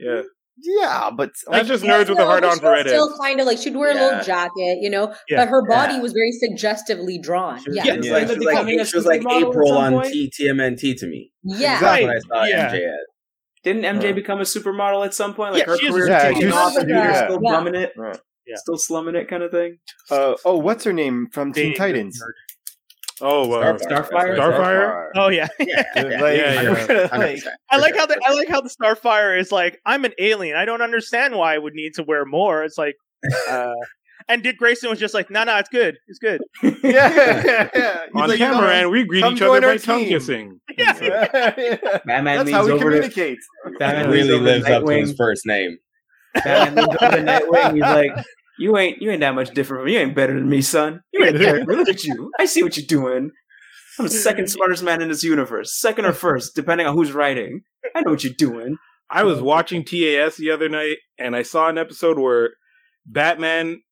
[0.00, 0.22] Yeah.
[0.58, 2.90] yeah, but That's just Yeah, nerds with a no, hard on she for was redheads.
[2.94, 5.36] Still kind of like she'd wear a little jacket, you know, Yeah.
[5.44, 6.00] but her body Yeah.
[6.00, 7.58] was very suggestively drawn.
[7.62, 8.12] She was, Yeah, she was Yeah.
[8.14, 10.02] like, she was like, she was like April on?
[10.04, 11.30] T- TMNT to me.
[11.44, 11.78] yeah.
[11.78, 12.06] That's Right.
[12.06, 12.68] what I saw Yeah.
[12.70, 13.06] MJ as.
[13.64, 14.12] Didn't MJ Yeah.
[14.12, 15.52] become a supermodel at some point?
[15.52, 17.24] Like Yeah, her career taking she off and he was yeah.
[17.26, 17.50] still Yeah.
[17.52, 18.18] bumming it, Right.
[18.46, 18.56] Yeah.
[18.56, 19.78] still slumming it, kind of thing.
[20.10, 22.22] uh, oh, what's her name from Teen Dating Titans?
[23.22, 23.26] Nerd.
[23.48, 24.36] Oh, uh, Starfire?
[24.36, 25.08] Starfire?
[25.16, 26.70] oh yeah Like, Yeah, yeah.
[26.70, 26.80] like,
[27.10, 27.42] 100%.
[27.70, 30.56] I like how the I like how the Starfire is like I'm an alien.
[30.56, 32.64] I don't understand why I would need to wear more.
[32.64, 32.94] It's like,
[33.48, 33.72] uh,
[34.28, 36.40] and Dick Grayson was just like, no, no, it's good, it's good.
[36.62, 38.00] yeah, yeah, yeah.
[38.12, 39.76] He's On like, you know, camera, and we greet come each other join our by
[39.78, 40.08] tongue team.
[40.08, 40.60] kissing.
[40.76, 41.26] yeah.
[42.04, 43.38] Batman That's leans how we over to communicate.
[43.78, 45.16] Batman really lives to up to his Nightwing.
[45.16, 45.78] first name.
[46.34, 47.72] Batman leans over to Nightwing.
[47.74, 48.24] He's like,
[48.58, 49.94] "You ain't you ain't that much different from me.
[49.94, 51.00] You ain't better than me, son.
[51.12, 51.64] You ain't better.
[51.66, 52.30] Look at you.
[52.38, 53.30] I see what you're doing.
[53.98, 55.78] I'm the second smartest man in this universe.
[55.78, 57.62] Second or first, depending on who's writing.
[57.94, 58.76] I know what you're doing.
[59.10, 62.50] I was watching TAS the other night, and I saw an episode where
[63.04, 63.82] Batman,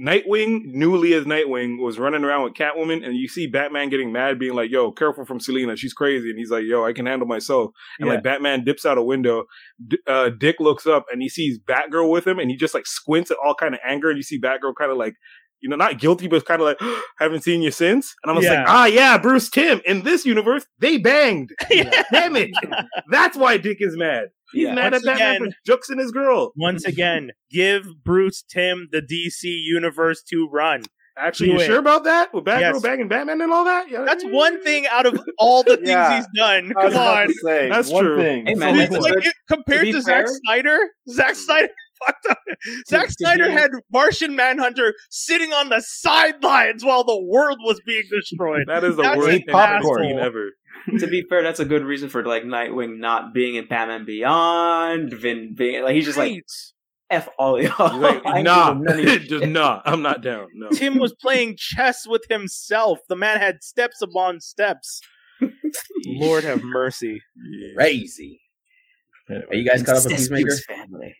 [0.00, 4.38] Nightwing, newly as Nightwing, was running around with Catwoman, and you see Batman getting mad,
[4.38, 7.26] being like, "Yo, careful from Selina, she's crazy," and he's like, "Yo, I can handle
[7.26, 8.14] myself." And Yeah.
[8.14, 9.44] like Batman dips out a window,
[9.86, 12.86] D- uh, Dick looks up and he sees Batgirl with him, and he just like
[12.86, 15.14] squints at all kind of anger, and you see Batgirl kind of like.
[15.62, 16.78] You know, not guilty, but kind of like,
[17.18, 18.14] haven't seen you since.
[18.22, 18.58] And I was Yeah.
[18.60, 19.80] like, ah, yeah, Bruce Timm.
[19.86, 21.48] In this universe, they banged.
[22.12, 22.50] Damn it.
[23.10, 24.26] That's why Dick is mad.
[24.52, 24.74] He's Yeah.
[24.74, 26.52] mad Once at Batman again- for juxing his girl.
[26.56, 30.82] Once again, give Bruce Timm the DC universe to run.
[31.18, 31.66] Actually, Do you it.
[31.66, 32.34] sure about that?
[32.34, 32.82] With Batgirl Yes.
[32.82, 33.88] banging Batman and all that?
[33.90, 34.04] Yeah.
[34.04, 36.16] That's one thing out of all the things Yeah.
[36.18, 36.72] he's done.
[36.78, 37.32] Come on.
[37.42, 38.16] say, That's one true.
[38.18, 38.46] Thing.
[38.46, 40.78] Hey, man, many that's Like, it- compared be to, Zack Snyder,
[41.08, 41.68] Zack Snyder
[42.06, 42.38] fucked up.
[42.86, 48.64] Zack Snyder had Martian Manhunter sitting on the sidelines while the world was being destroyed.
[48.66, 50.02] That is the That's worst an ending popcorn.
[50.02, 50.50] scene ever.
[50.98, 55.12] to be fair, that's a good reason for like Nightwing not being in Batman Beyond.
[55.12, 56.44] Vin being like he's just like
[57.10, 57.90] f all y'all.
[57.90, 59.82] He's like, I ain't nah, doing none of your just nah.
[59.84, 60.48] I'm not down.
[60.54, 60.70] No.
[60.70, 63.00] Timm was playing chess with himself.
[63.08, 65.00] The man had steps upon steps.
[66.06, 67.20] Lord have mercy.
[67.76, 68.40] Crazy.
[69.28, 70.56] Are you guys caught up with This Peacemaker?
[70.68, 71.14] Family.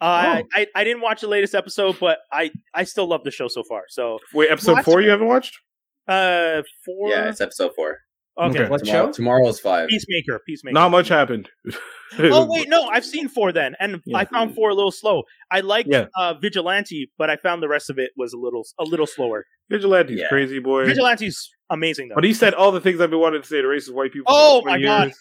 [0.00, 3.48] Uh, I, I didn't watch the latest episode, but I, I still love the show
[3.48, 3.84] so far.
[3.88, 5.04] So Wait, episode Watch four it.
[5.04, 5.58] you haven't watched?
[6.06, 8.00] uh four Yeah, it's episode four.
[8.38, 8.60] Okay.
[8.60, 8.68] Okay.
[8.70, 9.12] What Tomorrow, show?
[9.12, 9.88] tomorrow's five.
[9.88, 10.74] Peacemaker, Peacemaker.
[10.74, 11.48] Not much happened.
[12.16, 14.18] Oh wait, no, I've seen four then, and Yeah.
[14.18, 15.24] I found four a little slow.
[15.50, 16.06] I liked Yeah.
[16.16, 19.46] uh, Vigilante, but I found the rest of it was a little a little slower.
[19.68, 20.28] Vigilante's Yeah.
[20.28, 20.84] crazy boy.
[20.86, 22.14] Vigilante's amazing though.
[22.14, 24.26] But he said all the things I've been wanting to say to racist white people.
[24.28, 25.12] Oh my 20 God.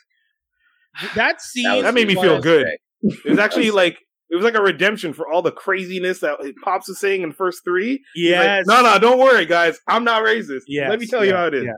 [1.16, 2.68] that scene, was- That made me feel good.
[2.68, 2.78] saying.
[3.26, 3.98] It was actually like
[4.30, 7.36] it was like a redemption for all the craziness that Pops was saying in the
[7.36, 8.04] first three.
[8.14, 9.80] He's like, yes, no, no, don't worry, guys.
[9.88, 10.62] I'm not racist.
[10.68, 11.64] Yes, Let me tell you how it is.
[11.66, 11.72] yeah.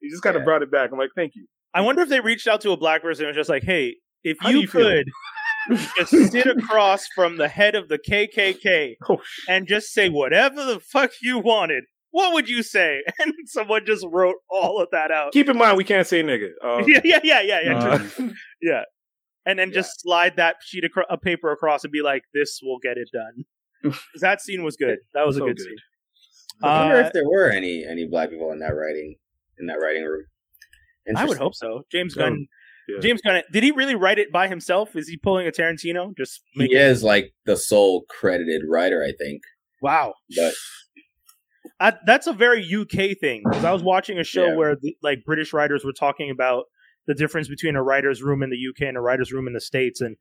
[0.00, 0.44] He just kind of Yeah.
[0.44, 0.90] brought it back.
[0.92, 1.46] I'm like, thank you.
[1.74, 3.96] I wonder if they reached out to a black person and was just like, "Hey,
[4.24, 5.06] if you, you could
[5.96, 9.18] just sit across from the head of the KKK Oh,
[9.48, 13.02] and just say whatever the fuck you wanted, what would you say?
[13.20, 15.32] And someone just wrote all of that out.
[15.32, 16.48] Keep in mind, we can't say nigga.
[16.64, 17.78] Uh, Yeah, yeah, yeah, yeah, yeah.
[17.78, 18.20] uh, just-
[18.62, 18.82] yeah.
[19.46, 22.60] And then just slide that sheet of cr- of paper across and be like, "This
[22.62, 23.44] will get it done."
[23.82, 24.98] 'Cause that scene was good.
[25.14, 25.64] That was a good, good.
[25.64, 25.76] scene.
[26.62, 29.14] I wonder Uh, if there were any any black people in that writing
[29.60, 30.24] in that writing room.
[31.16, 31.82] I would hope so.
[31.90, 32.46] James Um, Gunn.
[32.88, 32.98] yeah.
[33.00, 33.42] James Gunn.
[33.50, 34.94] Did he really write it by himself?
[34.94, 36.14] Is he pulling a Tarantino?
[36.16, 39.40] Just He it- is like the sole credited writer, I think.
[39.80, 40.14] Wow.
[40.36, 40.52] But
[41.80, 44.56] I, that's a very UK thing because I was watching a show Yeah.
[44.56, 46.64] where the, like British writers were talking about
[47.06, 49.60] the difference between a writer's room in the UK and a writer's room in the
[49.60, 50.16] States, and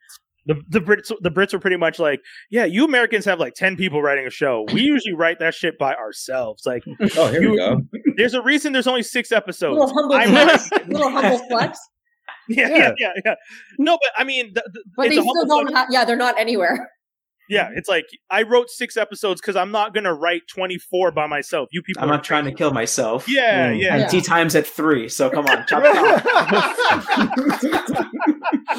[0.48, 3.76] the the Brits the Brits were pretty much like, yeah, you Americans have like ten
[3.76, 4.66] people writing a show.
[4.74, 6.66] We usually write that shit by ourselves.
[6.66, 6.82] Like,
[7.18, 7.82] oh, here we go.
[8.16, 9.78] there's a reason there's only six episodes.
[9.78, 10.72] little humble I flex.
[10.72, 11.78] write- little humble flex.
[12.50, 13.36] yeah, yeah, yeah, yeah.
[13.78, 15.78] No, but I mean, the, the, But it's they a still don't flex.
[15.80, 15.88] have.
[15.92, 16.90] Yeah, they're not anywhere.
[17.50, 21.70] Yeah, it's like I wrote six episodes because I'm not gonna write 24 by myself.
[21.72, 23.26] You people, I'm not trying to kill myself.
[23.30, 23.82] Yeah, Mm.
[23.82, 23.92] yeah.
[23.94, 24.08] And Yeah.
[24.10, 26.24] tea time's at three, so come on, chop chop.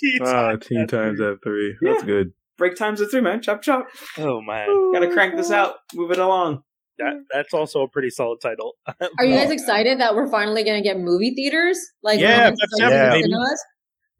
[0.00, 0.60] Tea Ah, time.
[0.60, 1.76] teen times at three.
[1.80, 2.32] That's good.
[2.56, 3.40] Break time's at three, man.
[3.40, 3.86] Chop chop.
[4.18, 5.76] Oh man, Gotta crank this out.
[5.94, 6.62] Move it along.
[6.98, 8.72] that that's also a pretty solid title.
[9.18, 11.78] Are you guys excited that we're finally going to get movie theaters?
[12.02, 13.22] Like, Yeah, we're gonna Pep start Seven, the baby.
[13.22, 13.64] cinemas.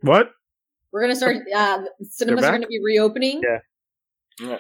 [0.02, 0.30] What?
[0.92, 1.36] We're gonna start.
[1.54, 3.42] Uh, cinemas are going to be reopening.
[4.40, 4.58] Yeah.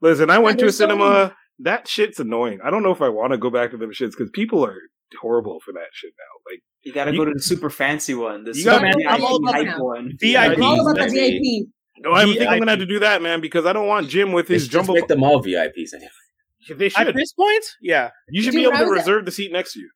[0.00, 1.34] Listen, I went to a there's so cinema.
[1.60, 2.60] That shit's annoying.
[2.62, 4.76] I don't know if I want to go back to them shits because people are
[5.20, 6.52] horrible for that shit now.
[6.52, 8.44] Like, You gotta You- go to the super fancy one.
[8.44, 10.12] The You super gotta- I'm all hype one.
[10.20, 10.36] VIP.
[10.56, 11.66] I'm all about the VIP.
[11.98, 14.30] no, I think I'm gonna have to do that, man, because I don't want Jim
[14.32, 14.94] with They his should jumbo.
[14.94, 15.92] make them all VIPs.
[15.94, 16.10] Anyway.
[16.68, 19.30] They At this point, yeah, You should Dude, be able to was at- reserve the
[19.32, 19.90] seat next to you.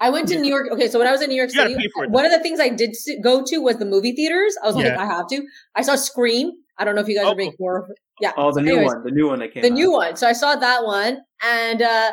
[0.00, 0.68] I went to New York.
[0.72, 2.40] Okay, so when I was in New York You City, pay for one of the
[2.40, 4.56] things I did go to was the movie theaters.
[4.62, 5.42] I was like, I have to.
[5.76, 6.50] I saw Scream.
[6.78, 7.32] I don't know if you guys Oh.
[7.32, 7.88] are big horror.
[8.20, 9.04] Yeah, Oh, the new Anyways, one.
[9.04, 9.74] The new one that came the out.
[9.74, 10.16] new one.
[10.16, 12.10] So I saw that one, and uh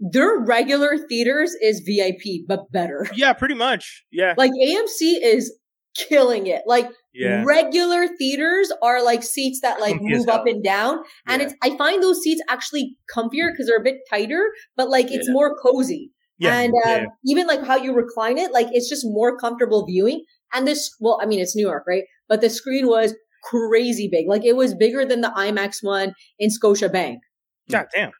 [0.00, 3.06] their regular theaters is VIP, but better.
[3.14, 5.56] yeah, pretty much, yeah, Like AMC is
[5.96, 6.62] killing it.
[6.66, 7.42] Like yeah.
[7.44, 11.48] regular theaters are like seats that like Comfy move up and down, and Yeah.
[11.48, 14.42] it's I find those seats actually comfier because they're a bit tighter,
[14.76, 15.32] but like it's Yeah.
[15.34, 16.12] more cozy.
[16.40, 20.22] Yeah, and um, even like how you recline it, like it's just more comfortable viewing.
[20.54, 22.04] And this, well, I mean, it's New York, right?
[22.28, 23.12] But the screen was
[23.42, 24.28] crazy big.
[24.28, 27.16] Like it was bigger than the IMAX one in Scotiabank.
[27.68, 28.12] God damn.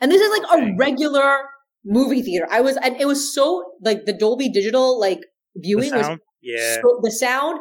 [0.00, 1.40] And this is like a regular
[1.84, 2.46] movie theater.
[2.50, 5.20] I was, and it was so like the Dolby Digital like
[5.54, 6.76] The viewing was yeah.
[6.82, 7.60] so, the sound.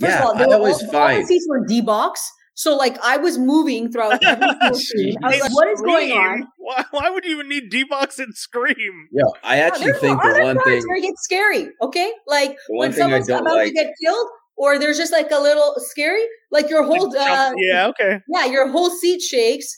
[0.00, 2.28] First Yeah, of all, they that were all, was all the seats were D box.
[2.58, 5.14] So like I was moving throughout every single scene.
[5.22, 6.48] I was like, what is going on?
[6.56, 9.08] Why, why would you even need D-Box and Scream?
[9.12, 11.68] Yeah, I actually There's think the one thing where it gets scary.
[11.80, 14.26] Okay, like the when one thing I someone's don't about like to get killed,
[14.56, 18.18] or there's just like a little scary, like your whole, uh, yeah, okay.
[18.28, 19.72] yeah, your whole seat shakes.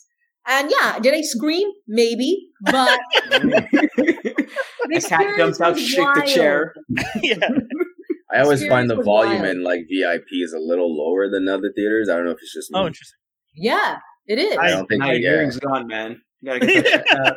[0.50, 1.68] And yeah, did I scream?
[1.86, 2.98] Maybe, but
[3.30, 6.74] the A cat jumps out, was shake the chair.
[7.22, 7.38] yeah.
[8.32, 9.56] I always find the volume wild.
[9.56, 12.08] in like VIP is a little lower than other theaters.
[12.08, 12.78] I don't know if it's just me.
[12.80, 13.18] Oh, interesting.
[13.54, 14.56] Yeah, it is.
[14.58, 15.30] I don't think My they, yeah.
[15.30, 16.20] hearing's gone, man.
[16.40, 17.36] You gotta get that checked out.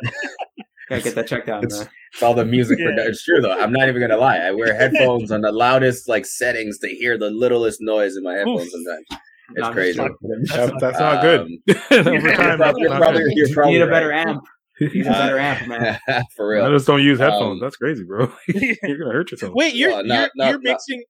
[0.88, 2.78] Gotta get that checked out, It's- It's all the music.
[2.78, 2.86] Yeah.
[2.86, 3.52] produ- It's true though.
[3.52, 4.38] I'm not even gonna lie.
[4.38, 8.34] I wear headphones on the loudest like settings to hear the littlest noise in my
[8.34, 8.70] headphones.
[8.70, 9.06] Sometimes
[9.50, 9.98] it's No, crazy.
[9.98, 10.14] just
[10.48, 11.40] That's, that's not good.
[11.40, 11.48] Um,
[11.90, 13.32] Over you're time, probably- that's not probably- good.
[13.36, 14.42] you're You probably need a better amp.
[14.80, 15.98] You need a better amp, man.
[16.36, 16.64] For real.
[16.64, 17.60] I just don't use Um, headphones.
[17.60, 18.32] That's crazy, bro.
[18.48, 19.52] you're gonna hurt yourself.
[19.54, 21.04] Wait, you're Well, not- you're, not- you're not- mixing.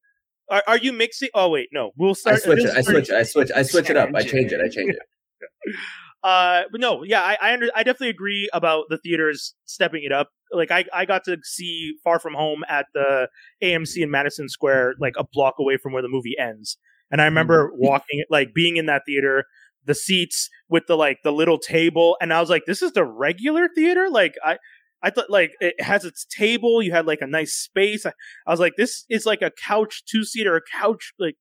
[0.51, 1.31] Are, are you mixing?
[1.35, 1.93] Oh wait, no.
[1.97, 2.43] We'll I start.
[2.43, 2.71] switch it.
[2.77, 3.15] I switch it.
[3.15, 3.51] I switch.
[3.57, 4.11] I switch it up.
[4.15, 4.61] I change it.
[4.61, 5.75] I change it.
[6.23, 10.13] Uh, but no, yeah, I I, under, I definitely agree about the theaters stepping it
[10.13, 10.29] up.
[10.53, 13.29] Like I I got to see Far From Home at the
[13.63, 16.79] AMC in Madison Square, like a block away from where the movie ends,
[17.15, 17.77] and I remember mm-hmm.
[17.79, 19.45] walking, like being in that theater,
[19.85, 23.05] the seats with the like the little table, and I was like, this is the
[23.05, 24.59] regular theater, like I.
[25.01, 26.81] I thought like it has its table.
[26.83, 28.07] You had like a nice space.
[28.07, 28.13] I,
[28.47, 31.13] I was like, this is like a couch two seater, a couch.
[31.19, 31.35] Like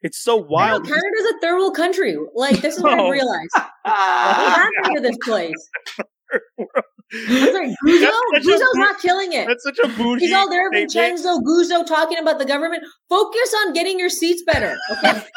[0.00, 0.84] it's so Wow, wild.
[0.84, 2.16] Canada's a third world country.
[2.34, 3.08] Like this is what Oh.
[3.08, 3.50] I realized.
[3.84, 5.68] What happened to this place?
[7.12, 8.10] I'm sorry, Guzzo.
[8.32, 9.46] That's such a not killing it.
[9.46, 10.26] That's such a bougie.
[10.26, 10.70] He's all there.
[10.70, 12.84] Vincenzo Guzzo, talking about the government.
[13.08, 14.76] Focus on getting your seats better.
[14.92, 15.22] Okay.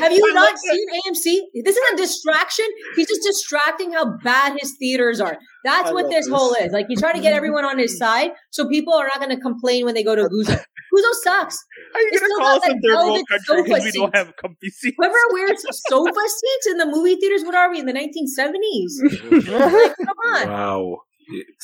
[0.00, 1.64] Have you not seen AMC?
[1.64, 2.66] This is a distraction.
[2.96, 5.38] He's just distracting how bad his theaters are.
[5.64, 6.34] That's I what this this.
[6.34, 6.72] whole is.
[6.72, 9.40] Like he's trying to get everyone on his side, so people are not going to
[9.40, 10.62] complain when they go to Guzzo.
[10.94, 11.56] Guzzo sucks.
[11.94, 14.68] Are you It's gonna call us a third world country because we don't have comfy
[14.70, 14.94] seats?
[14.96, 19.48] Whoever wears sofa seats in the movie theaters, what are we in the 1970s?
[19.48, 20.48] like, come on.
[20.48, 20.98] wow.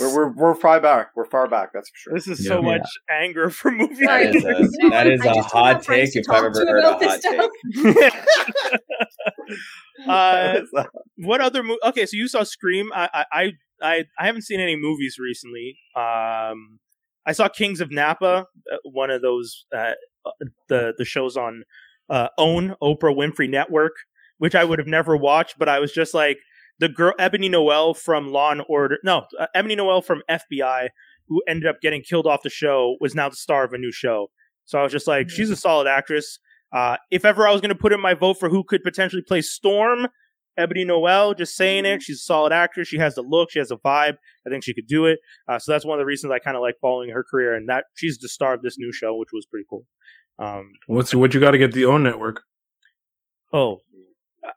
[0.00, 1.10] We're, we're we're far back.
[1.14, 1.68] We're far back.
[1.74, 2.14] That's for sure.
[2.14, 2.48] This is Yeah.
[2.48, 3.94] so much anger for movie.
[4.06, 4.26] Sorry.
[4.28, 6.44] That is a, that is I a just don't hot take to if I've talk
[6.46, 7.20] ever heard a hot
[8.00, 8.12] take.
[10.08, 10.60] uh,
[11.18, 11.78] what other movie?
[11.84, 12.90] Okay, so you saw Scream.
[12.94, 13.52] I, I I
[13.82, 15.78] I I haven't seen any movies recently.
[15.96, 16.78] Um,
[17.26, 19.92] I saw Kings of Napa, uh, one of those uh,
[20.68, 21.64] the the shows on
[22.08, 23.92] uh, OWN Oprah Winfrey Network,
[24.38, 26.38] which I would have never watched, but I was just like
[26.78, 28.98] the girl Ebony Noel from Law and Order.
[29.04, 30.88] No, uh, Ebony Noel from FBI,
[31.28, 33.92] who ended up getting killed off the show, was now the star of a new
[33.92, 34.30] show.
[34.64, 36.38] So I was just like, she's a solid actress.
[36.72, 39.22] Uh, if ever I was going to put in my vote for who could potentially
[39.22, 40.06] play Storm,
[40.58, 42.02] Ebony Noel, just saying it.
[42.02, 42.88] She's a solid actress.
[42.88, 43.50] She has the look.
[43.50, 44.16] She has a vibe.
[44.46, 45.18] I think she could do it.
[45.48, 47.54] Uh, so that's one of the reasons I kind of like following her career.
[47.54, 49.86] And that she's the star of this new show, which was pretty cool.
[50.38, 52.42] Um, What's what you got to get the own network?
[53.52, 53.78] oh,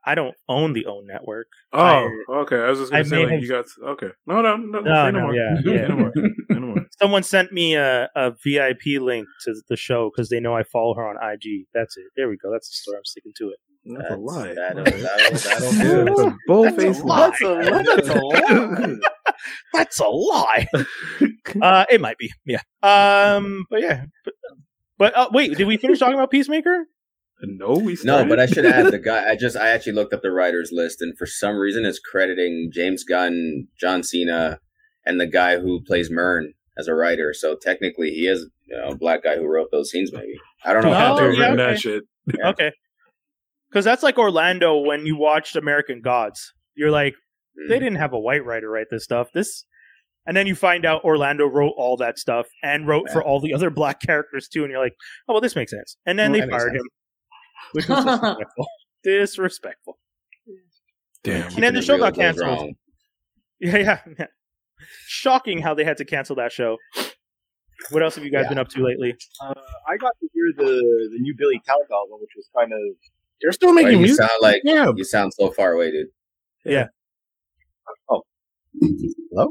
[0.06, 1.48] I don't own the OWN network.
[1.74, 2.10] Oh, I-
[2.41, 2.56] okay.
[2.57, 4.10] I was just gonna say like have- you got okay.
[4.26, 5.36] No, no, no, No, no, more.
[5.36, 5.88] yeah, yeah.
[5.88, 6.11] no more.
[6.49, 6.86] No more.
[7.02, 10.94] Someone sent me a, a VIP link to the show because they know I follow
[10.95, 11.65] her on IG.
[11.74, 12.06] That's it.
[12.15, 12.49] There we go.
[12.52, 12.98] That's the story.
[12.98, 13.57] I'm sticking to it.
[13.86, 14.54] That's a lie.
[14.54, 16.06] That'll, that'll, that'll do.
[16.06, 17.32] That's a bold face a lie.
[17.42, 17.84] lie.
[17.84, 18.96] That's a lie.
[19.74, 20.68] That's a lie.
[21.62, 22.32] uh, it might be.
[22.46, 22.62] Yeah.
[22.82, 23.66] Um.
[23.70, 24.06] But yeah.
[24.24, 24.34] But,
[24.98, 26.86] but uh, wait, did we finish talking about Peacemaker?
[27.46, 29.30] No, we No, but I should add the guy.
[29.30, 32.72] I just I actually looked up the writers list, and for some reason, it's crediting
[32.74, 34.60] James Gunn, John Cena,
[35.06, 37.34] and the guy who plays Murn as a writer.
[37.34, 40.12] So technically, he is you know, a black guy who wrote those scenes.
[40.14, 40.92] Maybe I don't know.
[40.92, 41.72] Oh, how to they have yeah, written okay.
[41.72, 42.04] that shit.
[42.38, 42.50] Yeah.
[42.50, 42.72] Okay.
[43.74, 46.54] Because that's like Orlando when you watched American Gods.
[46.76, 47.16] You're like,
[47.58, 47.70] Mm.
[47.70, 49.28] they didn't have a white writer write this stuff.
[49.34, 49.66] This,
[50.26, 53.54] and then you find out Orlando wrote all that stuff and wrote for all the
[53.54, 54.94] other black characters too, and you're like,
[55.28, 55.98] oh well, this makes sense.
[56.06, 56.88] And then Well, they fired him,
[57.74, 58.68] which was disrespectful.
[59.04, 60.00] disrespectful.
[61.24, 61.54] Damn.
[61.54, 62.76] And then the show got canceled.
[63.60, 64.26] Yeah, yeah, yeah.
[65.08, 66.78] Shocking how they had to cancel that show.
[67.91, 68.50] What else have you guys Yeah.
[68.50, 69.16] been up to lately?
[69.41, 69.54] Uh,
[69.88, 70.82] I got to hear the
[71.12, 72.80] the new Billy Talent album, which was kind of
[73.44, 74.18] You're still Why making you music.
[74.18, 74.91] sound like Yeah.
[74.95, 76.07] you sound so far away, dude.
[76.65, 76.88] Yeah.
[78.10, 78.22] Oh.
[79.32, 79.49] Hello.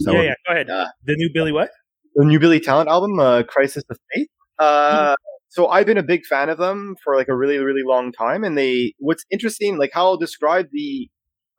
[0.00, 0.34] So yeah, yeah.
[0.46, 0.68] Go ahead.
[0.70, 0.88] Ah.
[1.04, 1.70] the new Billy what?
[2.14, 4.28] the new Billy Talent album, uh, Crisis of Faith.
[4.58, 5.14] Uh,
[5.48, 8.42] so I've been a big fan of them for like a really, really long time.
[8.42, 11.10] And they, what's interesting, like how I'll describe the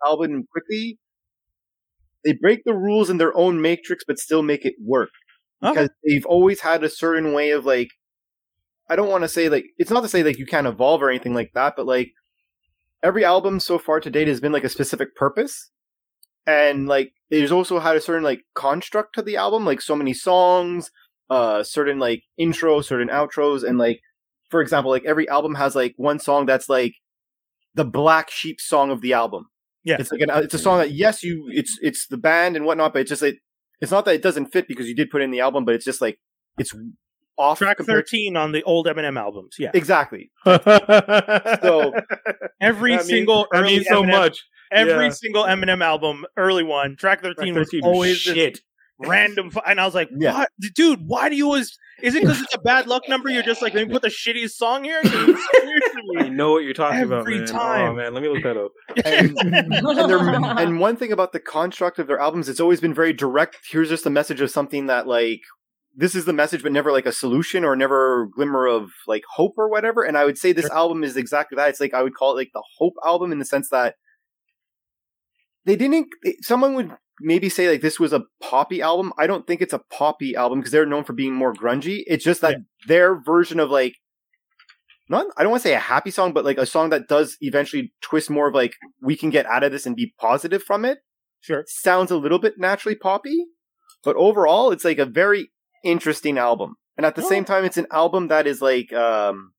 [0.04, 0.98] album quickly,
[2.26, 5.10] they break the rules in their own matrix, but still make it work
[5.64, 5.74] Okay.
[5.74, 7.90] because they've always had a certain way of like,
[8.90, 11.10] I don't want to say like, it's not to say like you can't evolve or
[11.10, 12.14] anything like that, but like
[13.04, 15.70] every album so far to date has been like a specific purpose
[16.48, 20.14] and like there's also had a certain like construct to the album like so many
[20.14, 20.90] songs
[21.30, 24.00] uh certain like intros certain outros and like
[24.50, 26.96] for example like every album has like one song that's like
[27.76, 29.46] the black sheep song of the album
[29.84, 29.98] Yeah.
[30.00, 32.94] it's like an, it's a song that yes you it's it's the band and whatnot
[32.94, 33.38] but it's just like
[33.80, 35.76] it's not that it doesn't fit because you did put it in the album but
[35.76, 36.18] it's just like
[36.58, 36.74] it's
[37.38, 39.56] off Track compared 13 on the old Eminem albums.
[39.60, 39.72] Yeah.
[39.74, 41.94] exactly so
[42.60, 44.46] Every that means, single that early means so Eminem, much.
[44.72, 45.10] Every Yeah.
[45.12, 48.60] single Eminem album, early one, track 13, Track was 13 always shit.
[49.00, 49.52] random.
[49.52, 50.34] fu- And I was like, Yeah.
[50.34, 50.50] what?
[50.76, 51.78] Dude, why do you always.
[52.04, 53.28] Is it because it's a bad luck number?
[53.30, 55.02] You're just like, let me put the shittiest song here?
[55.02, 55.36] Dude.
[56.20, 57.92] I know what you're talking about, Every time.
[57.92, 58.72] Oh man, let me look that up.
[59.04, 59.74] and, and,
[60.60, 63.58] and one thing about the construct of their albums, it's always been very direct.
[63.72, 65.42] Here's just a message of something that like
[66.00, 69.56] this is the message, but never like a solution or never glimmer of like hope
[69.58, 70.04] or whatever.
[70.04, 71.70] And I would say this album is exactly that.
[71.70, 73.96] It's like I would call it like the hope album in the sense that
[75.66, 76.08] they didn't.
[76.42, 79.12] Someone would maybe say like this was a poppy album.
[79.18, 82.04] I don't think it's a poppy album because they're known for being more grungy.
[82.06, 82.58] It's just that
[82.88, 83.96] their version of like
[85.10, 87.38] not I don't want to say a happy song, but like a song that does
[87.42, 90.86] eventually twist more of like we can get out of this and be positive from
[90.86, 91.00] it.
[91.42, 91.64] Sure.
[91.68, 93.46] Sounds a little bit naturally poppy,
[94.04, 95.50] but overall it's like a very
[95.84, 96.76] interesting album.
[96.98, 97.30] And at the Oh.
[97.30, 99.54] same time it's an album that is like um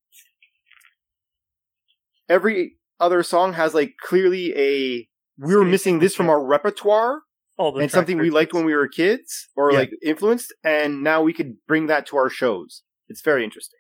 [2.29, 5.09] every other song has like clearly a
[5.39, 7.21] we were missing this from our repertoire
[7.61, 9.79] Oh, the and something we liked when we were kids or Yeah.
[9.81, 12.83] like influenced and now we could bring that to our shows.
[13.09, 13.79] It's very interesting.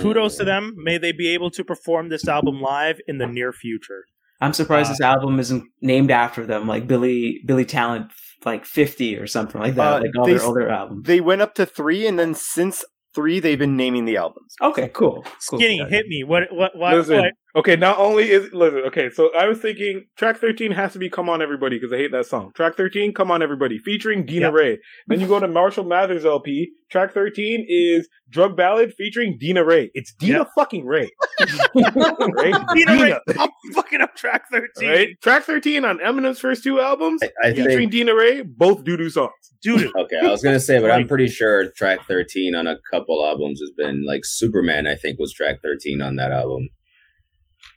[0.00, 0.74] Kudos to them.
[0.76, 4.04] May they be able to perform this album live in the near future.
[4.42, 8.10] I'm surprised Uh, this album isn't named after them, like Billy Billy Talent,
[8.44, 11.06] like 50 or something like that, Uh, like all they their s- older albums.
[11.06, 12.84] They went up to three, and then since
[13.14, 14.54] three, they've been naming the albums.
[14.62, 15.22] Okay, cool.
[15.48, 15.58] cool.
[15.58, 15.88] Skinny, Yeah.
[15.88, 16.22] hit me.
[16.24, 16.44] What?
[16.52, 16.76] What?
[16.76, 16.94] Why?
[16.94, 17.32] Listen, what?
[17.56, 21.10] Okay, not only is listen, okay, so I was thinking track 13 has to be
[21.10, 22.52] Come On Everybody because I hate that song.
[22.54, 24.52] Track 13, Come On Everybody, featuring Dina Yep.
[24.54, 24.78] Rae.
[25.08, 29.90] Then you go to Marshall Mathers LP, track 13 is Drug Ballad featuring Dina Rae.
[29.94, 30.48] It's Dina Yep.
[30.56, 31.10] fucking Rae.
[31.74, 32.54] right?
[32.74, 34.88] Dina Rae, I'm fucking up track 13.
[34.88, 35.08] Right?
[35.20, 38.96] Track 13 on Eminem's first two albums, I, I featuring think Dina Rae, both doo
[38.96, 39.32] doo songs.
[39.62, 40.18] Dude, okay.
[40.22, 43.70] I was gonna say, but I'm pretty sure track 13 on a couple albums has
[43.76, 44.86] been like Superman.
[44.86, 46.68] I think was track 13 on that album.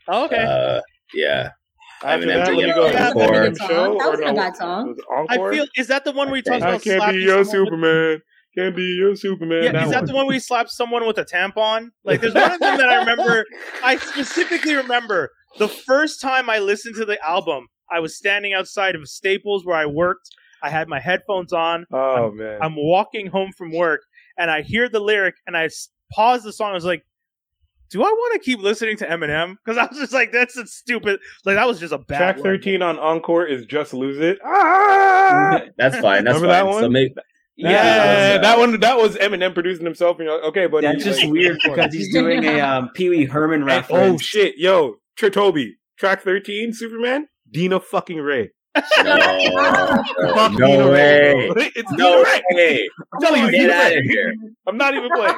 [0.07, 0.37] Okay.
[0.43, 0.81] Uh,
[1.13, 1.49] yeah.
[2.03, 2.85] After Eminem that, did let me go.
[2.87, 3.97] Yeah, Eminem that was a show song.
[3.97, 4.37] That wasn't a no?
[4.41, 4.95] bad song.
[5.09, 7.21] Was I feel is that the one where he talks I I about can't be
[7.21, 8.21] your someone with- Superman.
[8.57, 9.63] Can't be your Superman.
[9.63, 10.05] Yeah, that is that one.
[10.05, 11.87] the one where he slaps someone with a tampon?
[12.03, 13.45] Like, there's one of them that I remember.
[13.83, 17.67] I specifically remember the first time I listened to the album.
[17.89, 20.29] I was standing outside of Staples where I worked.
[20.61, 21.85] I had my headphones on.
[21.91, 22.59] Oh man.
[22.61, 24.01] I'm walking home from work,
[24.37, 25.67] and I hear the lyric, and I
[26.11, 26.71] pause the song.
[26.71, 27.03] I was like,
[27.93, 30.67] "Do I want to keep listening to Eminem?" Because I was just like, "That's a
[30.67, 32.17] stupid." Like that was just a bad.
[32.17, 32.43] Track one.
[32.43, 34.39] 13 on Encore is Just Lose It.
[34.43, 35.61] Ah!
[35.77, 36.25] That's fine.
[36.25, 36.49] That's Remember fine.
[36.49, 36.83] that one?
[36.83, 37.13] So maybe
[37.55, 41.03] Yeah, Yeah, that one that was Eminem producing himself and you're like, okay, but That's
[41.03, 44.15] just like- weird because he's doing a um, Pee Wee Herman And- reference.
[44.15, 48.49] oh shit, yo, Tritobi, track 13, Superman, Dina fucking Rae.
[48.75, 48.83] No,
[50.33, 51.49] Fuck no Dina way.
[51.55, 51.71] Rae.
[51.75, 52.41] It's No Dina Rae.
[52.53, 52.89] way.
[53.13, 53.97] I'm telling you, Get Dina out Rae.
[53.97, 54.33] of here.
[54.67, 55.35] I'm not even playing.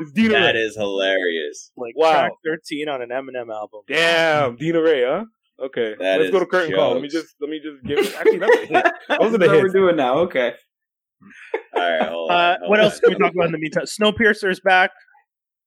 [0.00, 0.60] It's Dina That Rae.
[0.60, 1.72] is hilarious.
[1.76, 2.12] Like Wow.
[2.12, 3.80] track 13 on an Eminem album.
[3.88, 5.24] Damn, Dina Rae, huh?
[5.58, 6.92] Okay, That let's go to curtain call.
[6.92, 8.14] Let me just let me just give.
[8.16, 8.84] Actually, that's a hit.
[9.08, 9.62] Those are the That's what hits.
[9.62, 10.18] we're doing now.
[10.18, 10.52] Okay.
[11.74, 12.36] All right, hold on.
[12.36, 12.84] Uh, what on.
[12.84, 13.84] else can we talk about in the meantime?
[13.84, 14.90] Snowpiercer is back.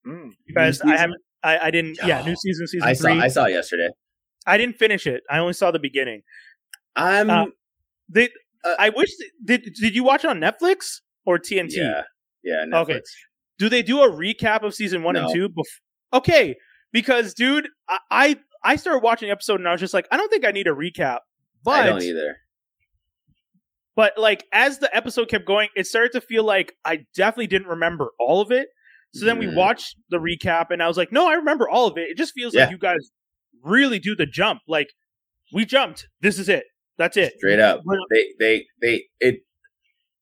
[0.06, 0.30] Mm.
[0.46, 1.20] You guys, I haven't.
[1.42, 1.98] I, I didn't.
[2.06, 3.08] Yeah, new season, season I saw.
[3.08, 3.20] three.
[3.20, 3.88] I saw it yesterday.
[4.46, 5.22] I didn't finish it.
[5.28, 6.22] I only saw the beginning.
[6.96, 7.30] I'm.
[7.30, 7.46] Uh,
[8.08, 8.28] They,
[8.64, 9.10] Uh, I wish.
[9.44, 11.76] Did Did you watch it on Netflix or TNT?
[11.76, 12.02] yeah.
[12.42, 12.64] Yeah.
[12.66, 12.82] Netflix.
[12.82, 13.00] Okay.
[13.58, 15.48] Do they do a recap of season one and two?
[16.12, 16.56] Okay,
[16.92, 20.16] because dude, I, I I started watching the episode and I was just like, I
[20.16, 21.18] don't think I need a recap.
[21.62, 22.36] But I don't either.
[23.96, 27.68] but like as the episode kept going, it started to feel like I definitely didn't
[27.68, 28.68] remember all of it.
[29.12, 29.56] So then we Mhm.
[29.56, 32.08] watched the recap, and I was like, no, I remember all of it.
[32.10, 32.62] It just feels Yeah.
[32.62, 33.10] like you guys
[33.62, 34.60] really do the jump.
[34.68, 34.92] Like
[35.52, 36.06] we jumped.
[36.20, 36.64] This is it.
[37.00, 37.32] That's it.
[37.38, 37.80] Straight up.
[38.10, 38.26] They.
[38.38, 38.66] They.
[38.80, 39.04] They.
[39.20, 39.40] It.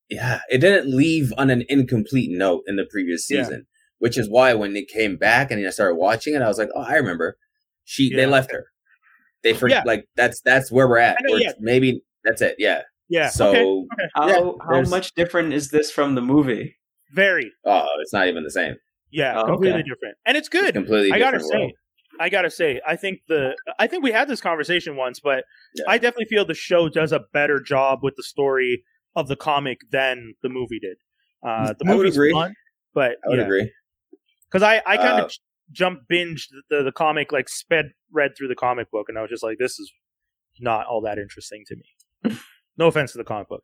[0.09, 0.41] Yeah.
[0.49, 3.43] It didn't leave on an incomplete note in the previous Yeah.
[3.43, 3.67] season,
[3.99, 6.71] which is why when it came back and I started watching it, I was like,
[6.75, 7.37] oh, I remember.
[7.85, 8.15] She.
[8.15, 8.67] They left her.
[9.43, 9.83] They for Yeah.
[9.85, 11.17] like that's that's where we're at.
[11.23, 11.53] Know, Or yeah.
[11.59, 12.55] Maybe that's it.
[12.59, 12.83] Yeah.
[13.09, 13.29] Yeah.
[13.29, 13.49] So.
[13.51, 14.09] okay.
[14.15, 16.77] How Yeah, how much different is this from the movie?
[17.13, 17.51] Very.
[17.65, 18.77] Oh, it's not even the same.
[19.11, 19.41] Yeah.
[19.41, 19.89] Oh, completely okay.
[19.89, 20.75] different, and it's It's good.
[20.75, 21.11] completely.
[21.13, 21.73] I gotta different say, world.
[22.21, 25.85] I gotta say, I think the I think we had this conversation once, but Yeah.
[25.89, 28.85] I definitely feel the show does a better job with the story
[29.17, 30.97] of the comic than the movie did.
[31.43, 32.33] Uh, the I would movie's agree.
[32.33, 32.55] fun,
[32.95, 33.45] but I would yeah.
[33.45, 33.73] agree.
[34.51, 35.31] because I I kind of Uh,
[35.71, 39.31] jump binged the, the comic like sped read through the comic book, and I was
[39.31, 39.93] just like, this is
[40.61, 42.37] not all that interesting to me.
[42.79, 43.63] no offense to the comic book,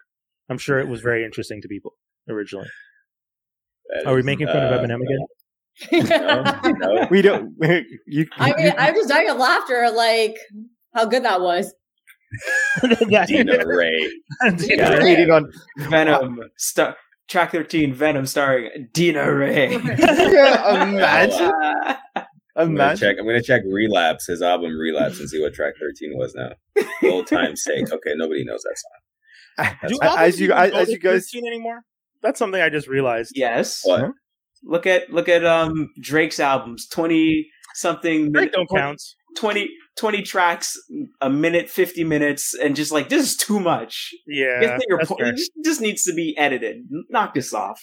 [0.48, 1.92] I'm sure it was very interesting to people
[2.28, 2.68] originally.
[4.06, 5.26] Are we making fun of uh, Eminem again?
[5.92, 7.06] No, no.
[7.10, 7.54] We don't.
[8.06, 8.26] You.
[8.38, 10.36] I you- mean, I'm just dying of laughter, like
[10.94, 11.72] how good that was.
[13.26, 14.10] Dina Rae.
[14.42, 15.00] you're Yeah.
[15.00, 15.50] hating on.
[15.88, 16.40] Venom.
[16.56, 16.96] Star-
[17.28, 19.76] track 13, Venom starring Dina Rae.
[20.34, 21.52] Yeah, imagine.
[22.56, 22.98] I'm gonna Imagine.
[22.98, 23.16] check.
[23.18, 26.50] I'm gonna check Relapse, his album Relapse, and see what track 13 was now.
[27.00, 27.90] For old time's sake.
[27.90, 29.76] Okay, nobody knows that song.
[29.88, 31.80] Do As you even as, go as you guys anymore?
[32.22, 33.32] That's something I just realized.
[33.34, 33.80] yes.
[33.84, 34.10] What?
[34.66, 36.86] Look at look at um Drake's albums.
[36.88, 39.02] 20 something Drake don't 20 count.
[39.36, 39.68] 20,
[39.98, 40.76] 20 tracks
[41.20, 44.98] a minute 50 minutes and just like this is too much Yeah, Get to your
[44.98, 45.22] that's point.
[45.22, 47.80] It just- just needs to be edited knock this off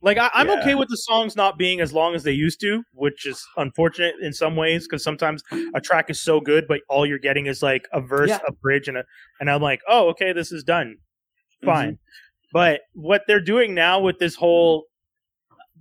[0.00, 0.60] Like I, I'm Yeah.
[0.60, 4.14] okay with the songs not being as long as they used to, which is unfortunate
[4.22, 5.42] in some ways because sometimes
[5.74, 8.40] a track is so good, but all you're getting is like a verse, Yeah.
[8.48, 9.04] a bridge, and a
[9.40, 10.96] and I'm like, oh, okay, this is done,
[11.64, 11.98] fine.
[12.52, 14.84] But what they're doing now with this whole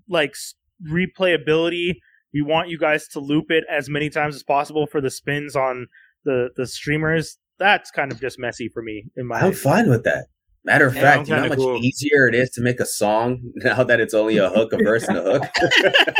[0.07, 0.35] like
[0.87, 1.95] replayability,
[2.33, 5.55] we want you guys to loop it as many times as possible for the spins
[5.55, 5.87] on
[6.25, 7.37] the the streamers.
[7.59, 9.39] That's kind of just messy for me in my.
[9.39, 10.25] I'm fine with that.
[10.65, 11.77] Matter of fact, you know how much cool.
[11.83, 15.03] easier it is to make a song now that it's only a hook, a verse,
[15.03, 15.43] and a hook.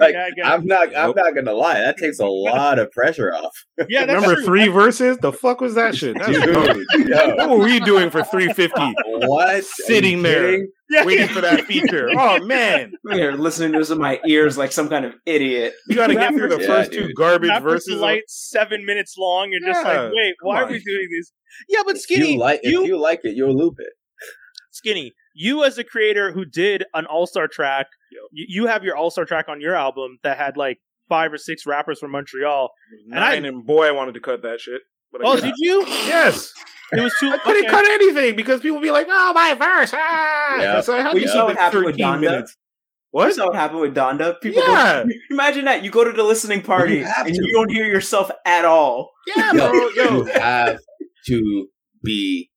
[0.00, 0.44] Like, Yeah, I get it.
[0.46, 0.96] I'm not.
[0.96, 1.80] I'm not gonna lie.
[1.80, 3.52] That takes a lot of pressure off.
[3.88, 4.44] yeah, that's Remember true.
[4.44, 5.18] three verses?
[5.18, 6.16] The fuck was that shit?
[6.24, 6.36] Dude,
[7.08, 8.94] yo, What were we doing for 350?
[9.26, 9.64] what?
[9.64, 10.64] Sitting there.
[10.90, 11.04] Yeah.
[11.04, 12.10] Waiting for that feature.
[12.16, 12.92] Oh man.
[13.10, 16.14] I'm here listening to this in my ears like some kind of idiot You gotta
[16.14, 17.88] get through the Yeah, first two garbage Rapper's verses.
[17.94, 19.50] of- Delight seven minutes long.
[19.50, 20.82] You're just like, wait, why come are we on.
[20.84, 21.32] doing this?
[21.68, 23.92] Yeah, but If skinny, you like, you, if you like it, you'll loop it.
[24.72, 27.86] skinny, you as a creator who did an all star track,
[28.32, 30.78] you, you have your all star track on your album that had like
[31.08, 32.70] five or six rappers from Montreal.
[33.06, 34.80] Nine, and boy, I wanted to cut that shit.
[35.12, 35.84] But Oh, did you?
[35.86, 36.52] Yes.
[36.92, 37.30] It was too.
[37.30, 37.70] I couldn't okay.
[37.70, 40.60] cut anything because people be like, "Oh, my verse." Ah.
[40.60, 40.80] Yeah.
[40.80, 42.20] So I had Well, to you keep saw it what happened with 13 Donda?
[42.20, 42.56] minutes.
[43.10, 43.34] what What?
[43.34, 45.04] saw what happened with donda people go- Yeah.
[45.30, 47.34] imagine that you go to the listening party You and to.
[47.34, 49.72] you don't hear yourself at all Yeah, Yo, bro.
[49.88, 50.76] you Yo.
[51.26, 51.68] Have to
[52.02, 52.50] be.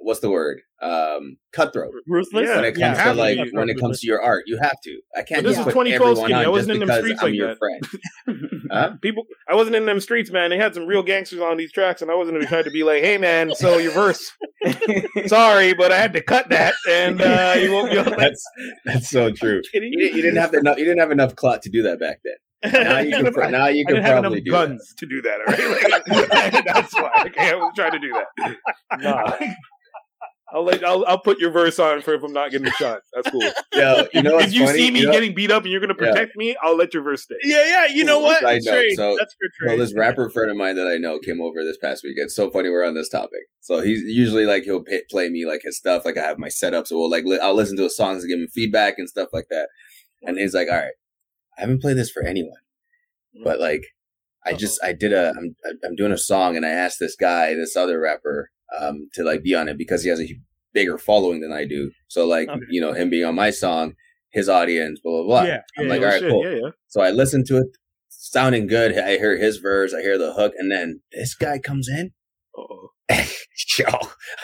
[0.00, 0.60] What's the word?
[0.80, 1.92] Um, cutthroat.
[2.06, 2.46] Ruthless.
[2.48, 4.22] Yeah, when it comes you to have to like be when it comes to your
[4.22, 5.00] art, you have to.
[5.16, 6.44] I can't But this just is put 2012 everyone skinny.
[6.44, 7.58] I wasn't in them streets I'm like your that.
[7.58, 7.88] friend.
[8.70, 8.92] Huh?
[9.00, 10.50] People, I wasn't in them streets, man.
[10.50, 12.84] They had some real gangsters on these tracks, and I wasn't even trying to be
[12.84, 14.30] like, "Hey, man, so your verse."
[15.26, 17.96] Sorry, but I had to cut that, and uh, you won't be.
[17.98, 18.44] Able to That's
[18.84, 19.62] that's so true.
[19.72, 20.76] You, didn't- you didn't have enough.
[20.76, 22.34] You didn't have enough clout to do that back then.
[22.64, 23.32] Now you can.
[23.32, 24.68] pro- Now you I can didn't have enough probably do that.
[24.68, 25.40] guns to do that.
[25.40, 27.24] All right, Like, that's why.
[27.26, 28.56] Okay, I was trying to do that.
[29.00, 29.32] Nah.
[30.50, 33.00] I'll let I'll, I'll put your verse on for if I'm not getting shot.
[33.12, 33.42] That's cool.
[33.74, 34.78] Yeah, you know if you funny?
[34.78, 36.10] see me You know- getting beat up and you're gonna Yeah.
[36.10, 37.34] protect me, I'll let your verse stay.
[37.44, 37.86] Yeah, yeah.
[37.94, 38.40] You know what?
[38.40, 38.96] Side note, Trade.
[38.96, 41.76] so- That's good Well, this rapper friend of mine that I know came over this
[41.76, 42.14] past week.
[42.16, 43.40] It's so funny we're on this topic.
[43.60, 46.06] So he's usually like he'll pay, play me like his stuff.
[46.06, 48.30] Like I have my setup, so we'll like li- I'll listen to his songs and
[48.30, 49.68] give him feedback and stuff like that.
[50.22, 50.92] And he's like, "All right,
[51.58, 52.60] I haven't played this for anyone,
[53.44, 53.82] but like
[54.46, 55.54] I just I did a I'm
[55.84, 59.42] I'm doing a song and I asked this guy, this other rapper, um, to like
[59.42, 60.28] be on it because he has a
[60.72, 61.90] bigger following than I do.
[62.08, 62.60] So like Okay.
[62.70, 63.94] you know him being on my song,
[64.30, 65.42] his audience, blah blah blah.
[65.42, 66.44] Yeah, I'm yeah, like, Oh, all right, shit, cool.
[66.62, 66.70] Yeah.
[66.86, 67.66] So I listened to it,
[68.08, 68.96] sounding good.
[68.96, 72.12] I hear his verse, I hear the hook, and then this guy comes in.
[72.56, 72.90] Uh-oh.
[73.78, 73.86] Yo,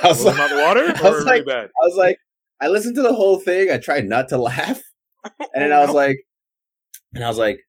[0.03, 1.47] I was like, water I was like-?
[1.49, 2.19] I was like,
[2.61, 3.71] I listened to the whole thing.
[3.71, 4.81] I tried not to laugh,
[5.25, 6.19] and then I was like,
[7.15, 7.61] and I was like,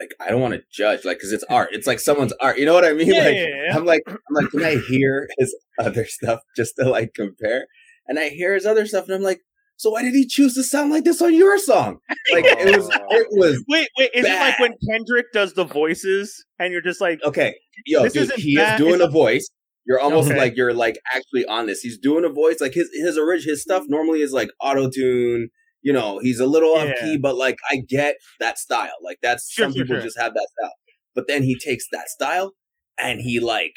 [0.00, 1.70] like I don't want to judge, like, because it's art.
[1.72, 2.58] It's like someone's art.
[2.58, 3.08] You know what I mean?
[3.08, 3.76] Yeah, like, yeah, yeah.
[3.76, 7.66] I'm like, I'm like, can I hear his other stuff just to like compare?
[8.06, 9.40] And I hear his other stuff, and I'm like,
[9.76, 11.98] so why did he choose to sound like this on your song?
[12.32, 14.10] Like it was, it was Wait, wait.
[14.14, 17.54] Is it like when Kendrick does the voices and you're just like, Okay,
[17.86, 19.48] yo, This dude, he bad, is doing it's a voice.
[19.86, 20.38] You're almost Okay.
[20.38, 21.80] like you're like actually on this.
[21.80, 25.48] He's doing a voice like his his original his stuff normally is like auto tune.
[25.84, 27.00] You know, he's a little off Yeah.
[27.00, 28.94] key, but like I get that style.
[29.02, 30.02] Like that's Sure, some sure, people sure.
[30.02, 30.72] just have that style.
[31.14, 32.54] But then he takes that style
[32.98, 33.74] and he like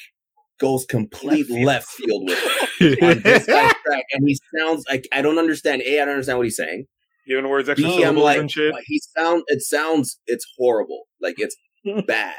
[0.60, 2.40] goes complete left field with
[2.82, 3.76] it on this track,
[4.14, 5.84] and he sounds like I don't understand.
[5.84, 6.86] A, I don't understand what he's saying.
[7.28, 8.74] Giving the words extra B, I'm like, and shit.
[8.86, 11.04] he sound it sounds it's horrible.
[11.22, 11.56] Like it's
[12.08, 12.34] bad.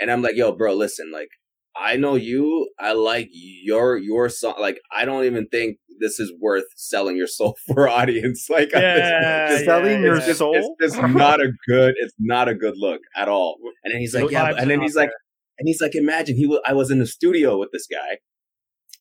[0.00, 1.28] And I'm like, yo, bro, listen, like
[1.76, 4.54] I know you, I like your your song.
[4.60, 8.48] Like I don't even think this is worth selling your soul for audience.
[8.50, 10.76] Like Yeah, it's just- Selling yeah, your it's just, soul?
[10.80, 11.94] It's just not a good.
[11.98, 13.58] It's not a good look at all.
[13.84, 15.10] And then he's like, Those yeah, but- and then he's not like,
[15.58, 16.60] and he's like, imagine he was.
[16.66, 18.18] I was in the studio with this guy,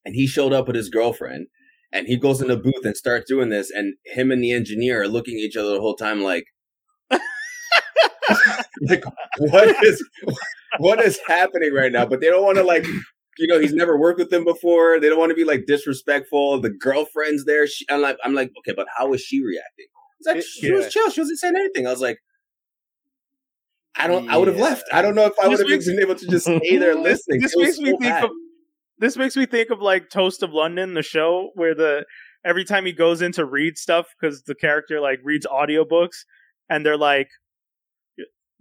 [0.06, 1.48] and he showed up with his girlfriend,
[1.91, 5.02] and he goes in the booth and starts doing this, and him and the engineer
[5.02, 6.45] are looking at each other the whole time, like,
[8.82, 9.04] like
[9.38, 10.04] what is
[10.80, 12.06] what is happening right now?
[12.06, 12.86] But they don't want to like.
[13.40, 15.00] You know, he's never worked with them before.
[15.00, 16.62] They don't want to be like disrespectful.
[16.62, 17.66] The girlfriend's there.
[17.66, 19.88] She, I'm like, I'm like, okay, but how is she reacting?
[20.20, 20.90] He's like, It- she was yeah.
[20.90, 21.10] chill.
[21.10, 21.88] She wasn't saying anything.
[21.88, 22.20] I was like,
[23.95, 24.30] I don't.
[24.30, 24.84] I would have left.
[24.91, 27.41] I don't know if I would have been able to just stay there listening.
[27.41, 28.24] This It was makes me so think bad.
[28.26, 28.32] of
[29.00, 32.06] this makes me think of like Toast of London, the show where the
[32.45, 36.26] every time he goes in to read stuff because the character like reads audiobooks
[36.70, 37.30] and they're like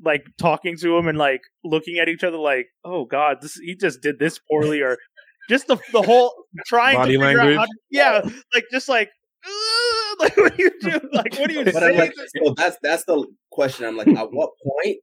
[0.04, 3.74] like talking to him and like looking at each other like, oh god, this he
[3.76, 4.96] just did this poorly or
[5.48, 6.32] just the the whole
[6.66, 7.56] trying Body to figure language.
[7.56, 8.20] out how to, yeah,
[8.54, 9.10] like just like
[10.20, 11.00] like what do you do?
[11.12, 11.98] Like what do you But I'm say?
[11.98, 13.84] like, so that's that's the question.
[13.86, 14.98] I'm like, at what point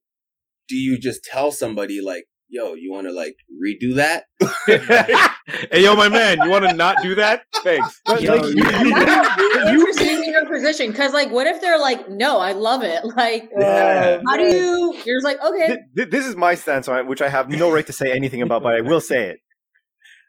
[0.68, 4.26] do you just tell somebody like, yo, you want to like redo that?
[5.72, 7.44] hey, yo, my man, you want to not do that?
[7.64, 8.02] Thanks.
[8.20, 12.40] Yo, like, you- That's interesting in your position because, like, what if they're like, "No,
[12.40, 14.22] I love it." Like, Yeah.
[14.28, 14.94] how do you?
[15.06, 17.50] You're just like, okay, Th- th- this is my stance on it, which I have
[17.50, 19.40] no right to say anything about, but I will say it.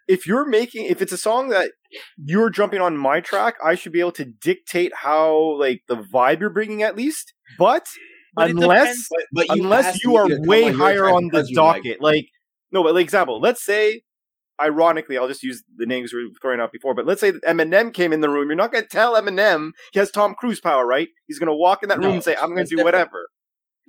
[0.09, 1.70] If you're making, if it's a song that
[2.16, 6.40] you're jumping on my track, I should be able to dictate how, like, the vibe
[6.40, 7.32] you're bringing at least.
[7.59, 7.86] But,
[8.35, 11.82] But unless, But, but you unless you are way higher on the because you like-
[11.82, 12.27] docket, like,
[12.73, 14.02] no, but like, example, let's say,
[14.61, 17.43] ironically, I'll just use the names we were throwing out before, but let's say that
[17.44, 18.48] Eminem came in the room.
[18.48, 21.09] You're not going to tell Eminem he has Tom Cruise power, right?
[21.27, 22.85] He's going to walk in that room and say, I'm going to do different.
[22.85, 23.28] whatever.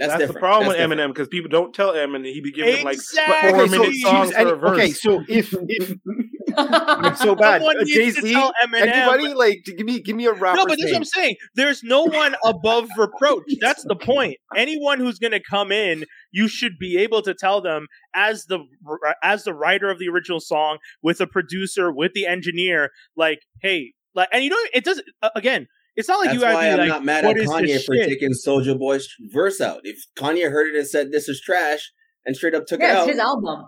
[0.02, 1.12] That's, That's, the problem That's with different.
[1.12, 3.96] Eminem because people don't tell Eminem and he be giving like four Okay, so minute
[3.98, 4.72] songs any- for a verse.
[4.78, 5.98] okay, so if if
[6.58, 10.34] I'm so bad, Someone uh, needs Jay Z, anybody like give me give me a
[10.34, 10.58] rapper.
[10.58, 11.36] No, but that's what I'm saying.
[11.56, 13.44] There's no one above reproach.
[13.60, 14.38] That's the point.
[14.56, 18.60] Anyone who's going to come in, you should be able to tell them as the
[19.24, 23.94] as the writer of the original song, with the producer, with the engineer, like, hey,
[24.16, 25.06] like, and you know, it doesn't.
[25.22, 25.68] Uh, again,
[26.02, 27.96] it's not like That's you gotta why be I'm like, not mad at Kanye for
[27.96, 28.10] shit?
[28.10, 29.80] taking Soulja Boy's verse out.
[29.84, 31.92] If Kanye heard it and said this is trash
[32.26, 33.66] and straight up took yeah, it it's out, his album.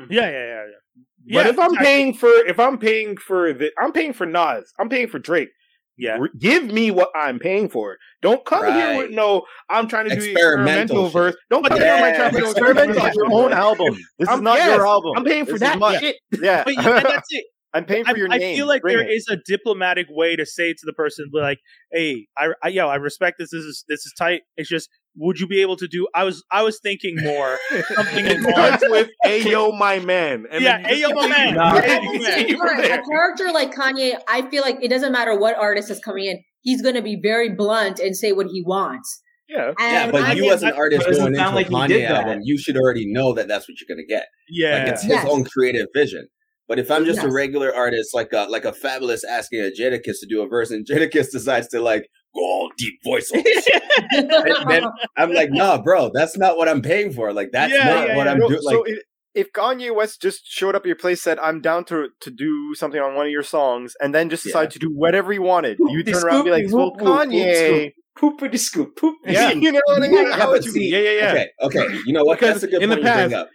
[0.00, 0.12] Mm-hmm.
[0.12, 1.34] Yeah, yeah, yeah, yeah.
[1.34, 1.84] But Yeah, if I'm exactly.
[1.86, 5.48] paying for if I'm paying for the I'm paying for Nas, I'm paying for Drake.
[5.96, 7.96] yeah, Re- Give me what I'm paying for.
[8.22, 9.42] Don't come here with no.
[9.68, 11.12] I'm trying to do Experimental experimental shit.
[11.12, 11.36] verse.
[11.50, 13.94] Don't But come here my yeah, track with no Experiment experimental your own album.
[14.18, 15.12] This is I'm- not yes, your album.
[15.16, 16.16] I'm paying for This that is my- shit.
[16.40, 17.44] Yeah, but you, and that's it.
[17.74, 18.54] I'm paying for I, your I name.
[18.54, 19.12] I feel like Bring there it.
[19.12, 21.58] is a diplomatic way to say to the person, be like,
[21.92, 23.50] "Hey, I, I, yo, I respect this.
[23.50, 24.42] This is this is tight.
[24.56, 26.06] It's just would you be able to do?
[26.14, 27.58] I was I was thinking more
[27.94, 31.54] something It along with "Ayo, my man." And Yeah, then you just "Ayo, my man."
[31.54, 31.74] Nah.
[31.76, 32.32] Yeah, you man.
[32.32, 33.00] continue from Right, there.
[33.00, 36.42] a character like Kanye, I feel like it doesn't matter what artist is coming in,
[36.62, 39.22] he's going to be very blunt and say what he wants.
[39.48, 39.72] Yeah.
[39.78, 41.88] Yeah, but I you as an artist but it doesn't going into a like Kanye
[41.88, 44.26] did album, you should already know that that's what you're going to get.
[44.48, 45.26] Yeah, Like it's his Yes.
[45.28, 46.28] own creative vision.
[46.68, 50.20] But if I'm just a regular artist, like a like a Fabolous asking a Jadakiss
[50.20, 52.02] to do a verse, and Jadakiss decides to like
[52.34, 53.82] go all deep voice, on this shit,
[54.12, 54.30] and
[54.70, 54.84] then
[55.16, 57.32] I'm like, nah, bro, that's not what I'm paying for.
[57.32, 58.32] Like that's Yeah, not yeah, what yeah.
[58.32, 58.60] I'm No, doing.
[58.62, 59.02] so Like i-
[59.34, 62.74] if Kanye West just showed up at your place, said, "I'm down to to do
[62.74, 64.50] something on one of your songs," and then just Yeah.
[64.50, 67.00] decided to do whatever he wanted, you turn around and be like, scoop, "Well, whoop,
[67.02, 69.14] whoop, whoop, Kanye." Poopity scoop, poop.
[69.24, 69.50] Yeah.
[69.64, 70.12] you know what I mean?
[70.26, 70.86] Yeah, How but would you see- be?
[70.86, 71.30] Yeah, yeah, yeah.
[71.30, 72.40] okay, okay, you know what?
[72.40, 73.46] Because That's a good in the point you bring past- up.
[73.46, 73.52] L-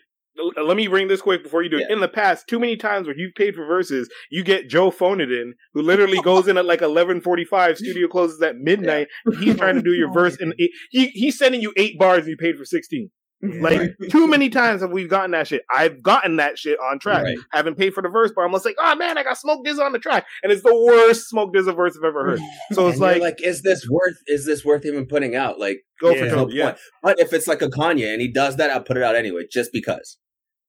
[0.61, 1.85] Let me bring this quick before you do it.
[1.87, 1.93] Yeah.
[1.95, 5.21] In the past, too many times where you've paid for verses, you get Joe Phone
[5.21, 7.77] It In, who literally goes in at like eleven forty five.
[7.77, 9.07] Studio closes at midnight.
[9.25, 11.99] and He's trying to do your oh verse, and eight, he he's sending you eight
[11.99, 12.19] bars.
[12.19, 13.11] and You paid for sixteen.
[13.45, 15.63] Like too many times have we gotten that shit.
[15.69, 17.23] I've gotten that shit on track.
[17.23, 17.37] Right.
[17.51, 19.79] Haven't paid for the verse, but I'm just like, oh man, I got Smoke Diz
[19.79, 22.39] on the track, and it's the worst Smoke Diz verse I've ever heard.
[22.71, 24.15] So it's like, like, is this worth?
[24.27, 25.59] Is this worth even putting out?
[25.59, 26.29] Like, go Yeah.
[26.29, 26.65] for no Yeah.
[26.67, 26.77] point.
[27.03, 29.41] But if it's like a Kanye and he does that, I'll put it out anyway,
[29.51, 30.17] just because.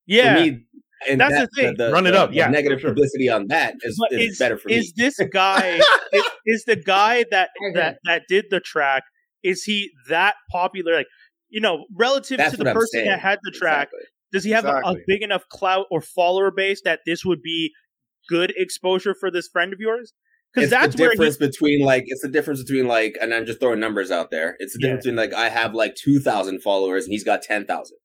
[0.07, 0.35] Yeah.
[0.37, 0.65] For me,
[1.09, 1.93] and That's that- the thing.
[1.93, 2.91] Run it the- up, the yeah, negative sure.
[2.91, 4.77] publicity on that is, But is, better for me.
[4.77, 5.81] is this guy
[6.13, 9.03] is, is the guy that that that did the track?
[9.43, 10.95] Is he that popular?
[10.95, 11.07] Like
[11.51, 13.07] you know, relative That's to the I'm person saying.
[13.07, 14.09] that had the track, Exactly.
[14.33, 17.71] does he have a, a big enough clout or follower base that this would be
[18.29, 20.15] good exposure for this friend of yours?
[20.55, 23.35] Because It's that's the where he, difference between like it's the difference between like, and
[23.35, 24.57] I'm just throwing numbers out there.
[24.59, 24.87] It's the Yeah.
[24.87, 27.99] difference between like I have like two thousand followers and he's got ten thousand.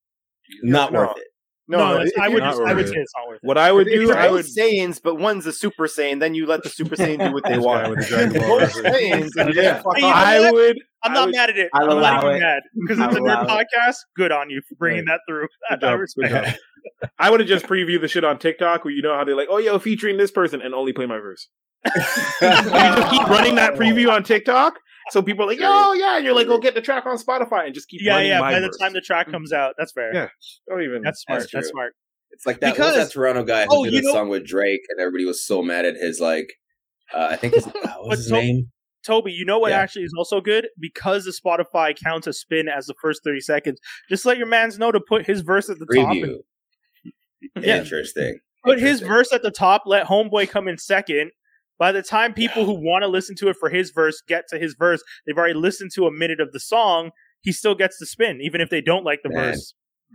[0.63, 0.99] Not No.
[0.99, 1.27] worth it.
[1.69, 3.47] No, No, it's- I would just, I would say it's not worth it.
[3.47, 6.33] What I would If do, they're I would Saiyans, but one's a Super Saiyan, then
[6.35, 7.89] you let the Super Saiyan do what they want.
[7.89, 8.73] with the Dragon They're Ball both.
[8.73, 9.61] Saiyans, and Yeah.
[9.63, 10.15] gotta fuck Hey, you know off.
[10.25, 10.53] I what?
[10.53, 10.77] would.
[11.03, 11.69] I'm not would- mad at it.
[11.73, 12.39] I'll I'm not allow you it.
[12.41, 13.95] mad because it's a nerd podcast.
[14.17, 15.47] Good on you for bringing that through.
[15.69, 16.59] Good I job, respect.
[17.19, 19.47] I would have just previewed the shit on TikTok where you know how they're like,
[19.49, 21.47] oh yo, featuring this person and only play my verse.
[22.41, 24.79] You just keep running that preview on TikTok,
[25.11, 27.65] so people are like, yo, yeah, and you're like, go get the track on Spotify
[27.65, 28.39] and just keep Yeah, yeah.
[28.39, 30.13] my By the time the track comes out, that's fair.
[30.13, 30.27] Yeah.
[30.67, 31.01] Don't even.
[31.01, 31.41] That's smart.
[31.41, 31.93] That's That's, smart.
[32.31, 32.73] It's like that.
[32.75, 35.25] Because- that Toronto guy who oh, did you a know- song with Drake, and everybody
[35.25, 36.53] was so mad at his like.
[37.13, 38.71] Uh, I think his, uh, what But was his so- name?
[39.05, 39.79] Toby, you know what Yeah.
[39.79, 40.67] actually is also good?
[40.77, 43.79] Because the Spotify counts a spin as the first 30 seconds,
[44.09, 46.11] just let your mans know to put his verse at the top.
[46.11, 48.39] And, yeah, Interesting.
[48.65, 51.31] put his verse at the top, let Homeboy come in second.
[51.79, 54.59] By the time people who want to listen to it for his verse get to
[54.59, 57.11] his verse, they've already listened to a minute of the song.
[57.41, 59.53] He still gets the spin, even if they don't like the Man.
[59.53, 59.73] verse.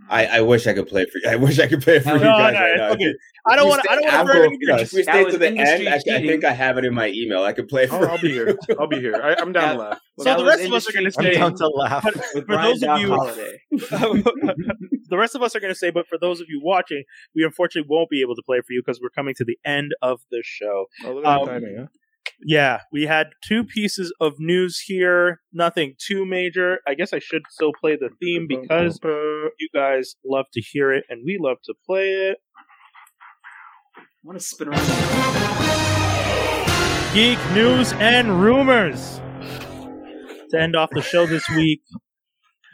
[0.09, 1.29] I, I wish I could play for you.
[1.29, 2.89] I wish I could play for No, you guys no, right it's now.
[2.91, 3.13] okay.
[3.47, 3.91] I don't want to.
[3.91, 4.75] I don't want to any no.
[4.77, 7.43] If we stay to the end, I, I think I have it in my email.
[7.43, 8.57] I could play for I'll, I'll be here.
[8.79, 9.15] I'll be here.
[9.15, 9.99] I, I'm down to laugh.
[10.19, 11.33] So the rest of us are going to stay.
[11.35, 11.41] say.
[11.41, 12.03] I'm down to laugh.
[12.03, 14.15] But With for Brian those of you-
[15.09, 17.03] the rest of us are going to say, but for those of you watching,
[17.35, 19.91] we unfortunately won't be able to play for you because we're coming to the end
[20.01, 20.85] of the show.
[21.03, 21.85] Oh, look at Um, the timing, huh?
[22.43, 25.41] Yeah, we had two pieces of news here.
[25.53, 26.79] Nothing too major.
[26.87, 31.05] I guess I should still play the theme because you guys love to hear it
[31.09, 32.37] and we love to play it.
[33.97, 34.85] I want to spin around.
[37.13, 39.21] Geek news and rumors.
[40.51, 41.81] To end off the show this week,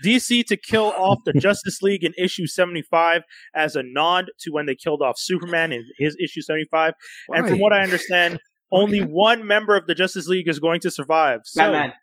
[0.03, 3.21] DC to kill off the Justice League in issue 75
[3.55, 6.93] as a nod to when they killed off Superman in his issue 75.
[7.29, 8.39] And from what I understand,
[8.71, 11.41] only one member of the Justice League is going to survive.
[11.45, 11.93] So Batman.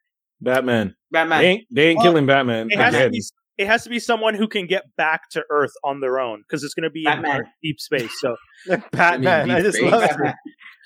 [0.40, 0.94] Batman.
[1.10, 1.40] Batman.
[1.40, 2.68] They ain't, they ain't Well, killing Batman.
[2.70, 3.22] it has, to be,
[3.58, 6.62] it has to be someone who can get back to Earth on their own because
[6.62, 7.22] it's going to be in
[7.62, 8.12] deep space.
[8.20, 8.36] So
[8.92, 9.50] Batman.
[9.50, 9.90] I, deep just space.
[9.90, 10.10] love it.
[10.10, 10.34] Batman.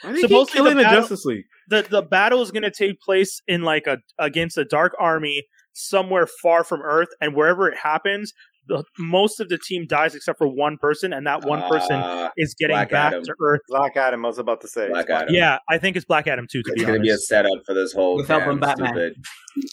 [0.02, 1.44] Why supposedly killing the the Justice League.
[1.68, 5.44] the the battle is going to take place in like a against a dark army
[5.74, 8.32] somewhere far from Earth, and wherever it happens,
[8.68, 12.30] the, most of the team dies except for one person, and that one person Uh,
[12.36, 13.24] is getting Black back Adam.
[13.24, 13.60] to Earth.
[13.68, 14.24] Black Adam.
[14.24, 14.89] I was about to say.
[14.89, 15.34] Black Adam.
[15.34, 16.62] Yeah, I think it's Black Adam too.
[16.62, 18.89] To It's going to be a setup for this whole With help damn from Batman.
[18.94, 19.24] stupid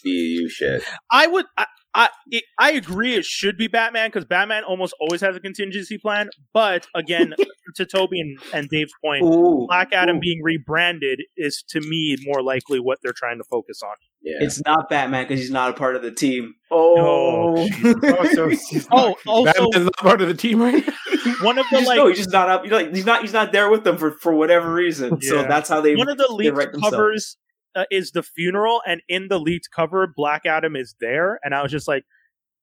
[0.06, 0.84] DCU shit.
[1.12, 1.46] I would.
[1.58, 1.66] I,
[2.00, 3.16] I, it, I agree.
[3.16, 6.30] It should be Batman because Batman almost always has a contingency plan.
[6.54, 7.34] But again,
[7.76, 9.66] to Toby and, and Dave's point, Ooh.
[9.68, 10.20] Black Adam Ooh.
[10.22, 13.96] being rebranded is to me more likely what they're trying to focus on.
[14.22, 14.38] Yeah.
[14.40, 16.56] It's not Batman because he's not a part of the team.
[16.72, 18.50] Oh, Oh, so
[18.92, 20.86] Oh, also Batman's not part of the team right
[21.42, 22.64] one of the just, like no, he's just not up.
[22.64, 23.22] You know, like, he's not.
[23.22, 25.22] He's not there with them for for whatever reason.
[25.22, 25.96] So that's how they.
[25.96, 27.36] one of the leaked covers
[27.76, 31.62] uh, is the funeral, and in the leaked cover, Black Adam is there, and I
[31.64, 32.04] was just like,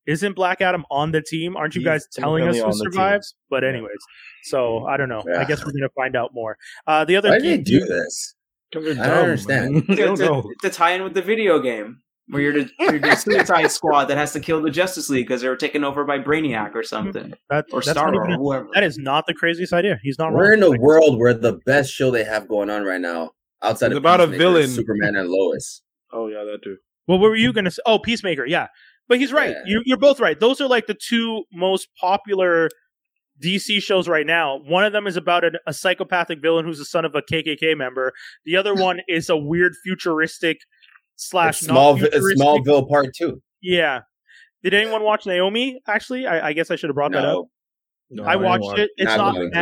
[0.07, 1.57] "Isn't Black Adam on the team?
[1.57, 2.93] Aren't you He's guys telling us who on the team.
[2.93, 3.99] survives?" But anyways,
[4.45, 5.23] so I don't know.
[5.39, 6.57] I guess we're gonna find out more.
[6.87, 8.35] Uh, the other Why did they do this?
[8.73, 9.87] Because they're I don't understand.
[9.89, 10.51] to, don't to, know.
[10.63, 12.01] to tie in with the video game.
[12.29, 15.43] Where you're the, you're the Suicide Squad that has to kill the Justice League because
[15.43, 18.67] they were taken over by Brainiac or something, That, or that's Star not or whoever.
[18.75, 20.01] that is not the craziest idea.
[20.03, 20.73] He's not We're wrong.
[20.73, 23.31] in a world where the best show they have going on right now,
[23.67, 24.69] outside It's of about a villain.
[24.69, 25.83] Superman and Lois.
[26.13, 26.77] Oh yeah, that too.
[27.07, 27.83] Well, what were you going to say?
[27.87, 28.47] Oh, Peacemaker.
[28.47, 28.67] Yeah.
[29.09, 29.51] But he's right.
[29.51, 29.63] Yeah.
[29.67, 30.39] You, you're both right.
[30.39, 32.69] Those are like the two most popular
[33.45, 34.59] DC shows right now.
[34.67, 37.77] One of them is about a, a psychopathic villain who's the son of a KKK
[37.77, 38.13] member.
[38.45, 40.59] The other one is a weird futuristic
[41.17, 43.41] slash It's small, not it's futuristic- Smallville Part Two.
[43.63, 44.01] Yeah.
[44.65, 45.81] Did anyone watch Naomi?
[45.87, 47.45] Actually, I, I guess I should have brought that up.
[48.11, 48.91] No, No, I watched watch it.
[48.97, 49.57] It's Not not, going to.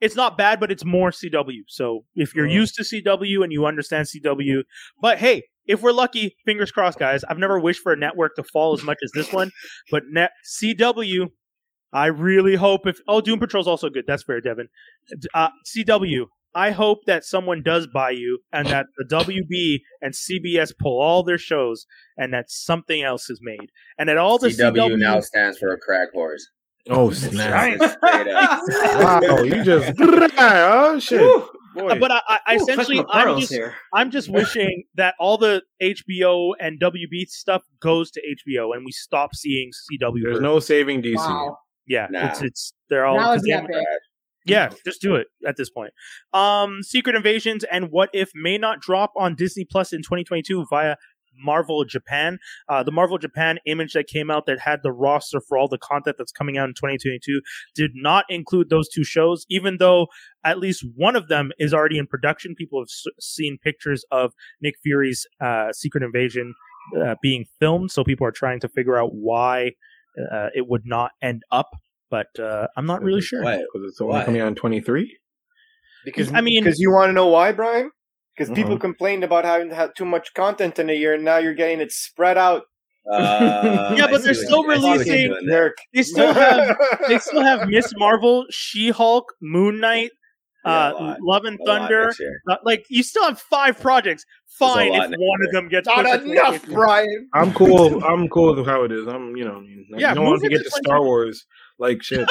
[0.00, 0.06] Bad.
[0.06, 1.62] It's not bad, but it's more CW.
[1.68, 2.52] So if you're Oh.
[2.52, 4.62] used to CW and you understand CW,
[5.00, 7.22] but hey, if we're lucky, fingers crossed, guys.
[7.24, 9.52] I've never wished for a network to fall as much as this one,
[9.90, 11.28] but net CW.
[11.92, 14.04] I really hope if oh Doom Patrol's also good.
[14.06, 14.68] That's fair, Devin.
[15.34, 16.26] Uh, CW.
[16.52, 21.22] I hope that someone does buy you and that the WB and CBS pull all
[21.22, 21.86] their shows
[22.16, 25.72] and that something else is made and that all the CW, CW, now stands for
[25.72, 26.44] a crack horse.
[26.90, 27.74] Oh snap!
[27.74, 29.92] Straight wow, you just
[30.38, 31.20] oh shit.
[31.72, 31.98] Boy.
[32.00, 33.74] but I, I I Ooh, essentially I'm just here.
[33.94, 38.90] I'm just wishing that all the HBO and WB stuff goes to HBO and we
[38.90, 40.20] stop seeing CW.
[40.24, 41.14] There's no saving DC.
[41.16, 41.58] Wow.
[41.86, 42.26] yeah, Nah.
[42.30, 43.70] it's it's they're all That would 'cause be epic.
[44.46, 45.92] yeah, just do it at this point.
[46.32, 50.96] Um, Secret Invasions and What If may not drop on Disney Plus in 2022 via
[51.42, 52.38] Marvel Japan.
[52.68, 55.78] Uh, the Marvel Japan image that came out that had the roster for all the
[55.78, 57.40] content that's coming out in 2022
[57.74, 60.06] did not include those two shows, even though
[60.44, 62.54] at least one of them is already in production.
[62.54, 66.54] People have s- seen pictures of Nick Fury's uh, Secret Invasion
[67.02, 69.72] uh, being filmed, so people are trying to figure out why
[70.32, 71.68] uh, it would not end up.
[72.10, 73.42] But uh, I'm not really sure.
[73.44, 73.58] Why?
[73.72, 74.24] Because it's only Why?
[74.24, 75.16] coming out in 23.
[76.04, 77.90] Because I mean- because you want to know why, Brian?
[78.40, 78.80] Because people Mhm.
[78.80, 81.92] complained about having had too much content in a year, and now you're getting it
[81.92, 82.62] spread out.
[83.10, 85.58] Uh, Yeah, but they're still you- I see what you're releasing- doing there.
[85.58, 85.76] Derek.
[85.94, 86.76] They still have
[87.08, 87.92] they still have Ms.
[87.96, 90.10] Marvel, She Hulk, Moon Knight,
[90.66, 91.16] Yeah, uh, a.
[91.22, 92.12] Love and A Thunder.
[92.48, 94.24] Uh, like you still have five projects.
[94.58, 97.28] Fine if next one of them gets Not enough, Brian.
[97.34, 98.02] I'm cool.
[98.04, 99.06] I'm cool with how it is.
[99.06, 99.62] I'm, you know,
[99.98, 100.82] Yeah, you don't want move to get to to 20.
[100.84, 101.46] Star Wars
[101.78, 102.28] like shit.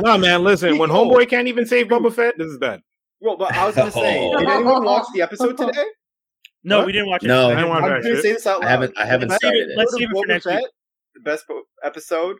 [0.00, 0.78] no, man, listen.
[0.78, 2.80] When Homeboy can't even save Boba Fett, this is bad.
[3.24, 5.82] Well, but I was going to say, did anyone watch the episode today?
[6.62, 6.86] no, What?
[6.86, 7.28] we didn't watch it.
[7.28, 7.46] No.
[7.50, 8.66] I didn't want I'm that going to say this out loud.
[8.66, 8.98] I haven't.
[8.98, 9.78] I haven't Let's started it- it.
[9.78, 10.66] let's leave it for next week.
[11.14, 11.44] The best
[11.82, 12.36] episode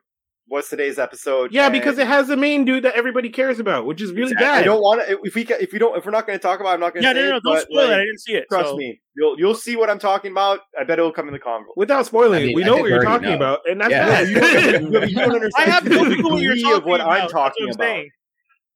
[0.47, 1.53] was today's episode.
[1.55, 4.43] Yeah, because it has the main dude that everybody cares about, which is really bad.
[4.43, 4.65] I bad.
[4.67, 5.19] don't want to.
[5.25, 6.81] If we ca- if we don't if we're not going to talk about, it, I'm
[6.81, 7.09] not going to.
[7.09, 7.95] Yeah, say no, no, no, it, don't but, spoil it.
[7.95, 8.45] I didn't see it.
[8.51, 10.61] Trust so- me, you'll you'll see what I'm talking about.
[10.79, 11.65] I bet it will come in the convo.
[11.77, 13.37] Without spoiling I it, mean, we I know what you're talking know.
[13.37, 14.07] about, and that's Yeah.
[14.07, 14.29] bad.
[14.29, 17.01] you, don't, you don't understand I have no the clue what you're talking of what
[17.01, 17.21] about.
[17.23, 18.05] I'm talking about.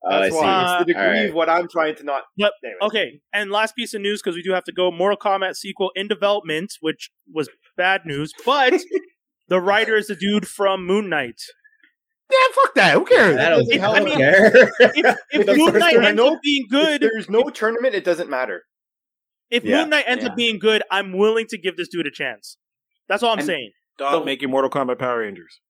[0.08, 0.14] Saying.
[0.18, 0.40] I That's see.
[0.40, 1.28] why Uh, it's the degree alright.
[1.28, 2.24] of what I'm trying to not.
[2.36, 2.52] Yep.
[2.64, 2.78] Anyways.
[2.82, 4.90] Okay, and last piece of news because we do have to go.
[4.90, 8.74] Mortal Kombat sequel in development, which was bad news, but
[9.48, 11.40] the writer is the dude from Moon Knight.
[12.30, 12.92] Yeah, fuck that.
[12.94, 13.38] Who cares?
[13.38, 14.50] I don't, If- I I don't mean- care.
[14.80, 18.04] If, if Moon Knight I ends know- up being If good, there's no tournament, it
[18.04, 18.64] doesn't matter.
[19.50, 19.80] if Yeah.
[19.80, 20.30] Moon Knight ends Yeah.
[20.30, 22.58] up being good, I'm willing to give this dude a chance.
[23.08, 23.70] That's all I'm And- saying.
[23.94, 25.60] Stop making Mortal Kombat Power Rangers.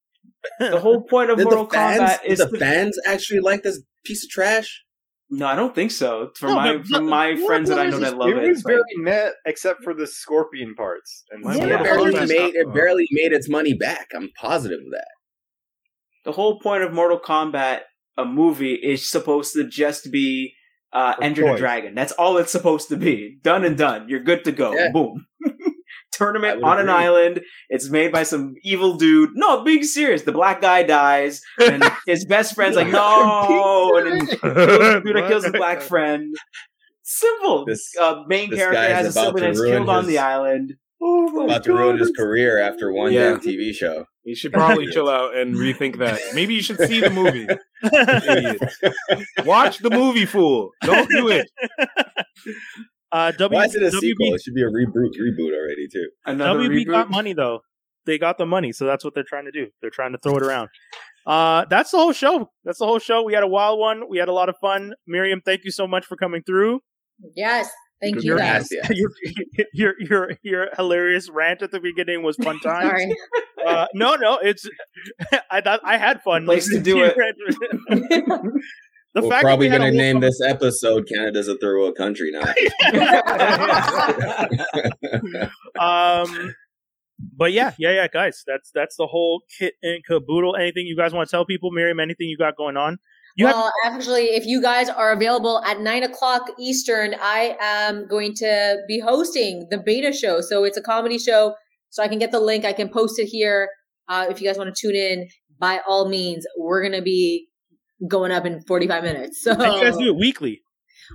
[0.59, 3.63] The whole point of Did Mortal the fans, Kombat is the to- fans actually like
[3.63, 4.85] this piece of trash?
[5.31, 6.31] no, I don't think so.
[6.37, 8.49] From No, my but- from my What friends that I know that love it, it
[8.49, 11.25] was it's like, very net, except for the scorpion parts.
[11.31, 11.83] And My It Yeah.
[11.83, 14.09] Mortal barely made it barely made its money back.
[14.15, 15.09] I'm positive of that.
[16.25, 17.81] the whole point of Mortal Kombat,
[18.17, 20.55] a movie, is supposed to just be
[20.93, 21.57] uh, Enter the.
[21.59, 21.95] Dragon.
[21.95, 23.39] That's all it's supposed to be.
[23.43, 24.09] Done and done.
[24.09, 24.73] You're good to go.
[24.73, 24.91] Yeah.
[24.93, 25.27] Boom.
[26.15, 27.05] I Tournament would on an agree.
[27.05, 27.41] island.
[27.69, 29.31] It's made by some evil dude.
[29.35, 30.23] No, being serious.
[30.23, 35.53] The black guy dies, and his best friend's like, no, and then Buddha kills his
[35.53, 36.35] black friend.
[37.03, 37.65] Simple.
[37.67, 40.75] This- uh, main this character has a sibling that's ruin killed on the island.
[41.01, 43.31] Oh my About to ruin God, his career after one Yeah.
[43.31, 44.05] damn TV show.
[44.25, 46.19] You should probably chill out and rethink that.
[46.35, 47.47] Maybe you should see the movie.
[49.47, 50.71] Watch the movie, fool.
[50.83, 51.49] Don't do it.
[53.11, 54.35] Uh, w- Why is it a WB, sequel?
[54.35, 56.09] It should be a reboot reboot already too.
[56.27, 56.91] Another WB reboot.
[56.91, 57.61] got money though.
[58.07, 59.67] They got the money, so that's what they're trying to do.
[59.83, 60.69] They're trying to throw it around.
[61.27, 62.51] Uh, that's the whole show.
[62.65, 63.23] That's the whole show.
[63.23, 64.09] We had a wild one.
[64.09, 64.95] We had a lot of fun.
[65.07, 66.81] Miriam, thank you so much for coming through.
[67.37, 67.69] Yes.
[68.01, 68.69] Thank you Your guys.
[68.91, 69.11] your,
[69.75, 72.89] your your your hilarious rant at the beginning was fun time.
[72.89, 73.15] Sorry.
[73.67, 74.67] Uh, no, no, it's
[75.51, 76.45] I thought I had fun.
[76.45, 77.17] Place to do it.
[79.19, 79.25] Rant.
[79.25, 82.31] the We're fact probably we going to name this episode "Canada's a Third World Country"
[82.33, 82.43] now.
[85.81, 86.55] um
[87.37, 91.13] but yeah yeah yeah guys that's that's the whole kit and caboodle anything you guys
[91.13, 92.97] want to tell people miriam anything you got going on
[93.39, 98.09] You have well, actually, if you guys are available at nine o'clock Eastern, I am
[98.09, 100.41] going to be hosting the beta show.
[100.41, 101.55] So it's a comedy show.
[101.91, 102.65] So I can get the link.
[102.65, 103.69] I can post it here.
[104.09, 105.29] Uh, if you guys want to tune in,
[105.61, 107.47] by all means, we're going to be
[108.07, 109.43] going up in 45 minutes.
[109.43, 110.63] So and you guys do it weekly.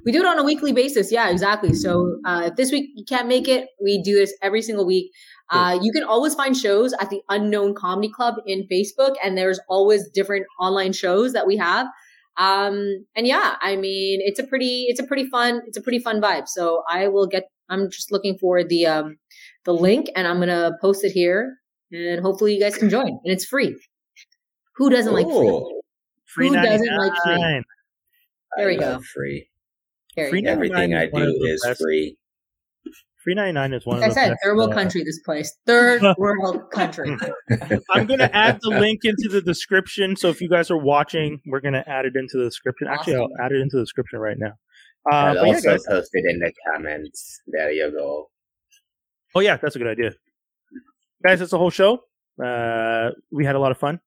[0.05, 1.11] we do it on a weekly basis.
[1.11, 1.73] Yeah, exactly.
[1.73, 5.11] So uh, if this week you can't make it, we do this every single week.
[5.49, 9.59] Uh, you can always find shows at the Unknown Comedy Club in Facebook, and there's
[9.69, 11.85] always different online shows that we have.
[12.37, 15.99] Um, and yeah, I mean, it's a pretty, it's a pretty fun, it's a pretty
[15.99, 16.47] fun vibe.
[16.47, 17.43] So I will get.
[17.69, 19.17] I'm just looking for the um,
[19.65, 21.55] the link, and I'm gonna post it here,
[21.91, 23.07] and hopefully you guys can join.
[23.07, 23.75] And it's free.
[24.77, 25.81] Who doesn't like free?
[26.35, 26.49] Cool.
[26.49, 26.97] Free Who doesn't 99.
[26.99, 27.63] like free?
[28.57, 28.85] There we I go.
[28.91, 29.49] love Free.
[30.15, 30.45] There Free.
[30.45, 31.81] Everything I do is best.
[31.81, 32.17] free.
[33.23, 35.03] Free ninety nine is one Like I of the said, best, third world uh, country.
[35.05, 37.15] This place, third world country.
[37.91, 40.17] I'm gonna add the link into the description.
[40.17, 42.89] So if you guys are watching, we're gonna add it into the description.
[42.89, 44.51] Actually, I'll add it into the description right now.
[45.09, 47.39] Uh, I'll but yeah, post it in the comments.
[47.47, 48.29] There you go.
[49.35, 50.11] Oh yeah, that's a good idea,
[51.25, 51.39] guys.
[51.39, 51.99] That's the whole show.
[52.43, 54.01] Uh, we had a lot of fun.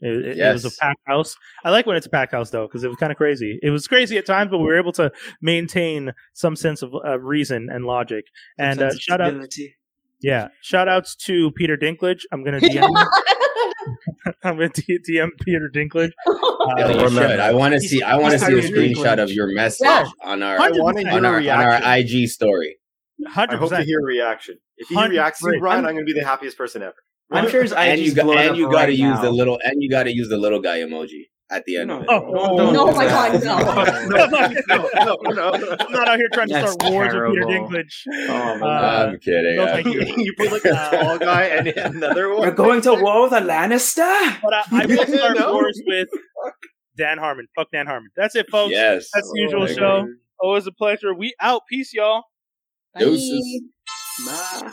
[0.00, 0.76] It, it- it was a Yes.
[0.78, 1.36] packed house.
[1.64, 3.58] I like when it's a packed house though, because it was kind of crazy.
[3.62, 5.10] It was crazy at times, but we were able to
[5.42, 8.24] maintain some sense of uh, reason and logic.
[8.58, 9.76] And uh, shout out, Sensibility.
[10.20, 12.20] yeah, shout outs to Peter Dinklage.
[12.32, 12.88] I'm gonna DM.
[14.44, 16.10] I'm gonna DM Peter Dinklage.
[16.76, 17.40] Yeah, Uh, you should.
[17.40, 18.02] I want to see.
[18.02, 19.22] I want to see a screenshot Dinklage.
[19.22, 20.04] of your message Yeah.
[20.22, 21.96] on our I want to hear on a our, on our.
[21.98, 22.76] IG story.
[23.26, 23.86] Hundred I hope to percent.
[23.86, 24.58] hear a reaction.
[24.76, 25.08] If he 100%.
[25.10, 26.94] reacts to Brian, I'm going to be the happiest person ever.
[27.30, 29.22] I'm sure his And you IG's got and up you got right to use now.
[29.22, 31.88] the little and you got to use the little guy emoji at the end.
[31.88, 32.08] No, of it.
[32.10, 33.06] Oh, don't- don't no, my.
[33.06, 33.58] God, no.
[33.58, 34.26] no,
[34.66, 35.76] no, no, no.
[35.80, 37.68] I'm not out here trying to start wars with Peter terrible.
[37.68, 37.94] Dinklage.
[38.28, 39.56] Oh, Uh, I'm kidding.
[39.56, 40.00] no, thank you.
[40.24, 42.40] you put like a small guy and another one.
[42.40, 44.36] We're going to war with a Lannister.
[44.42, 45.52] But I, I will start No.
[45.54, 46.08] wars with
[46.96, 47.46] Dan Harmon.
[47.54, 48.10] Fuck Dan Harmon.
[48.16, 48.72] That's it, folks.
[48.72, 49.08] Yes.
[49.14, 50.02] That's the usual show.
[50.02, 50.08] God.
[50.40, 51.14] Always a pleasure.
[51.14, 51.62] We out.
[51.68, 52.22] Peace, y'all.
[52.94, 53.00] Bye.
[53.00, 53.62] Deuces.
[54.26, 54.72] Bye.